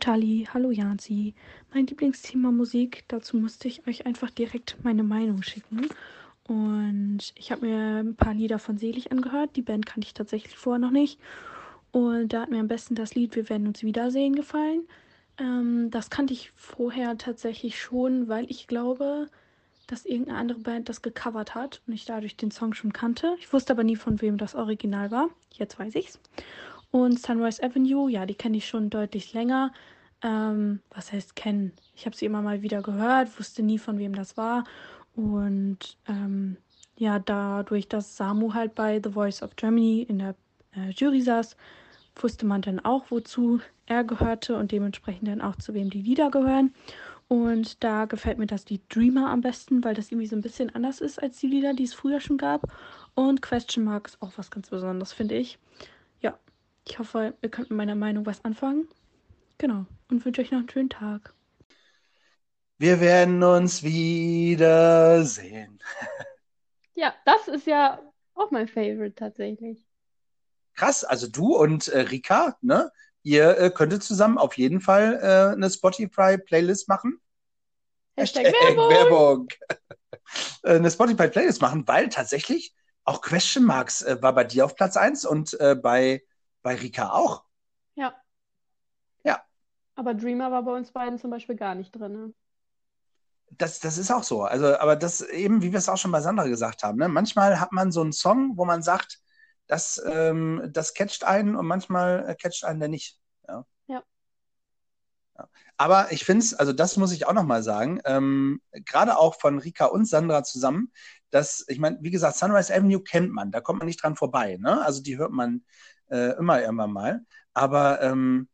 Tali, 0.00 0.48
hallo 0.52 0.70
Janzi. 0.70 1.34
Mein 1.72 1.86
Lieblingsthema 1.86 2.50
Musik, 2.50 3.04
dazu 3.08 3.36
musste 3.36 3.68
ich 3.68 3.86
euch 3.86 4.06
einfach 4.06 4.30
direkt 4.30 4.76
meine 4.82 5.02
Meinung 5.02 5.42
schicken. 5.42 5.86
Und 6.44 7.18
ich 7.36 7.52
habe 7.52 7.66
mir 7.66 7.98
ein 8.02 8.16
paar 8.16 8.34
Lieder 8.34 8.58
von 8.58 8.78
Selig 8.78 9.12
angehört. 9.12 9.54
Die 9.54 9.62
Band 9.62 9.86
kannte 9.86 10.06
ich 10.06 10.14
tatsächlich 10.14 10.56
vorher 10.56 10.80
noch 10.80 10.90
nicht. 10.90 11.20
Und 11.92 12.32
da 12.32 12.40
hat 12.42 12.50
mir 12.50 12.58
am 12.58 12.68
besten 12.68 12.94
das 12.94 13.14
Lied 13.14 13.36
Wir 13.36 13.48
werden 13.48 13.66
uns 13.66 13.82
wiedersehen 13.82 14.34
gefallen. 14.34 14.88
Ähm, 15.38 15.90
das 15.90 16.10
kannte 16.10 16.32
ich 16.32 16.52
vorher 16.56 17.16
tatsächlich 17.18 17.80
schon, 17.80 18.28
weil 18.28 18.50
ich 18.50 18.66
glaube, 18.66 19.28
dass 19.86 20.06
irgendeine 20.06 20.38
andere 20.38 20.60
Band 20.60 20.88
das 20.88 21.02
gecovert 21.02 21.54
hat 21.54 21.82
und 21.86 21.92
ich 21.92 22.06
dadurch 22.06 22.36
den 22.36 22.50
Song 22.50 22.72
schon 22.74 22.92
kannte. 22.92 23.36
Ich 23.38 23.52
wusste 23.52 23.74
aber 23.74 23.84
nie, 23.84 23.96
von 23.96 24.20
wem 24.22 24.38
das 24.38 24.54
Original 24.54 25.10
war. 25.10 25.28
Jetzt 25.52 25.78
weiß 25.78 25.94
ich's. 25.94 26.18
Und 26.92 27.18
Sunrise 27.18 27.62
Avenue, 27.62 28.10
ja, 28.10 28.26
die 28.26 28.34
kenne 28.34 28.58
ich 28.58 28.68
schon 28.68 28.90
deutlich 28.90 29.32
länger. 29.32 29.72
Ähm, 30.22 30.80
was 30.90 31.10
heißt 31.10 31.34
kennen? 31.34 31.72
Ich 31.96 32.06
habe 32.06 32.14
sie 32.14 32.26
immer 32.26 32.42
mal 32.42 32.62
wieder 32.62 32.82
gehört, 32.82 33.36
wusste 33.38 33.62
nie, 33.62 33.78
von 33.78 33.98
wem 33.98 34.14
das 34.14 34.36
war. 34.36 34.64
Und 35.16 35.96
ähm, 36.06 36.58
ja, 36.96 37.18
dadurch, 37.18 37.88
dass 37.88 38.16
Samu 38.16 38.54
halt 38.54 38.74
bei 38.74 39.00
The 39.02 39.10
Voice 39.10 39.42
of 39.42 39.56
Germany 39.56 40.02
in 40.02 40.18
der 40.18 40.34
äh, 40.76 40.90
Jury 40.90 41.22
saß, 41.22 41.56
wusste 42.16 42.44
man 42.46 42.60
dann 42.60 42.78
auch, 42.78 43.06
wozu 43.08 43.60
er 43.86 44.04
gehörte 44.04 44.56
und 44.56 44.70
dementsprechend 44.70 45.28
dann 45.28 45.40
auch 45.40 45.56
zu 45.56 45.72
wem 45.74 45.88
die 45.88 46.02
Lieder 46.02 46.30
gehören. 46.30 46.74
Und 47.26 47.82
da 47.82 48.04
gefällt 48.04 48.36
mir 48.36 48.46
das 48.46 48.68
Lied 48.68 48.82
Dreamer 48.94 49.30
am 49.30 49.40
besten, 49.40 49.82
weil 49.82 49.94
das 49.94 50.12
irgendwie 50.12 50.26
so 50.26 50.36
ein 50.36 50.42
bisschen 50.42 50.74
anders 50.74 51.00
ist 51.00 51.22
als 51.22 51.38
die 51.38 51.46
Lieder, 51.46 51.72
die 51.72 51.84
es 51.84 51.94
früher 51.94 52.20
schon 52.20 52.36
gab. 52.36 52.70
Und 53.14 53.40
Question 53.40 53.84
Mark 53.84 54.08
ist 54.08 54.20
auch 54.20 54.32
was 54.36 54.50
ganz 54.50 54.68
Besonderes, 54.68 55.14
finde 55.14 55.36
ich. 55.36 55.58
Ich 56.86 56.98
hoffe, 56.98 57.34
ihr 57.40 57.48
könnt 57.50 57.70
mit 57.70 57.76
meiner 57.76 57.94
Meinung 57.94 58.26
was 58.26 58.44
anfangen. 58.44 58.88
Genau. 59.58 59.86
Und 60.10 60.24
wünsche 60.24 60.40
euch 60.40 60.50
noch 60.50 60.58
einen 60.58 60.68
schönen 60.68 60.90
Tag. 60.90 61.34
Wir 62.78 63.00
werden 63.00 63.42
uns 63.42 63.82
wiedersehen. 63.82 65.78
Ja, 66.94 67.14
das 67.24 67.48
ist 67.48 67.66
ja 67.66 68.00
auch 68.34 68.50
mein 68.50 68.68
Favorite 68.68 69.14
tatsächlich. 69.14 69.78
Krass, 70.74 71.04
also 71.04 71.26
du 71.26 71.56
und 71.56 71.88
äh, 71.88 72.00
Rika, 72.00 72.56
ne? 72.60 72.92
Ihr 73.22 73.58
äh, 73.58 73.70
könntet 73.70 74.02
zusammen 74.02 74.38
auf 74.38 74.56
jeden 74.58 74.80
Fall 74.80 75.18
äh, 75.22 75.52
eine 75.54 75.70
Spotify-Playlist 75.70 76.88
machen. 76.88 77.20
Hashtag 78.16 78.44
Werbung. 78.44 78.90
Werbung. 78.90 79.48
Äh, 80.62 80.76
eine 80.76 80.90
Spotify-Playlist 80.90 81.60
machen, 81.60 81.86
weil 81.86 82.08
tatsächlich 82.08 82.74
auch 83.04 83.20
Question 83.20 83.64
Marks 83.64 84.02
äh, 84.02 84.22
war 84.22 84.34
bei 84.34 84.44
dir 84.44 84.64
auf 84.64 84.76
Platz 84.76 84.96
1 84.96 85.26
und 85.26 85.58
äh, 85.60 85.74
bei, 85.74 86.22
bei 86.62 86.74
Rika 86.74 87.10
auch. 87.10 87.44
Ja. 87.94 88.14
Ja. 89.24 89.42
Aber 89.94 90.14
Dreamer 90.14 90.50
war 90.50 90.62
bei 90.62 90.72
uns 90.72 90.92
beiden 90.92 91.18
zum 91.18 91.30
Beispiel 91.30 91.56
gar 91.56 91.74
nicht 91.74 91.92
drin. 91.92 92.12
Ne? 92.12 92.34
Das, 93.50 93.80
das 93.80 93.98
ist 93.98 94.10
auch 94.10 94.22
so. 94.22 94.44
Also, 94.44 94.78
aber 94.78 94.96
das 94.96 95.20
eben, 95.20 95.62
wie 95.62 95.72
wir 95.72 95.78
es 95.78 95.88
auch 95.88 95.98
schon 95.98 96.12
bei 96.12 96.20
Sandra 96.20 96.46
gesagt 96.46 96.82
haben, 96.82 96.98
ne? 96.98 97.08
manchmal 97.08 97.60
hat 97.60 97.72
man 97.72 97.92
so 97.92 98.00
einen 98.00 98.12
Song, 98.12 98.56
wo 98.56 98.64
man 98.64 98.82
sagt, 98.82 99.18
das, 99.66 100.02
ähm, 100.06 100.68
das 100.72 100.94
catcht 100.94 101.24
einen 101.24 101.56
und 101.56 101.66
manchmal 101.66 102.28
äh, 102.28 102.34
catcht 102.34 102.64
einen 102.64 102.80
der 102.80 102.88
nicht. 102.88 103.18
Ja. 103.48 103.64
Ja. 103.86 104.02
ja. 105.38 105.48
Aber 105.76 106.12
ich 106.12 106.24
finde 106.24 106.44
es, 106.44 106.54
also 106.54 106.72
das 106.72 106.96
muss 106.96 107.12
ich 107.12 107.26
auch 107.26 107.32
nochmal 107.32 107.62
sagen, 107.62 108.00
ähm, 108.04 108.60
gerade 108.72 109.18
auch 109.18 109.38
von 109.38 109.58
Rika 109.58 109.86
und 109.86 110.06
Sandra 110.06 110.44
zusammen, 110.44 110.92
dass, 111.30 111.64
ich 111.68 111.78
meine, 111.78 111.98
wie 112.00 112.10
gesagt, 112.10 112.36
Sunrise 112.36 112.74
Avenue 112.74 113.02
kennt 113.02 113.32
man, 113.32 113.50
da 113.50 113.60
kommt 113.60 113.78
man 113.78 113.86
nicht 113.86 114.02
dran 114.02 114.16
vorbei. 114.16 114.58
Ne? 114.60 114.84
Also 114.84 115.02
die 115.02 115.16
hört 115.16 115.32
man 115.32 115.64
äh, 116.12 116.36
immer 116.38 116.60
irgendwann 116.60 116.92
mal. 116.92 117.20
Aber 117.54 118.02
ähm, 118.02 118.48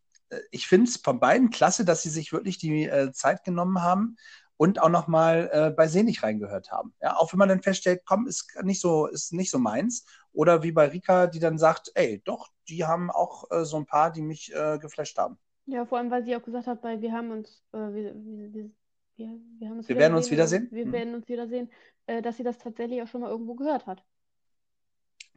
ich 0.51 0.67
finde 0.67 0.89
es 0.91 0.97
von 0.99 1.21
beiden 1.21 1.51
klasse, 1.51 1.85
dass 1.85 2.03
sie 2.03 2.11
sich 2.11 2.33
wirklich 2.33 2.59
die 2.59 2.85
äh, 2.85 3.13
Zeit 3.13 3.45
genommen 3.45 3.83
haben 3.83 4.17
und 4.57 4.81
auch 4.83 4.89
nochmal 4.89 5.51
äh, 5.53 5.71
bei 5.71 5.87
Senig 5.89 6.23
reingehört 6.23 6.71
haben. 6.73 6.93
Ja, 7.01 7.17
auch 7.17 7.33
wenn 7.33 7.39
man 7.39 7.49
dann 7.49 7.63
feststellt, 7.63 8.03
komm, 8.05 8.27
ist 8.27 8.49
nicht 8.63 8.81
so, 8.81 9.07
ist 9.07 9.33
nicht 9.33 9.51
so 9.51 9.59
meins. 9.59 10.05
Oder 10.33 10.63
wie 10.63 10.73
bei 10.73 10.89
Rika, 10.89 11.27
die 11.27 11.39
dann 11.39 11.59
sagt, 11.59 11.93
ey, 11.95 12.21
doch, 12.25 12.49
die 12.69 12.85
haben 12.85 13.11
auch 13.11 13.51
äh, 13.51 13.65
so 13.65 13.77
ein 13.77 13.87
paar, 13.87 14.11
die 14.11 14.23
mich 14.23 14.53
äh, 14.55 14.79
geflasht 14.79 15.19
haben. 15.19 15.39
Ja, 15.67 15.85
vor 15.85 15.99
allem, 15.99 16.11
weil 16.11 16.25
sie 16.25 16.35
auch 16.35 16.43
gesagt 16.43 16.67
hat, 16.67 16.83
weil 16.83 17.01
wir 17.03 17.13
haben 17.13 17.31
uns, 17.31 17.63
äh, 17.73 17.79
wir, 17.79 18.15
wir, 18.15 18.71
wir, 19.17 19.41
wir, 19.59 19.69
haben 19.69 19.79
uns 19.79 19.89
Wir 19.89 19.99
werden 19.99 20.15
uns 20.17 20.31
wiedersehen? 20.31 20.69
Wir 20.71 20.87
Mhm. 20.87 20.93
werden 20.93 21.15
uns 21.15 21.29
wiedersehen, 21.29 21.71
äh, 22.07 22.23
dass 22.23 22.37
sie 22.37 22.43
das 22.45 22.59
tatsächlich 22.59 23.03
auch 23.03 23.07
schon 23.07 23.21
mal 23.21 23.31
irgendwo 23.31 23.55
gehört 23.55 23.87
hat. 23.87 24.03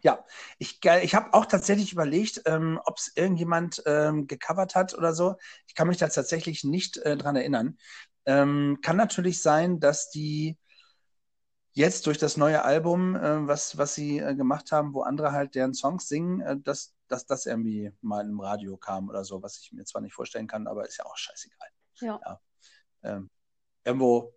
Ja, 0.02 0.26
ich, 0.58 0.82
ge- 0.82 1.04
ich 1.04 1.14
habe 1.16 1.34
auch 1.34 1.45
tatsächlich 1.45 1.93
überlegt, 1.93 2.41
ähm, 2.45 2.80
ob 2.86 2.97
es 2.97 3.12
irgendjemand 3.16 3.84
ähm, 3.86 4.28
gecovert 4.28 4.76
hat 4.76 4.93
oder 4.95 5.14
so. 5.14 5.36
Ich 5.68 5.76
kann 5.76 5.88
mich 5.88 5.97
da 5.97 6.08
tatsächlich 6.08 6.64
nicht 6.64 6.97
äh, 6.97 7.18
dran 7.18 7.36
erinnern. 7.36 7.78
Ähm, 8.26 8.80
kann 8.82 8.97
natürlich 8.97 9.41
sein, 9.41 9.80
dass 9.80 10.10
die 10.10 10.58
jetzt 11.74 12.06
durch 12.08 12.18
das 12.18 12.38
neue 12.38 12.64
Album, 12.64 13.16
äh, 13.16 13.47
was, 13.47 13.78
was 13.78 13.95
sie 13.95 14.20
äh, 14.20 14.36
gemacht 14.36 14.72
haben, 14.72 14.93
wo 14.93 15.02
andere 15.04 15.32
halt 15.32 15.56
deren 15.56 15.74
Songs 15.74 16.08
singen, 16.08 16.41
äh, 16.41 16.58
dass, 16.60 16.93
dass 17.08 17.26
das 17.26 17.45
irgendwie 17.45 17.91
mal 18.02 18.26
im 18.28 18.39
Radio 18.39 18.78
kam 18.78 19.10
oder 19.10 19.24
so, 19.24 19.41
was 19.41 19.58
ich 19.60 19.72
mir 19.72 19.86
zwar 19.86 20.02
nicht 20.02 20.14
vorstellen 20.14 20.47
kann, 20.47 20.68
aber 20.68 20.86
ist 20.88 20.97
ja 20.97 21.06
auch 21.06 21.18
scheißegal. 21.18 21.68
Ja. 22.02 22.39
Ähm, 23.04 23.30
irgendwo 23.86 24.36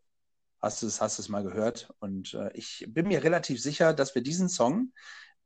hast 0.63 0.83
du 0.83 0.87
es, 0.87 1.01
hast 1.01 1.29
mal 1.29 1.43
gehört 1.45 1.93
und 2.01 2.35
äh, 2.35 2.53
ich 2.55 2.87
bin 2.89 3.09
mir 3.09 3.23
relativ 3.25 3.63
sicher, 3.63 3.95
dass 3.95 4.15
wir 4.15 4.23
diesen 4.23 4.49
Song 4.49 4.93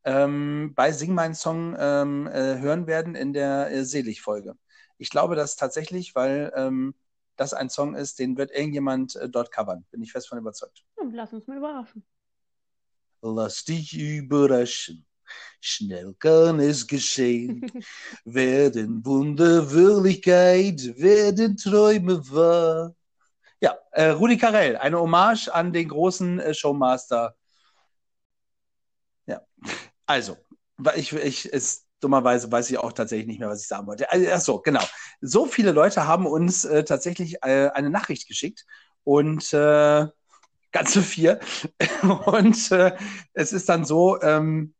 ähm, 0.05 0.73
bei 0.75 0.93
Sing 0.93 1.15
Mein 1.15 1.35
Song 1.35 1.77
ähm, 1.79 2.27
äh, 2.27 2.59
hören 2.59 2.87
werden 2.87 3.15
in 3.15 3.33
der 3.33 3.71
äh, 3.71 3.85
Selig-Folge. 3.85 4.57
Ich 4.99 5.11
glaube 5.11 5.37
das 5.37 5.57
tatsächlich, 5.57 6.15
weil 6.15 6.53
ähm, 6.57 6.95
das 7.37 7.55
ein 7.55 7.71
Song 7.71 7.95
ist, 7.95 8.19
den 8.19 8.37
wird 8.37 8.51
irgendjemand 8.51 9.17
äh, 9.17 9.29
dort 9.29 9.53
covern. 9.53 9.85
Bin 9.91 10.03
ich 10.03 10.13
fest 10.13 10.29
von 10.29 10.39
überzeugt. 10.39 10.85
Ja, 10.99 11.05
lass 11.13 11.33
uns 11.33 11.47
mal 11.47 11.59
überraschen. 11.59 12.05
Lass 13.23 13.65
dich 13.65 13.97
überraschen. 13.97 15.05
Schnell 15.61 16.15
kann 16.19 16.61
es 16.61 16.87
geschehen. 16.87 17.71
werden 18.25 19.05
Wunder 19.05 19.71
Wirklichkeit, 19.71 20.81
werden 20.97 21.57
Träume 21.57 22.19
wahr. 22.31 22.95
Ja, 23.61 23.77
äh, 23.91 24.11
Rudi 24.11 24.37
Carell, 24.37 24.77
eine 24.77 25.01
Hommage 25.01 25.49
an 25.49 25.73
den 25.73 25.89
großen 25.89 26.39
äh, 26.39 26.55
Showmaster. 26.55 27.35
Ja, 29.29 29.43
also, 30.07 30.37
ich, 30.97 31.13
ich, 31.13 31.53
es, 31.53 31.87
dummerweise 32.01 32.51
weiß 32.51 32.71
ich 32.71 32.79
auch 32.79 32.93
tatsächlich 32.93 33.27
nicht 33.27 33.41
mehr, 33.41 33.49
was 33.49 33.63
ich 33.63 33.69
sagen 33.69 33.87
wollte. 33.87 34.11
Also, 34.11 34.27
ach 34.33 34.41
so, 34.41 34.59
genau. 34.61 34.83
So 35.21 35.47
viele 35.47 35.73
Leute 35.73 36.07
haben 36.07 36.27
uns 36.27 36.65
äh, 36.65 36.85
tatsächlich 36.85 37.37
äh, 37.43 37.69
eine 37.69 37.91
Nachricht 37.91 38.27
geschickt 38.27 38.65
und 39.05 39.53
äh, 39.53 40.07
ganze 40.73 41.03
vier. 41.03 41.41
Und 42.27 42.71
äh, 42.73 42.97
es 43.33 43.53
ist 43.53 43.69
dann 43.69 43.85
so, 43.85 44.21
ähm, 44.23 44.75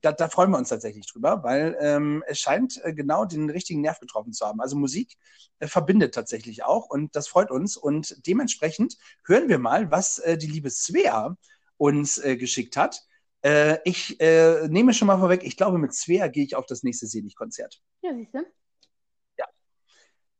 da, 0.00 0.12
da 0.12 0.28
freuen 0.28 0.50
wir 0.50 0.58
uns 0.58 0.68
tatsächlich 0.68 1.06
drüber, 1.06 1.42
weil 1.42 1.76
ähm, 1.80 2.22
es 2.26 2.38
scheint 2.38 2.80
äh, 2.84 2.94
genau 2.94 3.24
den 3.24 3.50
richtigen 3.50 3.80
Nerv 3.80 4.00
getroffen 4.00 4.32
zu 4.32 4.46
haben. 4.46 4.60
Also 4.60 4.76
Musik 4.76 5.16
äh, 5.58 5.66
verbindet 5.66 6.14
tatsächlich 6.14 6.64
auch 6.64 6.88
und 6.88 7.14
das 7.16 7.28
freut 7.28 7.50
uns. 7.50 7.76
Und 7.76 8.16
dementsprechend 8.26 8.96
hören 9.26 9.48
wir 9.48 9.58
mal, 9.58 9.90
was 9.90 10.18
äh, 10.18 10.38
die 10.38 10.46
liebe 10.46 10.70
Svea 10.70 11.36
uns 11.76 12.18
äh, 12.18 12.36
geschickt 12.36 12.76
hat. 12.76 13.02
Äh, 13.42 13.78
ich 13.84 14.20
äh, 14.20 14.68
nehme 14.68 14.94
schon 14.94 15.06
mal 15.06 15.18
vorweg, 15.18 15.42
ich 15.44 15.56
glaube, 15.56 15.78
mit 15.78 15.94
Svea 15.94 16.28
gehe 16.28 16.44
ich 16.44 16.54
auf 16.56 16.66
das 16.66 16.82
nächste 16.82 17.06
Selig-Konzert. 17.06 17.80
Ja, 18.02 18.14
siehst 18.14 18.34
du? 18.34 18.44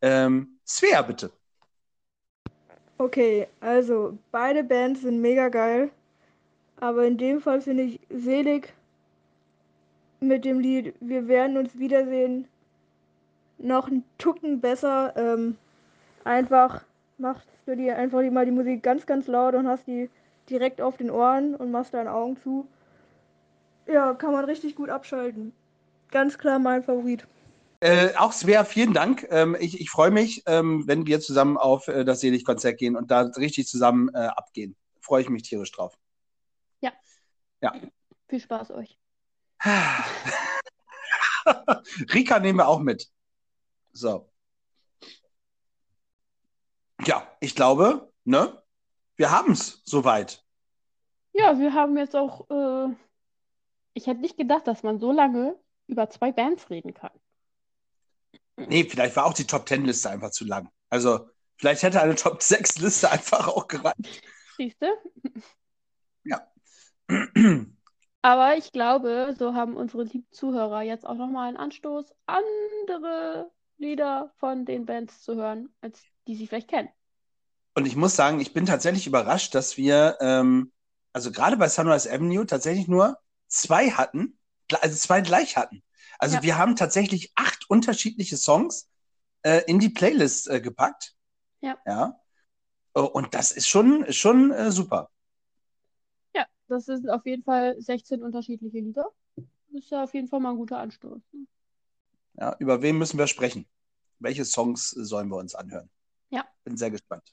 Ähm, 0.03 0.59
Svea, 0.67 1.01
bitte. 1.03 1.31
Okay, 2.99 3.47
also 3.61 4.19
beide 4.33 4.65
Bands 4.65 5.03
sind 5.03 5.21
mega 5.21 5.49
geil, 5.49 5.91
aber 6.81 7.07
in 7.07 7.17
dem 7.17 7.41
Fall 7.41 7.61
finde 7.61 7.85
ich 7.85 8.01
Selig 8.11 8.75
mit 10.21 10.45
dem 10.45 10.61
Lied 10.61 10.95
Wir 11.01 11.27
werden 11.29 11.57
uns 11.57 11.79
wiedersehen 11.79 12.49
noch 13.59 13.89
einen 13.89 14.05
Tucken 14.19 14.61
besser. 14.61 15.15
Ähm, 15.17 15.57
einfach 16.25 16.85
machst 17.19 17.49
du 17.67 17.77
dir 17.77 17.97
einfach 17.97 18.23
mal 18.31 18.45
die 18.45 18.51
Musik 18.53 18.83
ganz, 18.83 19.07
ganz 19.07 19.29
laut 19.29 19.55
und 19.55 19.69
hast 19.69 19.87
die 19.87 20.11
direkt 20.51 20.81
auf 20.81 20.97
den 20.97 21.11
Ohren 21.11 21.55
und 21.55 21.71
machst 21.71 21.95
deine 21.95 22.13
Augen 22.13 22.37
zu. 22.43 22.67
Ja, 23.87 24.15
kann 24.15 24.33
man 24.33 24.45
richtig 24.45 24.75
gut 24.75 24.91
abschalten. 24.91 25.53
Ganz 26.11 26.39
klar 26.39 26.59
mein 26.59 26.83
Favorit. 26.83 27.27
Äh, 27.81 28.11
auch 28.17 28.33
Svea, 28.33 28.65
vielen 28.65 28.93
Dank. 28.93 29.27
Ähm, 29.31 29.57
ich 29.59 29.81
ich 29.81 29.91
freue 29.91 30.11
mich, 30.11 30.43
ähm, 30.47 30.85
wenn 30.87 31.07
wir 31.07 31.21
zusammen 31.21 31.57
auf 31.57 31.89
äh, 31.89 32.05
das 32.05 32.21
Selig-Konzert 32.21 32.79
gehen 32.79 32.97
und 32.97 33.11
da 33.11 33.23
richtig 33.23 33.67
zusammen 33.67 34.11
äh, 34.15 34.19
abgehen. 34.19 34.77
Freue 35.01 35.23
ich 35.23 35.29
mich 35.29 35.43
tierisch 35.43 35.73
drauf. 35.73 35.97
Viel 38.33 38.41
Spaß 38.41 38.71
euch. 38.71 38.99
Rika 42.15 42.39
nehmen 42.39 42.59
wir 42.59 42.67
auch 42.67 42.81
mit. 42.81 43.13
So. 43.93 44.33
Ja, 47.05 47.31
ich 47.41 47.55
glaube, 47.55 48.11
ne? 48.25 48.63
Wir 49.17 49.31
haben 49.31 49.53
es 49.53 49.83
soweit. 49.85 50.43
Ja, 51.35 51.59
wir 51.59 51.75
haben 51.75 51.99
jetzt 51.99 52.17
auch, 52.17 52.49
äh, 52.49 52.95
ich 53.95 54.07
hätte 54.07 54.21
nicht 54.21 54.37
gedacht, 54.37 54.67
dass 54.67 54.83
man 54.83 54.99
so 54.99 55.13
lange 55.13 55.57
über 55.87 56.09
zwei 56.11 56.33
Bands 56.33 56.71
reden 56.71 56.95
kann. 56.95 57.13
Nee, 58.57 58.85
vielleicht 58.85 59.17
war 59.17 59.27
auch 59.27 59.35
die 59.35 59.47
Top 59.47 59.69
10 59.69 59.85
Liste 59.85 60.11
einfach 60.11 60.31
zu 60.31 60.45
lang. 60.45 60.69
Also, 60.91 61.29
vielleicht 61.57 61.83
hätte 61.83 62.01
eine 62.01 62.15
Top 62.15 62.43
6 62.43 62.79
Liste 62.79 63.11
einfach 63.11 63.49
auch 63.49 63.67
gereicht. 63.67 64.23
Siehst 64.57 64.81
du? 64.81 64.87
Ja. 66.25 66.47
Aber 68.23 68.57
ich 68.57 68.71
glaube, 68.71 69.35
so 69.37 69.55
haben 69.55 69.77
unsere 69.77 70.05
lieben 70.05 70.27
Zuhörer 70.31 70.83
jetzt 70.83 71.05
auch 71.05 71.17
nochmal 71.17 71.49
einen 71.49 71.57
Anstoß, 71.57 72.15
andere 72.27 73.51
Lieder 73.79 74.33
von 74.39 74.65
den 74.65 74.87
Bands 74.87 75.23
zu 75.23 75.35
hören, 75.35 75.75
als 75.81 76.01
die 76.29 76.37
sie 76.37 76.47
vielleicht 76.47 76.69
kennen. 76.69 76.89
Und 77.75 77.87
ich 77.87 77.97
muss 77.97 78.15
sagen, 78.15 78.39
ich 78.39 78.53
bin 78.53 78.67
tatsächlich 78.67 79.07
überrascht, 79.07 79.55
dass 79.55 79.77
wir, 79.77 80.19
ähm, 80.21 80.73
also 81.13 81.33
gerade 81.33 81.57
bei 81.57 81.69
Sunrise 81.69 82.11
Avenue 82.11 82.47
tatsächlich 82.47 82.87
nur 82.87 83.19
zwei 83.53 83.91
hatten, 83.91 84.39
also 84.81 84.97
zwei 84.97 85.21
gleich 85.21 85.57
hatten. 85.57 85.83
Also 86.19 86.37
Ja. 86.37 86.43
wir 86.43 86.59
haben 86.59 86.77
tatsächlich 86.77 87.33
acht 87.35 87.69
unterschiedliche 87.69 88.37
Songs 88.37 88.89
äh, 89.43 89.63
in 89.67 89.79
die 89.79 89.89
Playlist 89.91 90.49
äh, 90.49 90.61
gepackt. 90.61 91.15
Ja. 91.61 91.77
Ja. 91.87 92.21
Oh, 92.95 93.03
Und 93.05 93.35
das 93.35 93.53
ist 93.53 93.69
schon, 93.69 94.11
schon 94.13 94.51
äh, 94.53 94.71
super. 94.71 95.11
Ja, 96.35 96.47
das 96.69 96.85
sind 96.87 97.09
auf 97.11 97.25
jeden 97.27 97.43
Fall 97.43 97.81
16 97.81 98.23
unterschiedliche 98.23 98.79
Lieder. 98.81 99.07
Das 99.37 99.85
ist 99.85 99.91
ja 99.91 100.05
auf 100.05 100.13
jeden 100.15 100.29
Fall 100.29 100.41
mal 100.41 100.51
ein 100.51 100.57
guter 100.57 100.79
Anstoß. 100.79 101.21
ne? 101.33 101.47
Ja, 102.35 102.57
über 102.59 102.83
wen 102.83 102.99
müssen 102.99 103.19
wir 103.19 103.27
sprechen? 103.27 103.67
Welche 104.19 104.45
Songs 104.45 104.91
sollen 104.91 105.29
wir 105.29 105.37
uns 105.37 105.55
anhören? 105.55 105.91
Ja. 106.31 106.47
Bin 106.65 106.77
sehr 106.77 106.91
gespannt. 106.91 107.25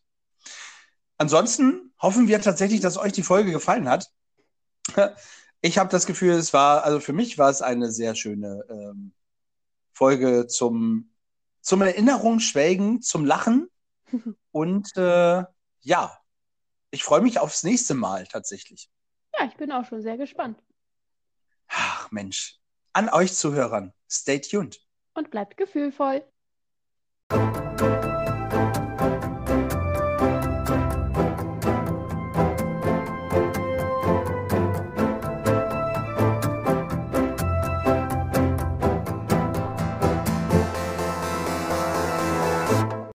Ansonsten 1.17 1.93
hoffen 2.01 2.27
wir 2.27 2.41
tatsächlich, 2.41 2.79
dass 2.79 2.97
euch 2.97 3.11
die 3.11 3.23
Folge 3.23 3.51
gefallen 3.51 3.89
hat. 3.89 4.09
Ich 5.61 5.77
habe 5.77 5.89
das 5.89 6.05
Gefühl, 6.05 6.31
es 6.31 6.53
war, 6.53 6.83
also 6.83 6.99
für 6.99 7.13
mich 7.13 7.37
war 7.37 7.49
es 7.49 7.61
eine 7.61 7.91
sehr 7.91 8.15
schöne 8.15 8.63
ähm, 8.69 9.11
Folge 9.91 10.47
zum, 10.47 11.11
zum 11.61 11.81
Erinnerung 11.81 12.39
schwelgen, 12.39 13.01
zum 13.01 13.25
Lachen. 13.25 13.69
Und 14.51 14.95
äh, 14.95 15.43
ja, 15.81 16.17
ich 16.91 17.03
freue 17.03 17.21
mich 17.21 17.39
aufs 17.39 17.63
nächste 17.63 17.93
Mal 17.93 18.25
tatsächlich. 18.27 18.89
Ja, 19.37 19.45
ich 19.45 19.57
bin 19.57 19.71
auch 19.71 19.85
schon 19.85 20.01
sehr 20.01 20.17
gespannt. 20.17 20.61
Ach 21.67 22.09
Mensch, 22.11 22.59
an 22.93 23.09
euch 23.09 23.33
Zuhörern, 23.33 23.93
stay 24.09 24.39
tuned. 24.39 24.79
Und 25.13 25.29
bleibt 25.29 25.57
gefühlvoll. 25.57 26.23